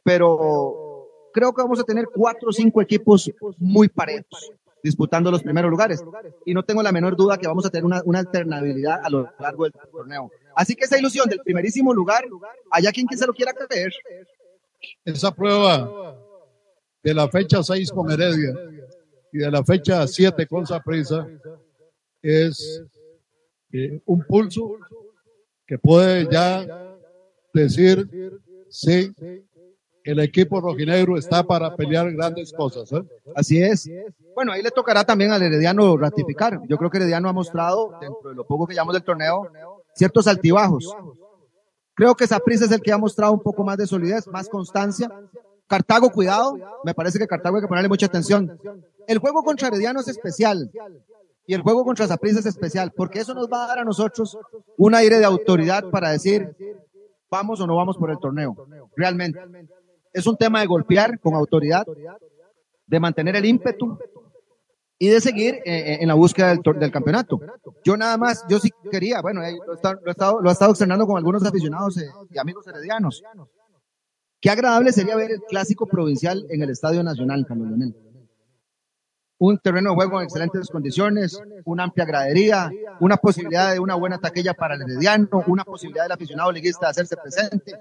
[0.03, 4.51] pero creo que vamos a tener cuatro o cinco equipos muy parejos
[4.83, 6.03] disputando los primeros lugares.
[6.45, 9.31] Y no tengo la menor duda que vamos a tener una, una alternabilidad a lo
[9.39, 10.29] largo del torneo.
[10.53, 12.25] Así que esa ilusión del primerísimo lugar,
[12.69, 13.93] allá quien, se lo quiera creer.
[15.05, 16.17] Esa prueba
[17.01, 18.53] de la fecha 6 con Heredia
[19.31, 21.25] y de la fecha 7 con Saprissa
[22.21, 22.83] es
[24.05, 24.77] un pulso
[25.65, 26.65] que puede ya
[27.53, 28.07] decir
[28.69, 29.11] sí,
[30.03, 32.91] el equipo rojinegro está para pelear grandes cosas.
[32.93, 33.03] ¿eh?
[33.35, 33.89] Así es.
[34.33, 36.61] Bueno, ahí le tocará también al Herediano ratificar.
[36.67, 39.51] Yo creo que Herediano ha mostrado, dentro de lo poco que llevamos del torneo,
[39.93, 40.95] ciertos altibajos.
[41.93, 45.09] Creo que Saprissa es el que ha mostrado un poco más de solidez, más constancia.
[45.67, 46.55] Cartago, cuidado.
[46.85, 48.57] Me parece que Cartago hay que ponerle mucha atención.
[49.07, 50.71] El juego contra Herediano es especial.
[51.49, 54.37] Y el juego contra Saprissa es especial, porque eso nos va a dar a nosotros
[54.77, 56.55] un aire de autoridad para decir,
[57.31, 58.53] vamos o no vamos por el torneo.
[58.95, 59.39] Realmente.
[60.13, 61.85] Es un tema de golpear con autoridad,
[62.85, 63.97] de mantener el ímpetu
[64.99, 67.39] y de seguir eh, en la búsqueda del, del campeonato.
[67.83, 70.51] Yo nada más, yo sí quería, bueno, eh, lo, estado, lo he estado- lo he
[70.53, 73.23] estado externando con algunos aficionados eh, y amigos heredianos.
[74.41, 77.95] Qué agradable sería ver el clásico provincial en el Estadio Nacional, Carlos Leonel.
[79.39, 84.17] Un terreno de juego en excelentes condiciones, una amplia gradería, una posibilidad de una buena
[84.17, 87.73] taquilla para el Herediano, una posibilidad del aficionado liguista de hacerse presente.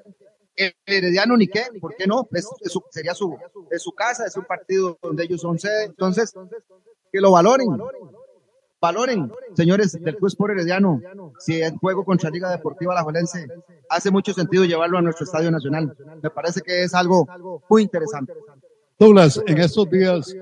[0.55, 2.29] El Herediano ni qué, ¿por qué no?
[2.33, 3.37] Es, su- sería su,
[3.71, 5.85] es su casa, es un partido donde ellos son sede.
[5.85, 6.35] Entonces,
[7.13, 7.69] que lo valoren.
[8.79, 11.01] Valoren, señores del Club Sport Herediano,
[11.39, 13.47] si el juego contra Liga Deportiva Alajuelense
[13.89, 15.97] hace mucho sentido llevarlo a nuestro Estadio Nacional.
[16.23, 17.27] Me parece que es algo
[17.71, 18.35] muy interesante.
[18.99, 20.35] Douglas, en estos días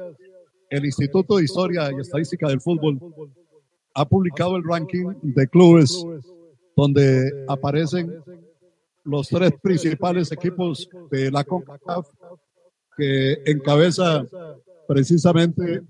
[0.75, 2.99] el Instituto de Historia y Estadística del Fútbol
[3.95, 6.05] ha publicado el ranking de clubes
[6.75, 8.13] donde aparecen
[9.05, 12.09] los tres principales equipos de la CONCACAF
[12.97, 14.27] que encabeza
[14.89, 15.83] precisamente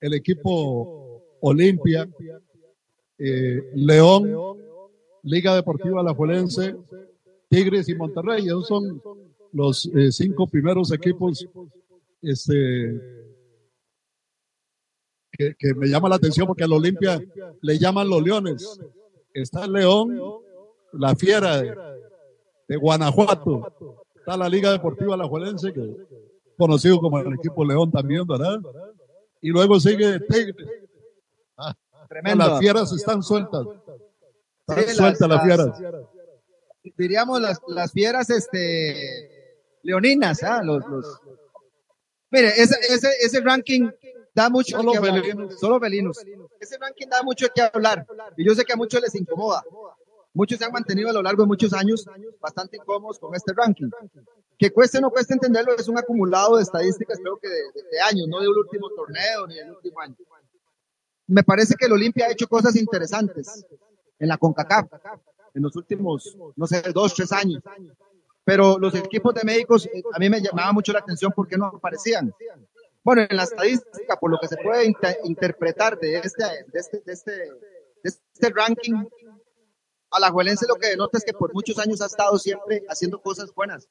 [0.00, 2.08] el equipo Olimpia,
[3.18, 4.56] eh, León,
[5.22, 6.76] Liga Deportiva Alajuelense,
[7.50, 8.46] Tigres y Monterrey.
[8.66, 9.02] Son
[9.52, 11.46] los eh, cinco primeros equipos
[12.22, 13.29] este,
[15.40, 17.18] que, que me llama la atención porque al Olimpia
[17.62, 18.78] le llaman los Leones.
[19.32, 20.20] Está el León,
[20.92, 21.74] la Fiera de,
[22.68, 24.02] de Guanajuato.
[24.16, 25.96] Está la Liga Deportiva Alajuelense, que
[26.58, 28.58] conocido como el equipo León también, ¿verdad?
[29.40, 30.68] Y luego sigue Tigres.
[31.56, 31.74] Ah,
[32.08, 32.46] Tremendo.
[32.46, 33.64] Las fieras están sueltas.
[34.68, 35.82] Están Sí, sueltas las, las- fieras.
[36.96, 39.30] diríamos las, las fieras este
[39.82, 40.62] leoninas, ¿ah?
[40.62, 41.18] Los, los...
[42.30, 43.90] Mire, ese, ese, ese ranking
[44.34, 45.20] da mucho Solo que hablar.
[45.22, 45.60] felinos.
[45.60, 46.18] Solo felinos.
[46.60, 48.06] Ese ranking da mucho que hablar.
[48.36, 49.62] Y yo sé que a muchos les incomoda.
[50.32, 52.06] Muchos se han mantenido a lo largo de muchos años
[52.40, 53.90] bastante incómodos con este ranking.
[54.56, 57.82] que cueste o no cueste entenderlo, es un acumulado de estadísticas, creo que de, de-
[57.92, 60.14] de años, no de un último torneo ni del último año.
[61.28, 63.64] Me parece que el Olimpia ha hecho cosas interesantes
[64.18, 64.86] en la CONCACAF
[65.54, 67.62] en los últimos, no sé, dos, tres años.
[68.44, 71.66] Pero los equipos de México, eh, a mí me llamaba mucho la atención porque no
[71.66, 72.32] aparecían.
[73.02, 77.00] Bueno, en la estadística, por lo que se puede inter- interpretar de este, de este,
[77.04, 77.50] de este, de
[78.04, 79.04] este ranking,
[80.12, 83.88] Alajuelense lo que denota es que por muchos años ha estado siempre haciendo cosas buenas.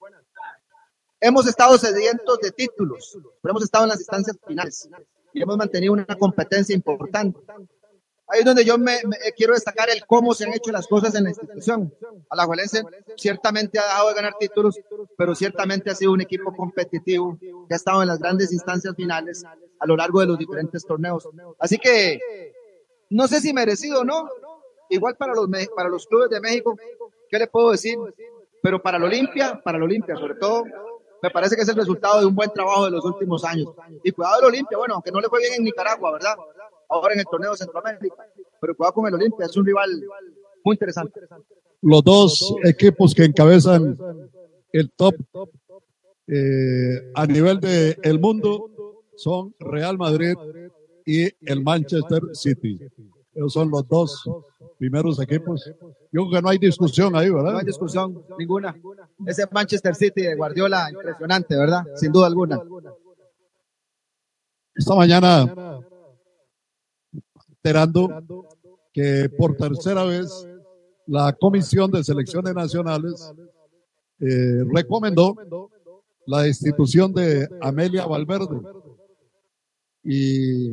[1.21, 4.89] Hemos estado sedientos de títulos, pero hemos estado en las instancias finales
[5.33, 7.39] y hemos mantenido una competencia importante.
[8.31, 10.87] Ahí es donde yo me, me- eh, quiero destacar el cómo se han hecho las
[10.87, 11.93] cosas en la institución.
[12.29, 12.83] Alajuelense
[13.17, 14.79] ciertamente ha dejado de ganar títulos,
[15.17, 19.43] pero ciertamente ha sido un equipo competitivo que ha estado en las grandes instancias finales
[19.79, 21.27] a lo largo de los diferentes torneos.
[21.57, 22.19] Así que
[23.09, 24.29] no sé si merecido o no,
[24.89, 26.77] igual para los, para los clubes de México,
[27.29, 27.97] ¿qué le puedo decir?
[28.61, 30.65] Pero para el Olimpia, para el Olimpia sobre todo,
[31.21, 33.69] me parece que es el resultado de un buen trabajo de los últimos años.
[34.03, 36.35] Y cuidado el Olimpia, bueno, aunque no le fue bien en Nicaragua, ¿verdad?
[36.89, 38.15] Ahora en el torneo de Centroamérica.
[38.59, 40.03] Pero cuidado con el Olimpia, es un rival
[40.63, 41.21] muy interesante.
[41.81, 43.97] Los dos equipos que encabezan
[44.73, 45.15] el top
[46.27, 48.69] eh, a nivel de el mundo
[49.15, 50.35] son Real Madrid
[51.05, 52.79] y el Manchester City.
[53.33, 54.29] Esos son los dos
[54.77, 55.65] primeros equipos.
[56.11, 57.53] Yo creo que no hay discusión ahí, ¿verdad?
[57.53, 58.75] No hay discusión ninguna.
[59.25, 61.83] Ese Manchester City de Guardiola, impresionante, ¿verdad?
[61.95, 62.61] Sin duda alguna.
[64.75, 65.81] Esta mañana
[67.61, 68.47] enterando
[68.93, 70.47] que por tercera vez
[71.05, 73.33] la Comisión de Selecciones Nacionales
[74.19, 75.35] eh, recomendó
[76.25, 78.61] la destitución de Amelia Valverde.
[80.03, 80.71] Y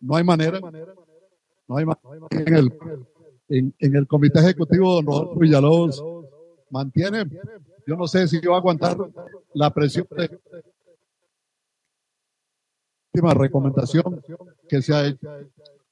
[0.00, 2.26] no hay manera, no hay manera.
[2.30, 2.78] En el,
[3.48, 6.04] en, el Comité Ejecutivo, don Rodolfo Villalobos
[6.70, 7.24] mantiene,
[7.86, 8.96] yo no sé si va a aguantar
[9.54, 10.38] la presión de
[13.14, 14.22] última recomendación
[14.68, 15.26] que se ha hecho.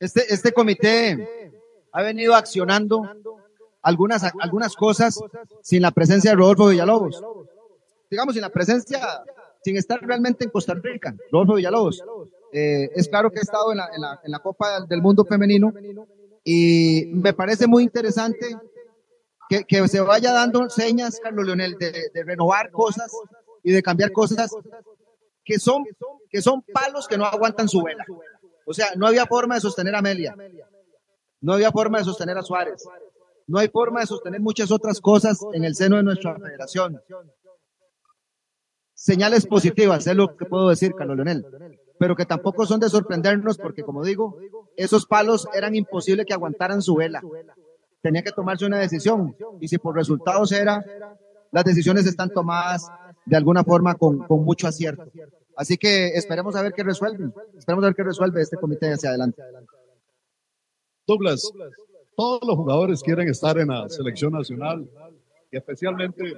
[0.05, 1.51] Este, este comité
[1.91, 3.09] ha venido accionando
[3.81, 5.19] algunas, algunas cosas
[5.63, 7.23] sin la presencia de Rodolfo Villalobos.
[8.11, 9.01] Digamos, sin la presencia,
[9.63, 12.05] sin estar realmente en Costa Rica, Rodolfo Villalobos.
[12.53, 15.73] Eh, es claro que ha estado en la, Copa del Mundo Femenino
[16.45, 18.59] y me parece muy interesante
[19.49, 23.11] que, que se vaya dando señas, Carlos Leonel, de, de renovar cosas
[23.63, 24.51] y de cambiar cosas
[25.43, 25.85] que son,
[26.29, 28.05] que son palos que no aguantan su vela.
[28.66, 30.36] O sea, no había forma de sostener a Amelia.
[31.41, 32.85] No había forma de sostener a Suárez.
[33.47, 37.01] No hay forma de sostener muchas otras cosas en el seno de nuestra federación.
[38.95, 41.45] Señales positivas, es lo que puedo decir, Carlos Leonel.
[41.99, 44.39] Pero que tampoco son de sorprendernos porque, como digo,
[44.77, 47.23] esos palos eran imposible que aguantaran su vela.
[48.01, 49.36] Tenía que tomarse una decisión.
[49.61, 50.85] Y si por resultados era,
[51.53, 52.91] las decisiones están tomadas
[53.27, 55.05] de alguna forma con, con mucho acierto.
[55.57, 57.33] Así que esperemos a ver qué resuelven.
[57.57, 59.43] Esperemos a ver qué resuelve este comité hacia adelante.
[61.07, 61.51] Douglas,
[62.17, 64.89] todos los jugadores quieren estar en la selección nacional
[65.51, 66.37] y especialmente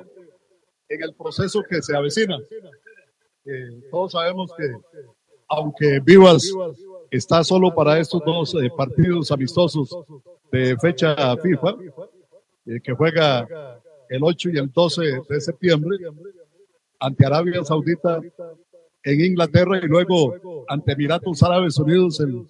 [0.88, 2.38] en el proceso que se avecina.
[3.44, 4.74] Eh, todos sabemos que
[5.48, 6.50] aunque Vivas
[7.10, 9.96] está solo para estos dos eh, partidos amistosos
[10.50, 11.76] de fecha FIFA,
[12.66, 13.46] eh, que juega
[14.08, 15.98] el 8 y el 12 de septiembre
[16.98, 18.20] ante Arabia Saudita
[19.06, 22.44] en Inglaterra y luego ante Emiratos Árabes Unidos el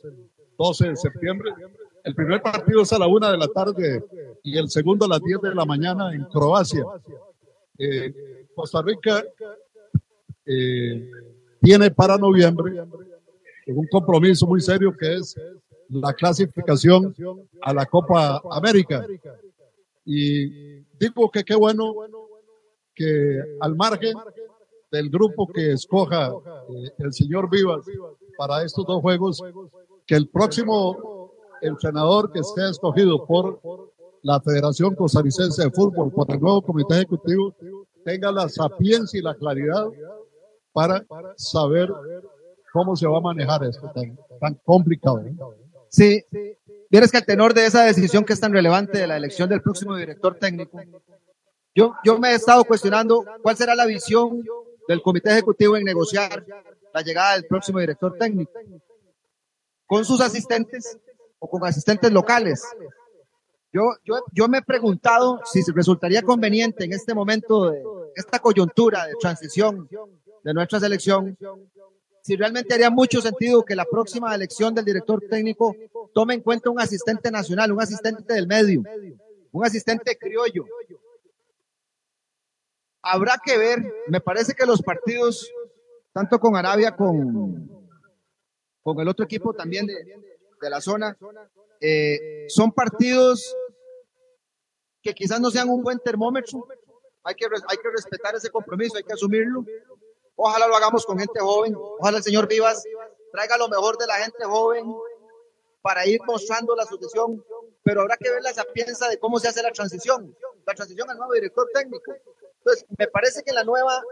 [0.56, 1.50] 12 de septiembre.
[2.02, 4.02] El primer partido es a la una de la tarde
[4.42, 6.82] y el segundo a las 10 de la mañana en Croacia.
[7.78, 9.22] Eh, Costa Rica
[10.46, 11.10] eh,
[11.60, 12.82] tiene para noviembre
[13.66, 15.38] un compromiso muy serio que es
[15.90, 17.14] la clasificación
[17.60, 19.06] a la Copa América.
[20.06, 21.94] Y digo que qué bueno
[22.94, 24.14] que al margen
[24.96, 27.84] del grupo que escoja eh, el señor Vivas
[28.36, 29.42] para estos dos juegos,
[30.06, 33.60] que el próximo entrenador que sea escogido por
[34.22, 37.54] la Federación Costarricense de Fútbol, por el nuevo comité ejecutivo,
[38.04, 39.86] tenga la sapiencia y la claridad
[40.72, 41.04] para
[41.36, 41.92] saber
[42.72, 45.20] cómo se va a manejar esto tan, tan complicado.
[45.20, 45.50] ¿no?
[45.88, 46.22] Sí,
[46.90, 49.62] vieres que el tenor de esa decisión que es tan relevante de la elección del
[49.62, 50.80] próximo director técnico,
[51.74, 54.42] yo, yo me he estado cuestionando cuál será la visión
[54.88, 56.44] del comité ejecutivo en negociar
[56.92, 58.52] la llegada del próximo director técnico
[59.86, 60.98] con sus asistentes
[61.38, 62.62] o con asistentes locales.
[63.72, 67.82] Yo, yo, yo me he preguntado si resultaría conveniente en este momento de
[68.14, 69.88] esta coyuntura de transición
[70.42, 71.36] de nuestra selección,
[72.22, 75.76] si realmente haría mucho sentido que la próxima elección del director técnico
[76.14, 78.82] tome en cuenta un asistente nacional, un asistente del medio,
[79.52, 80.64] un asistente criollo.
[83.06, 83.78] Habrá que ver,
[84.08, 85.50] me parece que los partidos,
[86.12, 87.70] tanto con Arabia, con,
[88.82, 89.94] con el otro equipo también de,
[90.60, 91.16] de la zona,
[91.80, 93.54] eh, son partidos
[95.02, 96.66] que quizás no sean un buen termómetro.
[97.22, 99.64] Hay que, hay que respetar ese compromiso, hay que asumirlo.
[100.34, 101.74] Ojalá lo hagamos con gente joven.
[101.76, 102.82] Ojalá el señor Vivas
[103.32, 104.84] traiga lo mejor de la gente joven
[105.80, 107.44] para ir mostrando la sucesión.
[107.84, 111.18] Pero habrá que ver la sapienza de cómo se hace la transición, la transición al
[111.18, 112.12] nuevo director técnico.
[112.66, 114.02] Entonces, me parece que en la nueva,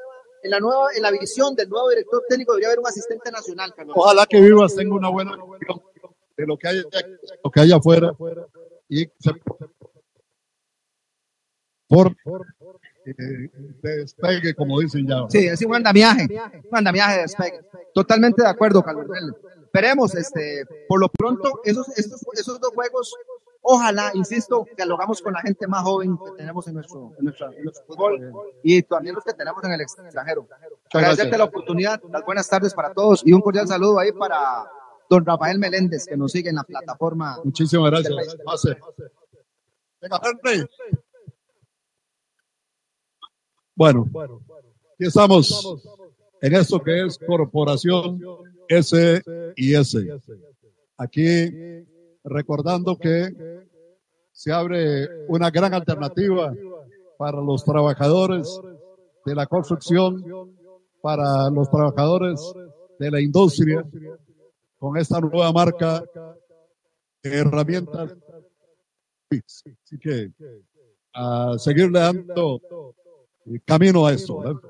[0.45, 3.75] en la nueva, en la visión del nuevo director técnico debería haber un asistente nacional.
[3.75, 3.97] Carlos.
[3.99, 5.83] Ojalá que Vivas tenga una buena visión
[6.37, 6.83] de lo que hay,
[7.43, 8.15] lo que hay afuera
[8.89, 9.07] y
[11.89, 12.15] por
[13.07, 13.51] eh,
[13.83, 15.27] despegue, como dicen ya.
[15.29, 16.29] Sí, es un andamiaje,
[16.71, 17.61] un andamiaje de despegue.
[17.93, 19.07] Totalmente de acuerdo, Carlos.
[19.65, 23.13] Esperemos, este, por lo pronto, esos, esos, esos dos juegos,
[23.67, 27.25] ojalá, insisto, que lo hagamos con la gente más joven que tenemos en nuestro, en
[27.25, 28.33] nuestra- en nuestro fútbol
[28.63, 30.47] y también los que tenemos en el extranjero.
[30.93, 34.71] Agradecerte la oportunidad, las buenas tardes para todos y un cordial saludo ahí para
[35.09, 37.39] don Rafael Meléndez, que nos sigue en la plataforma.
[37.43, 38.37] Muchísimas gracias.
[38.45, 38.77] Pase.
[40.01, 40.67] Venga, Henry.
[43.75, 44.09] Bueno,
[44.95, 45.83] aquí estamos
[46.41, 48.21] en esto que es Corporación
[48.69, 49.23] S
[49.57, 49.99] y S.
[50.97, 51.49] Aquí
[52.25, 53.31] recordando que
[54.33, 56.53] se abre una gran alternativa
[57.17, 58.61] para los trabajadores
[59.25, 60.25] de la construcción,
[61.01, 62.41] para los trabajadores
[62.99, 63.85] de la industria,
[64.79, 66.03] con esta nueva marca
[67.23, 68.17] herramientas.
[69.31, 70.31] Así que
[71.15, 72.61] a seguirle dando
[73.47, 74.39] eh, camino a esto.
[74.39, 74.61] ¿verdad?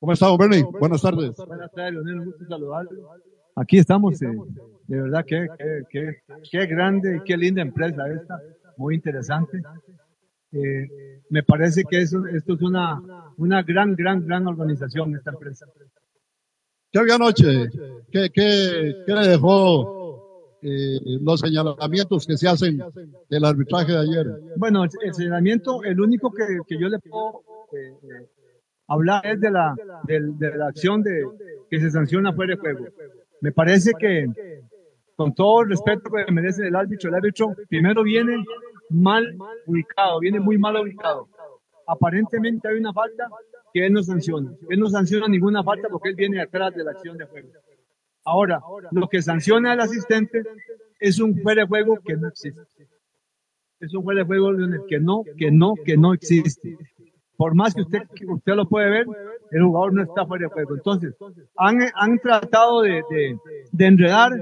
[0.00, 0.64] ¿Cómo estamos, Bernie?
[0.78, 1.36] Buenas tardes.
[1.36, 3.37] Buenas tardes, Leonel, un gusto.
[3.60, 4.26] Aquí estamos, eh,
[4.86, 6.16] de verdad que qué, qué,
[6.50, 8.40] qué grande y qué linda empresa esta,
[8.76, 9.60] muy interesante.
[10.52, 13.02] Eh, me parece que eso, esto es una,
[13.36, 15.66] una gran, gran, gran organización esta empresa.
[16.90, 17.68] ¿Qué había anoche?
[18.10, 22.80] ¿Qué, qué, qué le dejó eh, los señalamientos que se hacen
[23.28, 24.26] del arbitraje de ayer?
[24.56, 28.26] Bueno, el, el señalamiento, el único que, que yo le puedo eh, eh,
[28.86, 29.74] hablar es de la,
[30.04, 31.24] del- de, la acción de,
[31.68, 32.86] que se sanciona fuera de juego.
[33.40, 34.26] Me parece que,
[35.16, 38.44] con todo el respeto que merece el árbitro, el árbitro primero viene
[38.90, 39.36] mal
[39.66, 41.28] ubicado, viene muy mal ubicado.
[41.86, 43.28] Aparentemente hay una falta
[43.72, 44.52] que él no sanciona.
[44.68, 47.48] Él no sanciona ninguna falta porque él viene atrás de la acción de juego.
[48.24, 48.60] Ahora,
[48.90, 50.42] lo que sanciona al asistente
[51.00, 52.86] es un fuera de juego que no existe.
[53.80, 54.50] Es un fuera de juego
[54.88, 56.76] que no, que no, que no existe.
[57.38, 59.06] Por más que usted, usted lo puede ver,
[59.52, 60.74] el jugador no está fuera de juego.
[60.74, 61.14] Entonces,
[61.56, 63.00] han, han tratado de,
[63.70, 64.32] de, enredar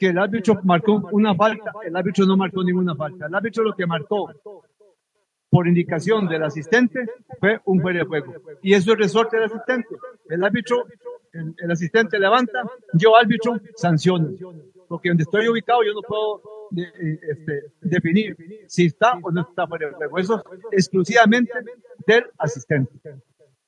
[0.00, 1.70] que el árbitro marcó una falta.
[1.86, 3.26] El árbitro no marcó ninguna falta.
[3.26, 4.32] El árbitro lo que marcó
[5.48, 7.06] por indicación del asistente
[7.38, 8.34] fue un fuera de juego.
[8.62, 9.94] Y eso es resorte del asistente.
[10.28, 10.86] El árbitro,
[11.32, 14.30] el, el asistente levanta, yo árbitro sanciono.
[14.88, 16.42] Porque donde estoy ubicado yo no puedo
[16.74, 18.36] de- eh, este, definir
[18.66, 20.18] si está o no está fuera de juego.
[20.18, 21.52] Eso es exclusivamente
[22.06, 22.92] del asistente.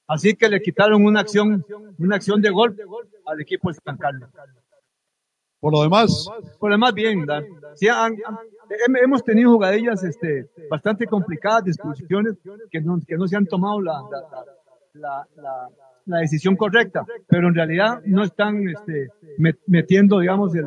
[0.08, 1.64] Así que le quitaron una acción,
[1.98, 2.76] una acción de gol
[3.26, 4.28] al equipo de San Carlos.
[5.58, 6.28] Por lo demás,
[6.60, 7.26] Por lo demás, bien.
[7.74, 8.38] Sí, han- han-
[8.68, 12.34] hem- hemos tenido jugadillas este, bastante complicadas, disposiciones
[12.70, 14.00] que no, que no se han tomado la,
[14.94, 15.68] la, la,
[16.04, 19.08] la- decisión correcta, pero en realidad no están este,
[19.38, 20.66] met- metiendo, digamos, el,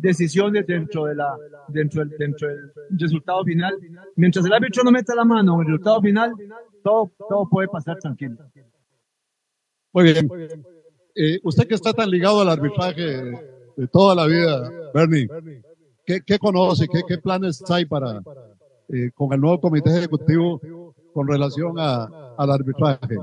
[0.00, 1.36] decisiones dentro, de la,
[1.68, 3.74] dentro, del, dentro del resultado final.
[4.16, 6.32] Mientras el árbitro no meta la mano en el resultado final,
[6.82, 8.36] todo, todo puede pasar tranquilo.
[9.92, 10.28] muy bien.
[11.14, 13.02] Eh, usted que está tan ligado al arbitraje
[13.76, 15.28] de toda la vida, Bernie,
[16.04, 16.86] ¿qué, qué conoce?
[16.88, 18.20] ¿Qué, qué planes hay para
[18.88, 20.60] eh, con el nuevo comité ejecutivo
[21.12, 23.16] con relación a, al arbitraje?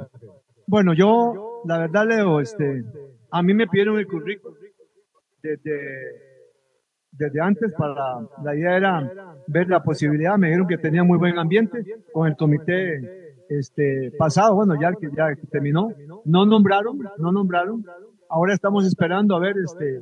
[0.65, 2.83] Bueno, yo, la verdad, Leo, este,
[3.31, 4.55] a mí me pidieron el currículum
[5.41, 6.26] desde,
[7.11, 9.11] desde antes para, la idea era
[9.47, 14.55] ver la posibilidad, me dijeron que tenía muy buen ambiente con el comité este, pasado,
[14.55, 15.89] bueno, ya que ya terminó,
[16.25, 17.83] no nombraron, no nombraron,
[18.29, 20.01] ahora estamos esperando a ver este,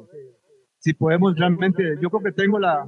[0.80, 2.86] si podemos realmente, yo creo que tengo la,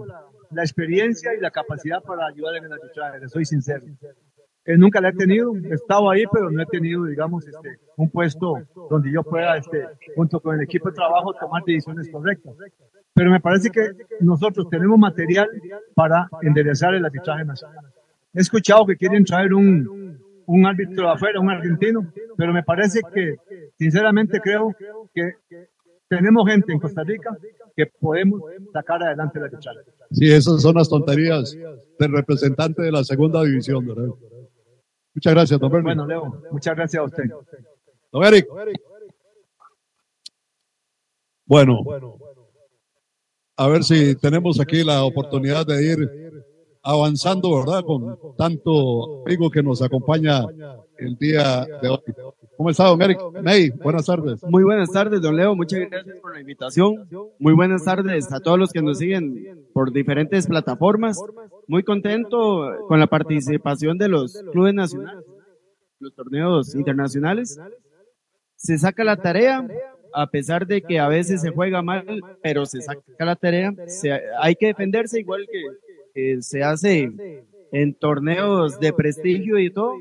[0.51, 3.85] la experiencia y la capacidad para ayudar en el arbitraje, soy sincero.
[4.67, 8.09] Eh, nunca la he tenido, he estado ahí, pero no he tenido, digamos, este, un
[8.09, 8.55] puesto
[8.89, 12.53] donde yo pueda, este, junto con el equipo de trabajo, tomar decisiones correctas.
[13.13, 15.47] Pero me parece que nosotros tenemos material
[15.95, 17.85] para enderezar el arbitraje nacional.
[18.33, 23.35] He escuchado que quieren traer un, un árbitro afuera, un argentino, pero me parece que,
[23.77, 24.75] sinceramente, creo
[25.15, 25.31] que
[26.09, 27.37] tenemos gente en Costa Rica
[27.73, 28.41] que podemos
[28.73, 29.79] sacar adelante el arbitraje.
[30.11, 31.57] Sí, esas son las tonterías
[31.97, 34.09] del representante de la segunda división, ¿verdad?
[35.17, 35.95] Muchas gracias, don Bernie.
[35.95, 37.23] Bueno, Leo, muchas gracias a usted.
[38.11, 38.47] Don Eric.
[41.43, 41.83] Bueno,
[43.55, 46.43] a ver si tenemos aquí la oportunidad de ir
[46.83, 47.83] avanzando, ¿verdad?
[47.83, 50.45] Con tanto amigo que nos acompaña
[50.99, 52.03] el día de hoy.
[52.57, 53.19] ¿Cómo está, don Eric?
[53.43, 54.43] May, buenas tardes.
[54.43, 55.55] Muy buenas tardes, don Leo.
[55.55, 57.07] Muchas gracias por la invitación.
[57.39, 61.19] Muy buenas tardes a todos los que nos siguen por diferentes plataformas.
[61.67, 65.23] Muy contento con la participación de los clubes nacionales,
[65.99, 67.59] los torneos internacionales.
[68.55, 69.67] Se saca la tarea,
[70.13, 73.71] a pesar de que a veces se juega mal, pero se saca la tarea.
[73.85, 75.63] Se- hay que defenderse igual que,
[76.15, 77.11] que se hace
[77.71, 79.93] en torneos de prestigio y todo.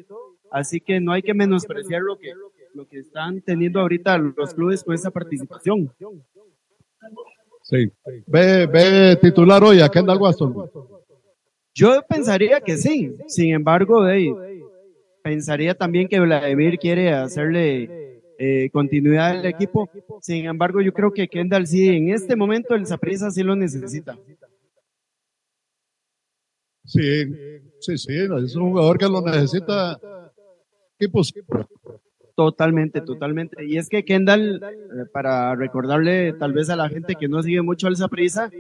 [0.57, 2.33] Así que no hay que menospreciar lo que,
[2.73, 5.93] lo que están teniendo ahorita los clubes con esa participación.
[7.61, 7.93] Sí.
[8.27, 10.55] Ve, ve titular hoy a Kendall Waston.
[11.75, 13.13] Yo pensaría que sí.
[13.27, 14.07] Sin embargo,
[15.23, 19.91] pensaría también que Vladimir quiere hacerle eh, continuidad al equipo.
[20.23, 24.19] Sin embargo, yo creo que Kendall sí, en este momento el Saprissa sí lo necesita.
[26.83, 27.27] Sí,
[27.79, 30.01] sí, sí, es un jugador que lo necesita
[30.99, 31.33] equipos.
[32.35, 33.65] Totalmente, totalmente.
[33.65, 37.63] Y es que Kendall, eh, para recordarle tal vez a la gente que no sigue
[37.63, 38.51] mucho al Saprissa,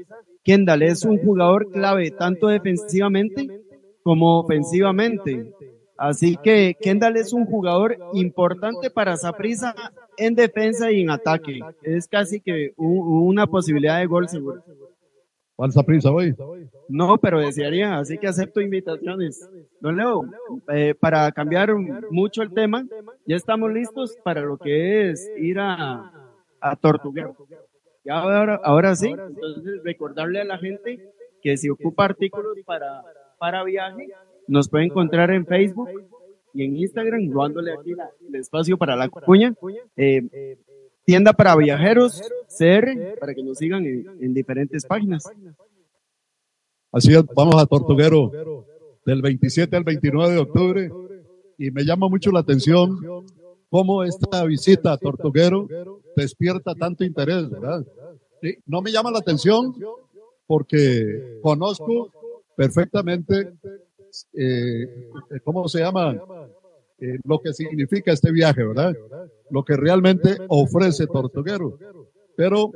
[0.43, 3.61] Kendall es un jugador clave tanto defensivamente
[4.03, 5.53] como ofensivamente.
[5.99, 9.75] Así que Kendall es un jugador importante para Saprissa
[10.17, 11.61] en defensa y en ataque.
[11.83, 14.63] Es casi que una posibilidad de gol seguro.
[15.57, 16.35] Falsa prisa hoy.
[16.89, 19.49] No, pero desearía, así que acepto invitaciones.
[19.81, 20.24] Don Leo,
[20.73, 21.74] eh, para cambiar
[22.11, 22.85] mucho el tema,
[23.27, 26.12] ya estamos listos para lo que es ir a,
[26.61, 27.35] a Tortuguero.
[28.05, 31.11] Ya ahora, ahora sí, entonces recordarle a la gente
[31.43, 33.03] que si ocupa artículos para,
[33.39, 34.09] para viaje,
[34.47, 35.89] nos puede encontrar en Facebook
[36.53, 37.95] y en Instagram, dándole aquí
[38.28, 39.55] el espacio para la cuña.
[39.97, 40.57] Eh,
[41.07, 45.24] tienda para viajeros, CR, para que nos sigan en, en diferentes páginas.
[46.93, 48.66] Así es, vamos a Tortuguero
[49.05, 50.91] del 27 al 29 de octubre
[51.59, 52.99] y me llama mucho la atención
[53.70, 55.69] cómo esta visita a Tortuguero
[56.16, 57.87] despierta tanto interés, ¿verdad?
[58.66, 59.74] No me llama la atención
[60.47, 62.11] porque conozco
[62.57, 63.53] perfectamente,
[64.33, 65.09] eh,
[65.45, 66.20] ¿cómo se llama?
[66.98, 68.94] Eh, lo que significa este viaje, ¿verdad?
[69.51, 71.78] Lo que realmente ofrece Tortuguero.
[72.36, 72.70] Pero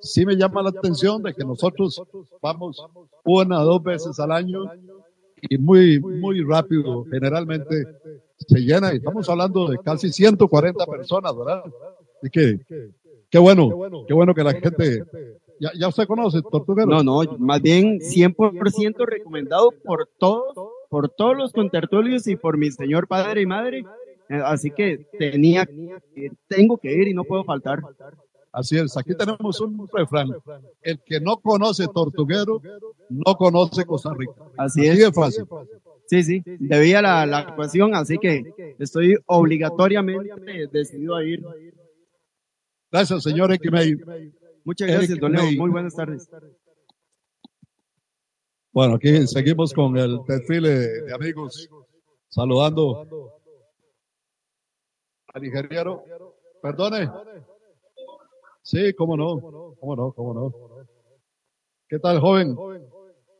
[0.00, 2.00] sí me llama la atención de que nosotros
[2.40, 2.84] vamos
[3.24, 4.64] una o dos veces al año
[5.48, 7.84] y muy, muy rápido, generalmente
[8.36, 8.92] se llena.
[8.92, 11.62] y Estamos hablando de casi 140 personas, ¿verdad?
[12.20, 12.60] Así que,
[13.30, 13.70] qué bueno,
[14.06, 15.04] qué bueno que la gente,
[15.60, 16.86] ya, ya usted conoce Tortuguero.
[16.86, 20.54] No, no, más bien 100% recomendado por todos,
[20.94, 23.84] por todos los contertulios y por mi señor padre y madre.
[24.28, 25.68] Eh, Así que tenía,
[26.46, 27.80] tengo que ir y no puedo faltar.
[28.52, 30.28] Así es, aquí tenemos un refrán.
[30.82, 32.62] El que no conoce Tortuguero,
[33.08, 34.34] no conoce Costa Rica.
[34.56, 34.96] Así es.
[35.00, 35.46] de fácil.
[36.06, 41.44] Sí, sí, debía la, la actuación, así que estoy obligatoriamente decidido a ir.
[42.92, 43.96] Gracias, señor Equimey.
[44.62, 45.42] Muchas gracias, don Leo.
[45.42, 45.58] May.
[45.58, 46.30] Muy buenas tardes.
[48.74, 51.70] Bueno, aquí seguimos con el desfile de amigos,
[52.28, 53.06] saludando
[55.32, 56.04] al ingeniero.
[56.60, 57.08] Perdone.
[58.62, 59.40] Sí, cómo no,
[59.78, 60.86] cómo no, cómo no.
[61.88, 62.56] ¿Qué tal, joven?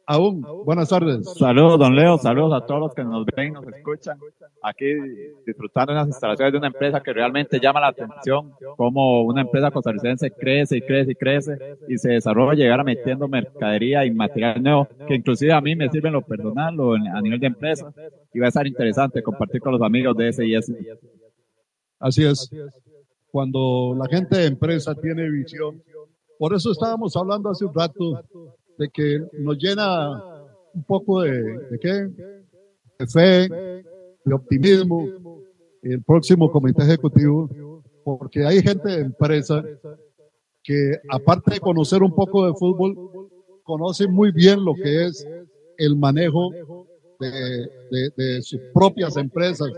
[0.07, 1.33] Aún, buenas tardes.
[1.39, 4.19] Saludos, don Leo, saludos a todos los que nos ven, nos escuchan.
[4.63, 4.85] Aquí
[5.47, 9.71] disfrutando de las instalaciones de una empresa que realmente llama la atención, como una empresa
[9.71, 11.59] costarricense crece y crece y crece
[11.89, 16.09] y se desarrolla, llegar metiendo mercadería y material nuevo, que inclusive a mí me sirve
[16.09, 17.91] en lo personal o en- a nivel de empresa.
[18.35, 20.71] Y va a estar interesante compartir con los amigos de SIS.
[21.99, 22.51] Así es.
[23.31, 25.83] Cuando la gente de empresa tiene visión,
[26.39, 28.23] por eso estábamos hablando hace un rato
[28.79, 30.23] de que nos llena
[30.75, 32.11] un poco de, ¿de qué?
[32.99, 33.49] De fe,
[34.25, 35.07] de optimismo,
[35.83, 39.63] el próximo comité ejecutivo, porque hay gente de empresa
[40.63, 42.97] que aparte de conocer un poco de fútbol,
[43.63, 45.27] conoce muy bien lo que es
[45.79, 46.51] el manejo
[47.21, 49.71] de, sus propias empresas,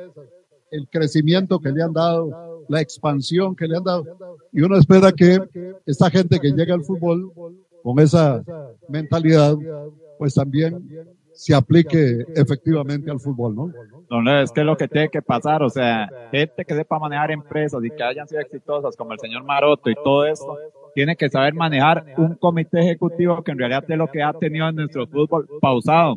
[0.71, 4.05] el crecimiento que le han dado, la expansión que le han dado.
[4.53, 5.39] Y uno espera que
[5.87, 7.33] esta gente que llega al fútbol
[7.87, 8.43] con esa
[8.89, 9.55] mentalidad,
[10.19, 10.85] pues también
[11.33, 13.71] se aplique efectivamente al fútbol, ¿no?
[14.11, 16.99] Don Leo, es que es lo que tiene que pasar, o sea, gente que sepa
[16.99, 20.59] manejar empresas y que hayan sido exitosas como el señor Maroto y todo esto,
[20.97, 24.69] tiene que saber manejar un comité ejecutivo que en realidad es lo que ha tenido
[24.69, 26.17] en nuestro fútbol pausado.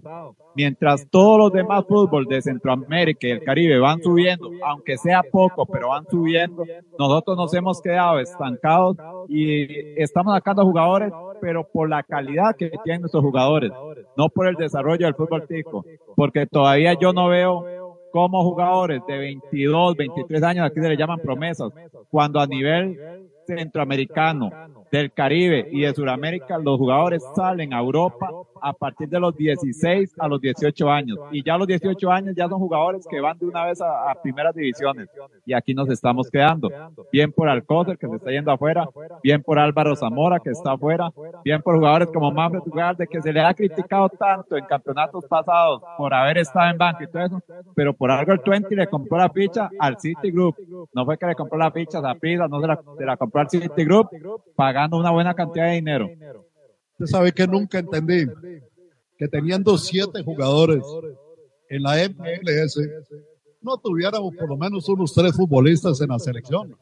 [0.56, 5.66] Mientras todos los demás fútbol de Centroamérica y el Caribe van subiendo, aunque sea poco,
[5.66, 6.64] pero van subiendo,
[6.98, 8.98] nosotros nos hemos quedado estancados
[9.28, 13.72] y estamos sacando jugadores, pero por la calidad que tienen nuestros jugadores,
[14.16, 15.86] no por el desarrollo del fútbol tico,
[16.16, 17.66] porque todavía yo no veo
[18.12, 21.72] cómo jugadores de 22, 23 años, aquí se le llaman promesas,
[22.10, 24.50] cuando a nivel centroamericano,
[24.92, 28.30] del Caribe y de Sudamérica, los jugadores salen a Europa
[28.62, 31.18] a partir de los 16 a los 18 años.
[31.32, 34.22] Y ya los 18 años ya son jugadores que van de una vez a, a
[34.22, 35.08] primeras divisiones.
[35.46, 36.70] Y aquí nos estamos quedando.
[37.12, 38.88] Bien por Alcócer, que se está yendo afuera.
[39.24, 41.12] Bien por Álvaro Zamora, que está afuera.
[41.44, 45.82] Bien por jugadores como Manfred Ugalde, que se le ha criticado tanto en campeonatos pasados
[45.98, 47.42] por haber estado en banco y todo eso.
[47.76, 50.56] Pero por algo el 20 le compró la ficha al City Group.
[50.94, 53.42] No fue que le compró la ficha a Prisa, no se la, se la compró
[53.42, 54.10] al City Group,
[54.56, 56.10] pagando una buena cantidad de dinero.
[56.94, 58.28] Usted sabe que nunca entendí
[59.18, 60.84] que teniendo siete jugadores
[61.70, 62.80] en la MLS,
[63.62, 66.76] no tuviéramos por lo menos unos tres futbolistas en la selección.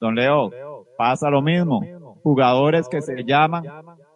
[0.00, 0.50] Don Leo,
[0.96, 1.80] pasa lo mismo.
[2.22, 3.64] Jugadores que se llaman,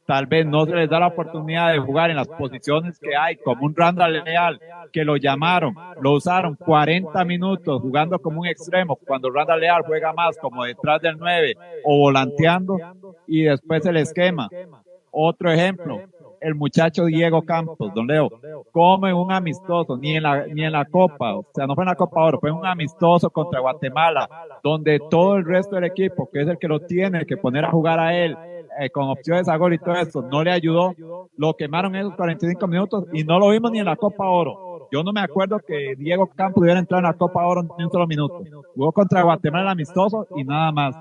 [0.06, 3.36] tal vez no se les da la oportunidad de jugar en las posiciones que hay,
[3.36, 4.60] como un Randall Leal,
[4.92, 10.12] que lo llamaron, lo usaron 40 minutos jugando como un extremo, cuando Randall Leal juega
[10.12, 11.54] más como detrás del 9
[11.84, 12.78] o volanteando,
[13.26, 14.48] y después el esquema.
[15.10, 16.00] Otro ejemplo,
[16.40, 18.30] el muchacho Diego Campos, don Leo,
[18.72, 21.88] como un amistoso, ni en la, ni en la Copa, o sea, no fue en
[21.88, 24.28] la Copa Oro, fue un amistoso contra Guatemala,
[24.62, 27.70] donde todo el resto del equipo, que es el que lo tiene, que poner a
[27.70, 28.36] jugar a él,
[28.78, 30.94] eh, con opciones a gol y todo eso, no le ayudó,
[31.36, 34.88] lo quemaron esos 45 minutos y no lo vimos ni en la Copa Oro.
[34.92, 37.90] Yo no me acuerdo que Diego Campos hubiera entrado en la Copa Oro ni un
[37.90, 38.42] solo minuto.
[38.74, 40.94] Jugó contra Guatemala amistoso y nada más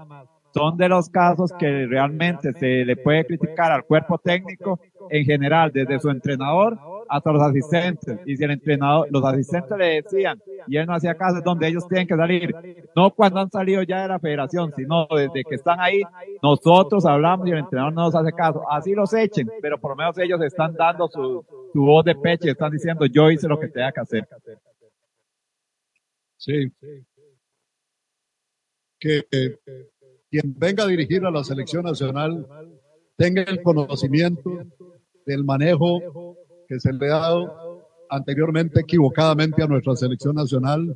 [0.54, 4.80] son de los casos que realmente se le puede criticar al cuerpo técnico
[5.10, 6.80] en general, desde su entrenador
[7.10, 8.20] hasta los asistentes.
[8.26, 11.68] Y si el entrenador, los asistentes le decían y él no hacía caso, es donde
[11.68, 12.56] ellos tienen que salir.
[12.96, 16.02] No cuando han salido ya de la federación, sino desde que están ahí,
[16.42, 18.64] nosotros hablamos y el entrenador no nos hace caso.
[18.70, 22.48] Así los echen, pero por lo menos ellos están dando su, su voz de pecho
[22.48, 24.28] y están diciendo yo hice lo que tenía que hacer.
[26.38, 26.72] Sí.
[29.00, 29.26] Que
[30.30, 32.48] quien venga a dirigir a la selección nacional
[33.18, 34.52] tenga el conocimiento
[35.26, 40.96] del manejo que se le ha dado anteriormente equivocadamente a nuestra selección nacional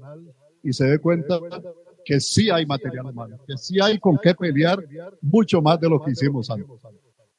[0.63, 1.39] y se dé cuenta
[2.05, 4.79] que sí hay material humano, que sí hay con qué pelear
[5.21, 6.67] mucho más de lo que hicimos antes.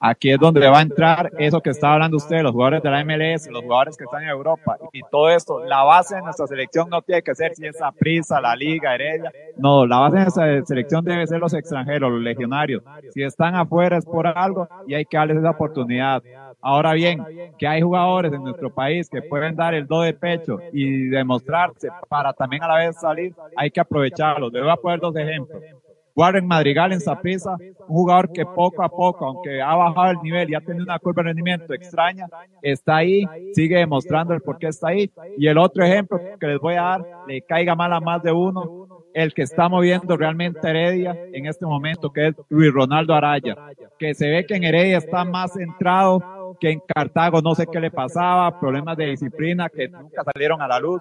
[0.03, 3.05] Aquí es donde va a entrar eso que está hablando usted, los jugadores de la
[3.05, 5.63] MLS, los jugadores que están en Europa y todo esto.
[5.63, 9.31] La base de nuestra selección no tiene que ser si esa prisa, la liga, Heredia.
[9.59, 12.83] No, la base de nuestra selección debe ser los extranjeros, los legionarios.
[13.13, 16.23] Si están afuera es por algo y hay que darles esa oportunidad.
[16.63, 17.23] Ahora bien,
[17.59, 21.89] que hay jugadores en nuestro país que pueden dar el do de pecho y demostrarse
[22.09, 24.49] para también a la vez salir, hay que aprovecharlo.
[24.49, 25.63] Debo poner dos ejemplos.
[26.15, 27.57] Warren Madrigal en Saprissa,
[27.89, 30.99] un jugador que poco a poco, aunque ha bajado el nivel y ha tenido una
[30.99, 32.27] curva de rendimiento extraña,
[32.63, 35.11] está ahí, sigue demostrando el por qué está ahí.
[35.37, 38.33] Y el otro ejemplo que les voy a dar, le caiga mal a más de
[38.33, 43.57] uno, el que está moviendo realmente Heredia en este momento, que es Luis Ronaldo Araya,
[43.99, 47.81] que se ve que en Heredia está más centrado que en Cartago no sé qué
[47.81, 51.01] le pasaba, problemas de disciplina que nunca salieron a la luz,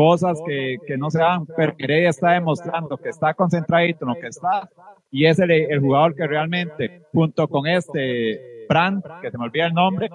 [0.00, 4.14] cosas que, que no se dan, pero Heredia está demostrando que está concentradito en lo
[4.14, 4.66] que está
[5.10, 9.66] y es el, el jugador que realmente, junto con este Brand, que se me olvida
[9.66, 10.08] el nombre,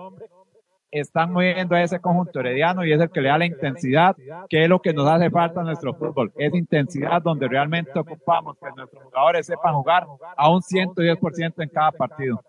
[0.90, 4.16] están moviendo a ese conjunto herediano y es el que le da la intensidad,
[4.50, 6.34] que es lo que nos hace falta en nuestro fútbol.
[6.36, 11.92] Es intensidad donde realmente ocupamos que nuestros jugadores sepan jugar a un 110% en cada
[11.92, 12.42] partido.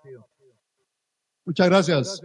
[1.45, 2.23] Muchas gracias.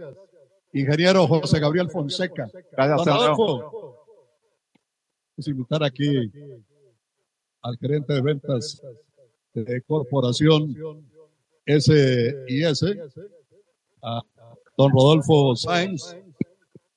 [0.72, 2.48] Ingeniero José Gabriel Fonseca.
[2.72, 3.14] Gracias, Don.
[3.14, 3.91] Adolfo.
[5.48, 6.30] Invitar aquí
[7.62, 8.82] al gerente de ventas
[9.54, 10.74] de Corporación
[11.66, 12.84] SIS,
[14.02, 14.22] a
[14.76, 16.16] don Rodolfo Sáenz,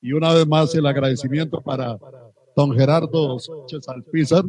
[0.02, 1.98] y una vez más el agradecimiento para
[2.56, 4.44] don Gerardo Sánchez Alpizar.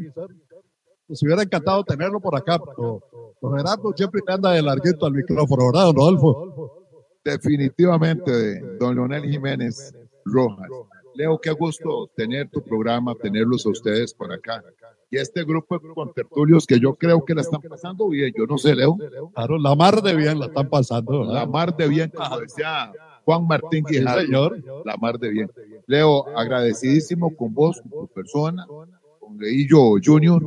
[1.09, 3.03] Nos hubiera encantado tenerlo por acá, pero
[3.41, 6.87] don Gerardo siempre le anda de larguito al micrófono, ¿verdad, don Rodolfo?
[7.25, 9.95] Definitivamente, don Leonel Jiménez
[10.25, 10.69] Rojas.
[11.17, 14.63] Leo, qué gusto tener tu programa, tenerlos a ustedes por acá.
[15.11, 18.59] Y este grupo de contertulios que yo creo que la están pasando bien, yo no
[18.59, 18.97] sé, Leo.
[19.35, 21.21] Claro, la mar de bien la están pasando.
[21.21, 21.35] ¿verdad?
[21.35, 22.93] La mar de bien, como decía
[23.25, 24.21] Juan Martín Guijarro.
[24.21, 24.85] señor.
[24.85, 25.51] La mar de bien.
[25.87, 30.43] Leo, agradecidísimo con vos, con tu persona, con Leillo Junior,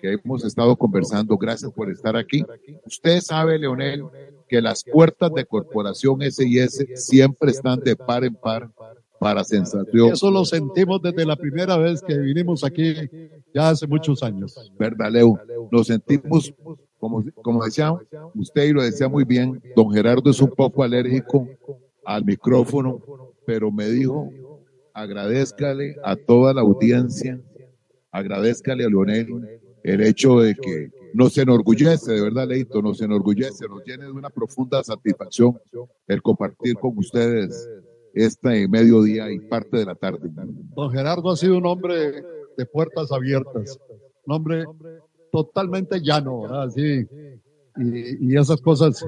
[0.00, 1.36] que hemos estado conversando.
[1.36, 2.44] Gracias por estar aquí.
[2.84, 4.04] Usted sabe, Leonel,
[4.48, 8.70] que las puertas de Corporación S&S siempre están de par en par
[9.18, 10.12] para sensación.
[10.12, 12.94] Eso lo sentimos desde la primera vez que vinimos aquí,
[13.54, 14.72] ya hace muchos años.
[14.78, 15.38] ¿Verdad, Leo?
[15.70, 16.52] Nos sentimos,
[16.98, 17.94] como, como decía
[18.34, 21.48] usted y lo decía muy bien, don Gerardo es un poco alérgico
[22.04, 23.00] al micrófono,
[23.44, 24.30] pero me dijo,
[24.92, 27.40] agradezcale a toda la audiencia,
[28.10, 33.84] agradezcale a Leonel el hecho de que nos enorgullece, de verdad, Leito, nos enorgullece, nos
[33.84, 35.58] llena de una profunda satisfacción
[36.06, 37.68] el compartir con ustedes
[38.16, 40.30] este mediodía y parte de la tarde.
[40.74, 42.22] Don Gerardo ha sido un hombre
[42.56, 43.78] de puertas abiertas,
[44.24, 44.64] un hombre
[45.30, 46.70] totalmente llano, ¿verdad?
[46.70, 47.06] Sí.
[47.76, 49.06] Y, y esas cosas,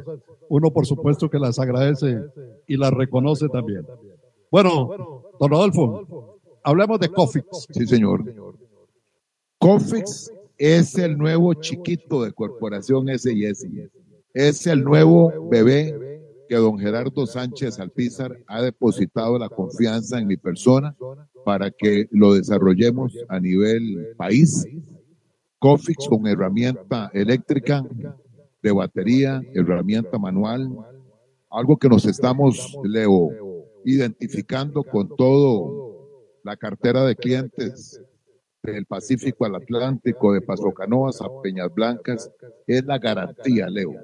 [0.50, 2.20] uno por supuesto que las agradece
[2.66, 3.86] y las reconoce también.
[4.50, 7.66] Bueno, don Rodolfo, hablemos de Cofix.
[7.70, 8.22] Sí, señor.
[9.58, 13.90] Cofix es el nuevo chiquito de Corporación S&S.
[14.34, 16.07] Es el nuevo bebé
[16.48, 20.96] que don Gerardo Sánchez Alpizar ha depositado la confianza en mi persona
[21.44, 24.66] para que lo desarrollemos a nivel país.
[25.58, 27.84] Cofix con herramienta eléctrica,
[28.62, 30.68] de batería, herramienta manual,
[31.50, 33.30] algo que nos estamos, Leo,
[33.84, 38.00] identificando con todo la cartera de clientes
[38.62, 42.30] del Pacífico al Atlántico, de Paso Canoas a Peñas Blancas,
[42.66, 43.94] es la garantía, Leo,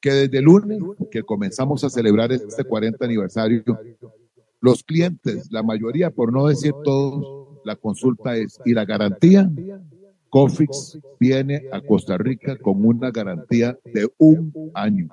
[0.00, 3.62] que desde el lunes que comenzamos a celebrar este 40 aniversario,
[4.60, 9.50] los clientes, la mayoría, por no decir todos, la consulta es, ¿y la garantía?
[10.28, 15.08] Cofix viene a Costa Rica con una garantía de un año.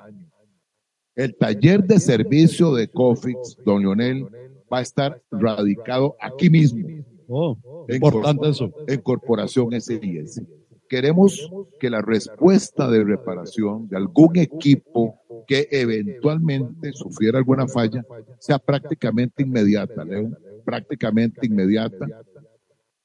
[1.16, 4.28] El taller de servicio de Cofix, don Leonel,
[4.72, 6.88] va a estar radicado aquí mismo.
[7.28, 7.58] Oh,
[7.90, 8.72] importante eso.
[8.88, 10.46] En Corporación S&S.
[10.90, 11.50] Queremos
[11.80, 18.06] que la respuesta de reparación de algún equipo que eventualmente sufriera alguna falla
[18.40, 20.32] sea prácticamente inmediata, Leo,
[20.66, 22.08] prácticamente inmediata.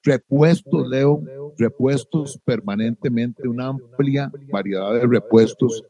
[0.03, 1.23] Repuestos, Leo,
[1.59, 5.85] repuestos permanentemente, una amplia variedad de repuestos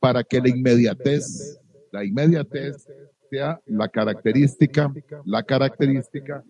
[0.00, 1.60] para que la inmediatez,
[1.90, 2.88] la inmediatez
[3.30, 4.92] sea la característica,
[5.24, 6.42] la característica,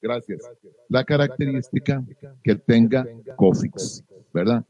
[0.00, 0.42] gracias,
[0.88, 2.04] la característica
[2.42, 3.06] que tenga
[3.36, 4.04] Cofix,
[4.36, 4.64] ¿verdad?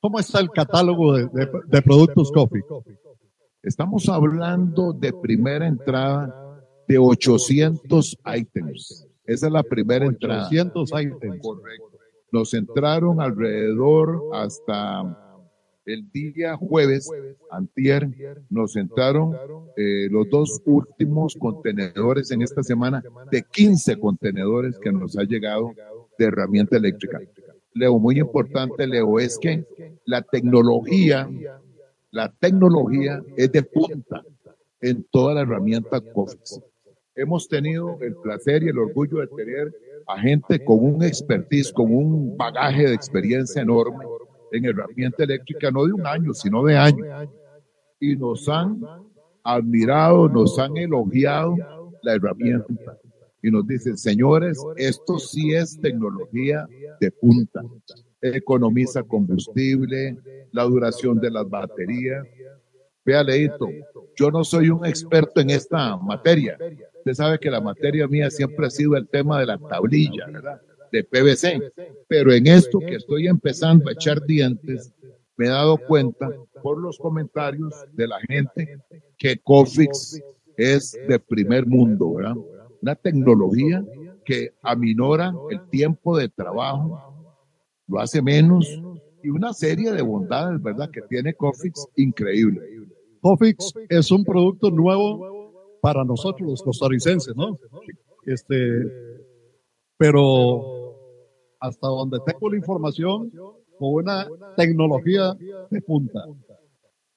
[0.00, 2.64] ¿Cómo está el catálogo de, de- de productos Cofix?
[3.62, 9.06] Estamos hablando de primera entrada de 800 ítems.
[9.24, 10.46] Esa es la primera entrada.
[10.46, 11.40] 800 ítems.
[11.40, 11.90] Correcto.
[12.30, 15.02] Nos entraron alrededor hasta
[15.86, 17.10] el día jueves,
[17.50, 18.08] antier,
[18.48, 19.36] nos entraron
[19.76, 25.72] eh, los dos últimos contenedores en esta semana de 15 contenedores que nos ha llegado
[26.18, 27.20] de herramienta eléctrica.
[27.74, 29.64] Leo, muy importante, Leo, es que
[30.04, 31.28] la tecnología,
[32.10, 34.22] la tecnología es de punta
[34.80, 36.60] en toda la herramienta COFIX.
[37.16, 39.72] Hemos tenido el placer y el orgullo de tener
[40.06, 44.04] a gente con un expertise, con un bagaje de experiencia enorme
[44.56, 47.28] en herramienta eléctrica, no de un año, sino de años.
[47.98, 48.80] Y nos han
[49.42, 51.56] admirado, nos han elogiado
[52.02, 52.98] la herramienta.
[53.42, 56.66] Y nos dicen, señores, esto sí es tecnología
[57.00, 57.62] de punta.
[58.20, 60.16] Economiza combustible,
[60.52, 62.26] la duración de las baterías.
[63.04, 63.68] Vea, Leito,
[64.16, 66.56] yo no soy un experto en esta materia.
[66.98, 70.60] Usted sabe que la materia mía siempre ha sido el tema de la tablilla, ¿verdad?
[70.94, 71.72] De PVC.
[72.06, 74.92] Pero en esto que estoy empezando a echar dientes,
[75.36, 76.30] me he dado cuenta
[76.62, 78.78] por los comentarios de la gente
[79.18, 80.22] que Cofix
[80.56, 82.36] es de primer mundo, ¿verdad?
[82.80, 83.84] Una tecnología
[84.24, 87.00] que aminora el tiempo de trabajo,
[87.88, 88.80] lo hace menos
[89.24, 90.90] y una serie de bondades, ¿verdad?
[90.92, 92.60] Que tiene Cofix increíble.
[93.20, 97.58] Cofix es un producto nuevo para nosotros los costarricenses, ¿no?
[98.26, 98.80] Este,
[99.96, 100.73] pero
[101.64, 103.30] hasta donde tengo la información,
[103.78, 105.34] con una tecnología
[105.70, 106.20] de punta.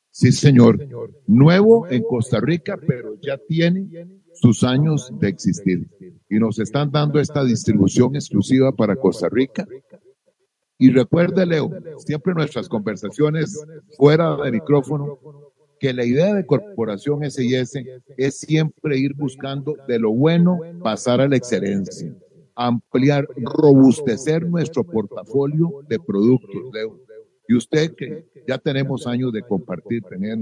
[0.10, 0.80] Sí, señor.
[1.28, 5.88] Nuevo en Costa Rica, pero ya tiene sus años de existir.
[6.30, 9.68] Y nos están dando esta distribución exclusiva para Costa Rica.
[10.80, 13.62] Y recuerde, Leo, siempre nuestras conversaciones
[13.98, 15.20] fuera de micrófono,
[15.80, 21.28] que la idea de Corporación S&S es siempre ir buscando de lo bueno pasar a
[21.28, 22.16] la excelencia,
[22.58, 27.00] ampliar, robustecer nuestro portafolio de productos, Leo.
[27.48, 30.38] Y usted que ya tenemos años de compartir, tener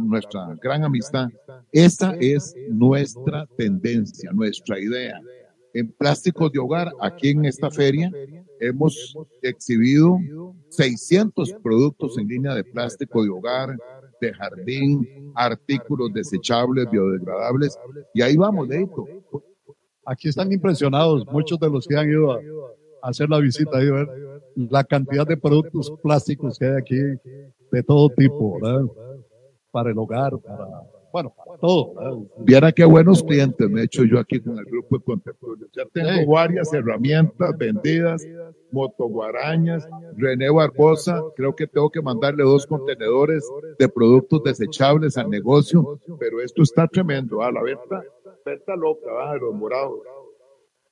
[0.00, 1.28] nuestra gran amistad,
[1.70, 5.20] esa es nuestra tendencia, nuestra idea.
[5.74, 8.10] En plásticos de hogar, aquí en esta feria,
[8.58, 10.18] hemos exhibido
[10.70, 13.76] 600 productos en línea de plástico de hogar,
[14.20, 17.78] de jardín, artículos desechables, biodegradables,
[18.12, 19.06] y ahí vamos, Leito.
[20.04, 22.40] Aquí están impresionados muchos de los que han ido a,
[23.02, 24.08] hacer la visita y ver
[24.54, 26.96] la cantidad de productos plásticos que hay aquí
[27.70, 28.84] de todo tipo, ¿verdad?
[29.70, 30.82] Para el hogar, para,
[31.12, 31.94] bueno, para todo.
[31.94, 32.18] ¿verdad?
[32.38, 35.70] Viera qué buenos clientes me he hecho yo aquí con el grupo de contertulios.
[35.72, 38.26] Ya tengo varias herramientas vendidas,
[38.72, 43.48] motoguarañas, René Barbosa, creo que tengo que mandarle dos contenedores
[43.78, 48.02] de productos desechables al negocio, pero esto está tremendo, a la venta,
[48.50, 49.34] venta loca, ¿verdad?
[49.34, 50.00] de los morados.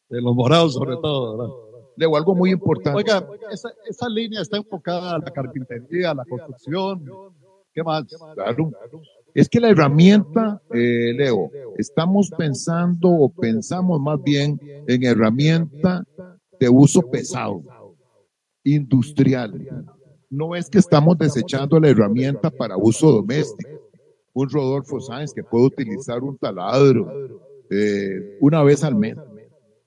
[0.08, 1.54] De los morados sobre todo, ¿verdad?
[1.96, 2.96] Luego, algo muy importante.
[2.96, 7.04] Oiga, esa, esa línea está enfocada a la carpintería, a la construcción.
[7.74, 8.04] ¿Qué más?
[8.34, 8.70] Claro.
[9.34, 16.04] Es que la herramienta, eh, Leo, estamos pensando o pensamos más bien en herramienta
[16.58, 17.62] de uso pesado,
[18.62, 19.86] industrial.
[20.30, 23.70] No es que estamos desechando la herramienta para uso doméstico.
[24.34, 29.16] Un Rodolfo Sáenz que puede utilizar un taladro eh, una vez al mes.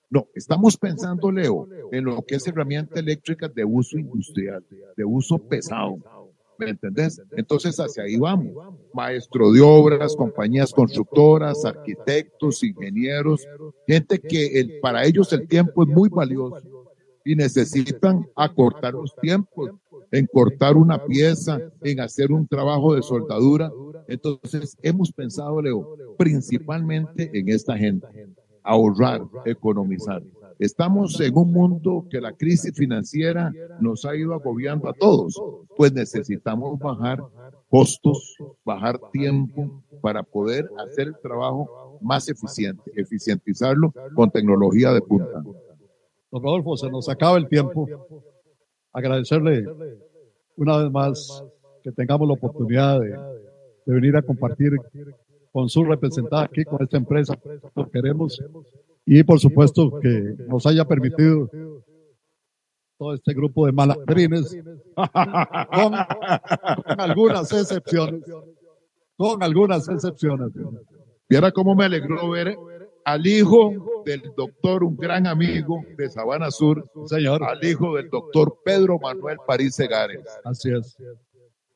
[0.09, 4.65] No, estamos pensando, Leo, en lo que es herramienta eléctrica de uso industrial,
[4.97, 5.99] de uso pesado.
[6.57, 7.21] ¿Me entendés?
[7.31, 8.53] Entonces hacia ahí vamos.
[8.93, 13.47] Maestro de obras, compañías constructoras, arquitectos, ingenieros,
[13.87, 16.61] gente que el, para ellos el tiempo es muy valioso
[17.23, 19.71] y necesitan acortar los tiempos,
[20.11, 23.71] en cortar una pieza, en hacer un trabajo de soldadura.
[24.07, 28.07] Entonces hemos pensado, Leo, principalmente en esta gente,
[28.63, 30.21] ahorrar, economizar.
[30.59, 35.41] Estamos en un mundo que la crisis financiera nos ha ido agobiando a todos,
[35.75, 37.19] pues necesitamos bajar
[37.67, 45.41] costos, bajar tiempo para poder hacer el trabajo más eficiente, eficientizarlo con tecnología de punta.
[46.31, 47.87] Don Rodolfo, se nos acaba el tiempo.
[48.93, 49.65] Agradecerle
[50.57, 51.43] una vez más
[51.83, 53.17] que tengamos la oportunidad de,
[53.85, 54.73] venir a compartir
[55.51, 57.37] con su representada aquí, con esta empresa,
[57.75, 58.41] lo queremos.
[59.05, 61.49] Y por supuesto que nos haya permitido
[62.97, 64.55] todo este grupo de malandrines,
[64.95, 65.93] con,
[66.85, 68.23] con algunas excepciones,
[69.17, 70.51] con algunas excepciones.
[71.27, 72.55] Viera cómo me alegró ver
[73.05, 78.57] al hijo del doctor, un gran amigo de Sabana Sur, señor, al hijo del doctor
[78.63, 80.21] Pedro Manuel París Segares.
[80.43, 80.97] Así es.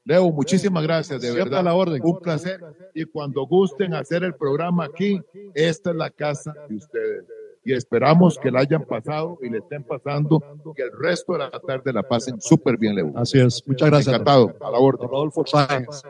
[0.03, 1.63] Leo, muchísimas gracias, de Siempre verdad.
[1.63, 1.99] la orden.
[2.03, 2.61] Un placer.
[2.93, 5.19] Y cuando gusten hacer el programa aquí,
[5.55, 7.25] esta es la casa de ustedes.
[7.63, 10.39] Y esperamos que la hayan pasado y le estén pasando,
[10.75, 13.11] que el resto de la tarde la pasen súper bien, Leo.
[13.15, 13.67] Así es.
[13.67, 14.13] Muchas gracias.
[14.13, 15.09] Encantado, a la orden.
[15.09, 16.03] Rodolfo Sáenz.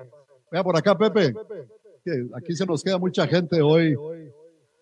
[0.51, 1.33] Vea por acá, Pepe.
[2.35, 3.95] aquí se nos queda mucha gente hoy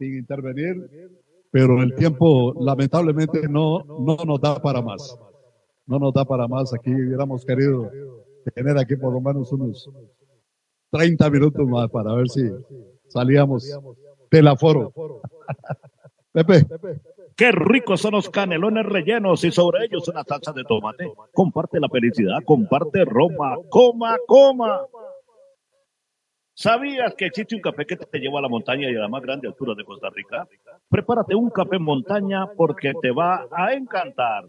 [0.05, 1.11] intervenir,
[1.51, 5.17] pero el tiempo lamentablemente no, no nos da para más.
[5.85, 6.73] No nos da para más.
[6.73, 7.91] Aquí hubiéramos querido
[8.55, 9.89] tener aquí por lo menos unos
[10.91, 12.41] 30 minutos más para ver si
[13.07, 13.69] salíamos
[14.31, 14.93] del aforo.
[16.31, 16.65] Pepe.
[17.35, 21.11] Qué ricos son los canelones rellenos y sobre ellos una salsa de tomate.
[21.33, 24.81] Comparte la felicidad, comparte Roma, coma, coma.
[26.55, 29.23] ¿Sabías que existe un café que te lleva a la montaña y a la más
[29.23, 30.47] grande altura de Costa Rica?
[30.87, 34.45] Prepárate un café montaña porque te va a encantar.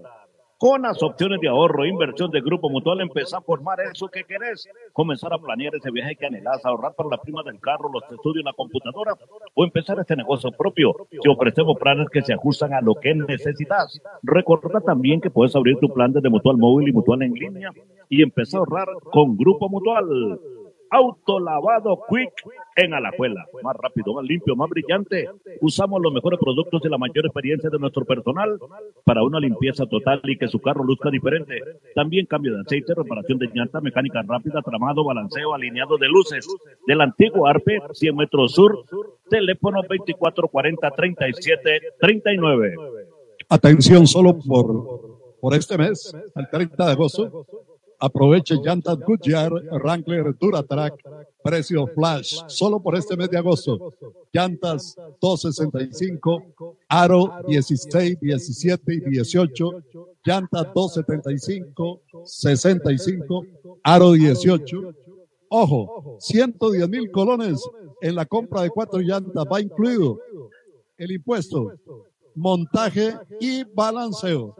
[0.58, 4.24] Con las opciones de ahorro e inversión de Grupo Mutual, empezar a formar eso que
[4.24, 4.68] querés.
[4.92, 8.42] Comenzar a planear ese viaje que anhelás, ahorrar para la prima del carro, los estudios
[8.42, 9.14] en la computadora
[9.54, 10.94] o empezar este negocio propio.
[11.10, 14.00] Te ofrecemos planes que se ajustan a lo que necesitas.
[14.22, 17.70] Recuerda también que puedes abrir tu plan desde Mutual Móvil y Mutual en línea
[18.08, 20.38] y empezar a ahorrar con Grupo Mutual.
[20.94, 22.32] Autolavado Quick
[22.76, 23.44] en Alajuela.
[23.64, 25.28] Más rápido, más limpio, más brillante.
[25.60, 28.60] Usamos los mejores productos y la mayor experiencia de nuestro personal
[29.04, 31.58] para una limpieza total y que su carro luzca diferente.
[31.96, 36.46] También cambio de aceite, reparación de llanta, mecánica rápida, tramado, balanceo, alineado de luces.
[36.86, 38.84] Del antiguo ARPE, 100 metros sur,
[39.28, 42.76] teléfono 2440-3739.
[43.48, 47.46] Atención solo por, por este mes, el 30 de agosto.
[48.04, 49.50] Aproveche llantas Goodyear
[49.80, 50.94] Wrangler Duratrack,
[51.42, 53.94] precio flash, solo por este mes de agosto.
[54.30, 59.70] Llantas 265, aro 16, 17 y 18,
[60.22, 63.46] llantas 275, 65,
[63.82, 64.94] aro 18.
[65.48, 67.66] Ojo, 110 mil colones
[68.02, 70.18] en la compra de cuatro llantas, va incluido
[70.98, 71.72] el impuesto,
[72.34, 74.54] montaje y balanceo.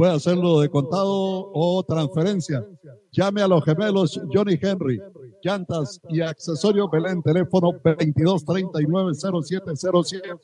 [0.00, 2.66] Puede hacerlo de contado o transferencia.
[3.12, 4.98] Llame a los gemelos Johnny Henry.
[5.44, 10.40] Llantas y accesorios Belén, teléfono 2239-0707.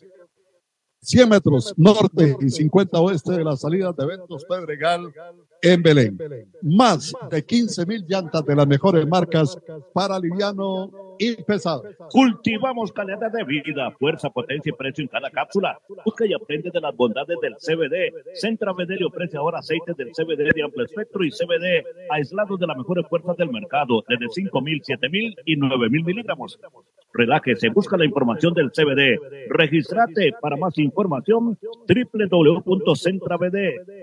[1.00, 5.10] 100 metros norte y 50 oeste de la salida de eventos Pedregal
[5.62, 6.18] en Belén.
[6.60, 9.56] Más de 15 mil llantas de las mejores marcas
[9.94, 11.82] para liviano y pesado.
[12.10, 15.78] Cultivamos calidad de vida, fuerza, potencia y precio en cada cápsula.
[16.04, 18.12] Busca y aprende de las bondades del CBD.
[18.34, 22.66] Centra BD le ofrece ahora aceites del CBD de amplio espectro y CBD aislados de
[22.66, 26.58] las mejores fuerzas del mercado, desde 5.000, 7.000 y 9.000 miligramos.
[27.12, 29.18] Relájese, busca la información del CBD.
[29.48, 33.56] Registrate para más información www.centrabd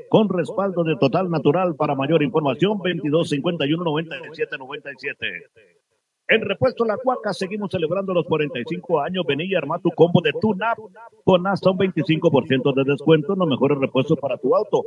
[0.10, 5.83] con respaldo de Total Natural para mayor información 22 51 97 97.
[6.28, 9.26] En Repuesto La Cuaca seguimos celebrando los 45 años.
[9.28, 10.92] Vení y arma tu combo de tune-up
[11.26, 14.84] con hasta un 25% de descuento en los mejores repuestos para tu auto.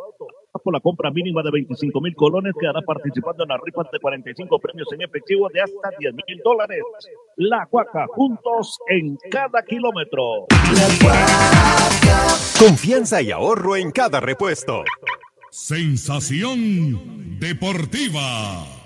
[0.64, 4.58] Por la compra mínima de 25 mil colones quedará participando en las rifas de 45
[4.58, 6.82] premios en efectivo de hasta 10 mil dólares.
[7.36, 10.46] La Cuaca, juntos en cada kilómetro.
[12.58, 14.84] Confianza y ahorro en cada repuesto.
[15.50, 18.85] Sensación deportiva.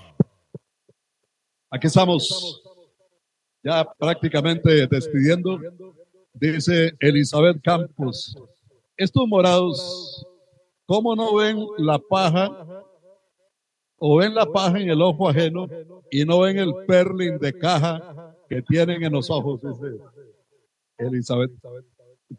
[1.72, 2.62] Aquí estamos
[3.62, 5.60] ya prácticamente despidiendo.
[6.34, 8.36] Dice Elizabeth Campos,
[8.96, 10.26] estos morados,
[10.84, 12.84] ¿cómo no ven la paja
[13.98, 15.68] o ven la paja en el ojo ajeno
[16.10, 19.60] y no ven el perlin de caja que tienen en los ojos?
[19.62, 20.02] Dice
[20.98, 21.52] Elizabeth.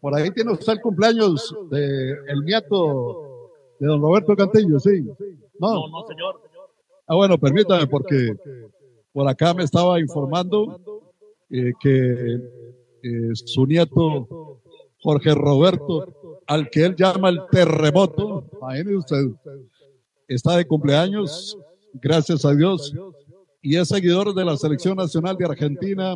[0.01, 3.49] Por ahí tiene usted el cumpleaños de el nieto
[3.79, 5.05] de don Roberto Cantillo, sí.
[5.57, 6.41] No, no, señor.
[7.07, 8.35] Ah, bueno, permítame porque
[9.13, 10.79] por acá me estaba informando
[11.49, 12.39] eh, que
[13.03, 14.61] eh, su nieto
[14.99, 19.25] Jorge Roberto, al que él llama el terremoto, imagínese usted,
[20.27, 21.57] está de cumpleaños,
[21.93, 22.93] gracias a Dios,
[23.61, 26.15] y es seguidor de la Selección Nacional de Argentina,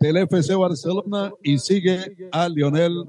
[0.00, 3.04] del FC Barcelona, y sigue a Lionel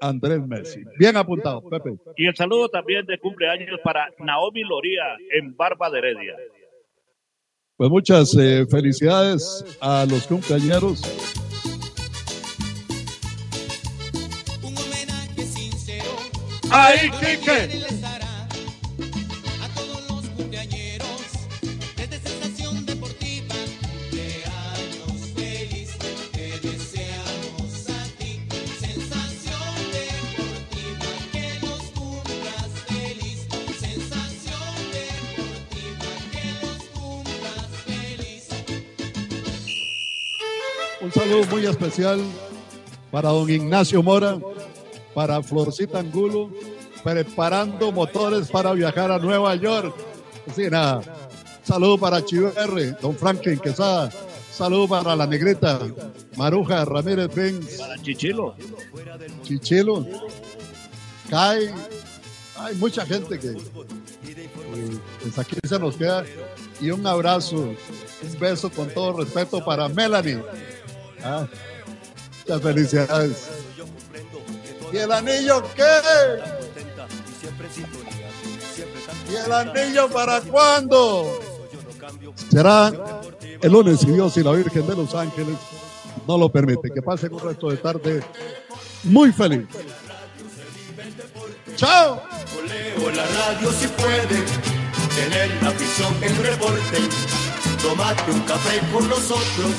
[0.00, 0.82] Andrés Messi.
[0.98, 1.96] Bien apuntado, Pepe.
[2.16, 6.36] Y el saludo también de cumpleaños para Naomi Loría en Barba de Heredia.
[7.76, 11.02] Pues muchas eh, felicidades a los cumpleañeros.
[16.70, 18.03] ¡Ay, Quique!
[41.34, 42.20] Saludo muy especial
[43.10, 44.38] para don Ignacio Mora,
[45.14, 46.48] para Florcita Angulo,
[47.02, 49.96] preparando motores para viajar a Nueva York.
[50.54, 51.00] Sí, nada.
[51.64, 54.12] Saludo para Chiverre, don Franklin Quesada.
[54.52, 55.80] Saludo para la negrita
[56.36, 57.78] Maruja Ramírez Benz.
[57.78, 58.54] Para Chichilo.
[59.42, 60.06] Chichilo.
[61.30, 61.68] Kai.
[62.58, 64.48] Hay mucha gente que, que,
[65.20, 66.24] pues aquí se nos queda.
[66.80, 70.40] Y un abrazo, un beso con todo respeto para Melanie.
[71.24, 71.46] Ah,
[72.40, 73.48] muchas felicidades.
[74.92, 75.82] ¿Y el anillo qué?
[79.30, 81.40] ¿Y el anillo para cuándo?
[82.50, 82.92] Será
[83.60, 85.56] el lunes, si Dios y la Virgen de los Ángeles
[86.28, 86.90] no lo permite.
[86.90, 88.22] Que pasen un resto de tarde
[89.04, 89.66] muy feliz.
[91.76, 92.22] ¡Chao!
[93.14, 94.44] La radio si puede
[95.14, 95.70] tener la
[96.42, 96.98] reporte.
[97.82, 99.72] Tómate un café con nosotros,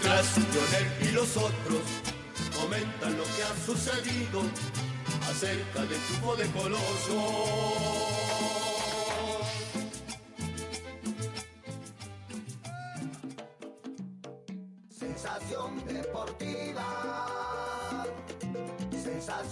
[0.00, 1.82] Detrás Lionel y los otros
[2.56, 4.42] comentan lo que ha sucedido
[5.28, 7.16] acerca del tubo de coloso.
[14.88, 16.86] Sensación deportiva.
[18.92, 19.48] Sensación.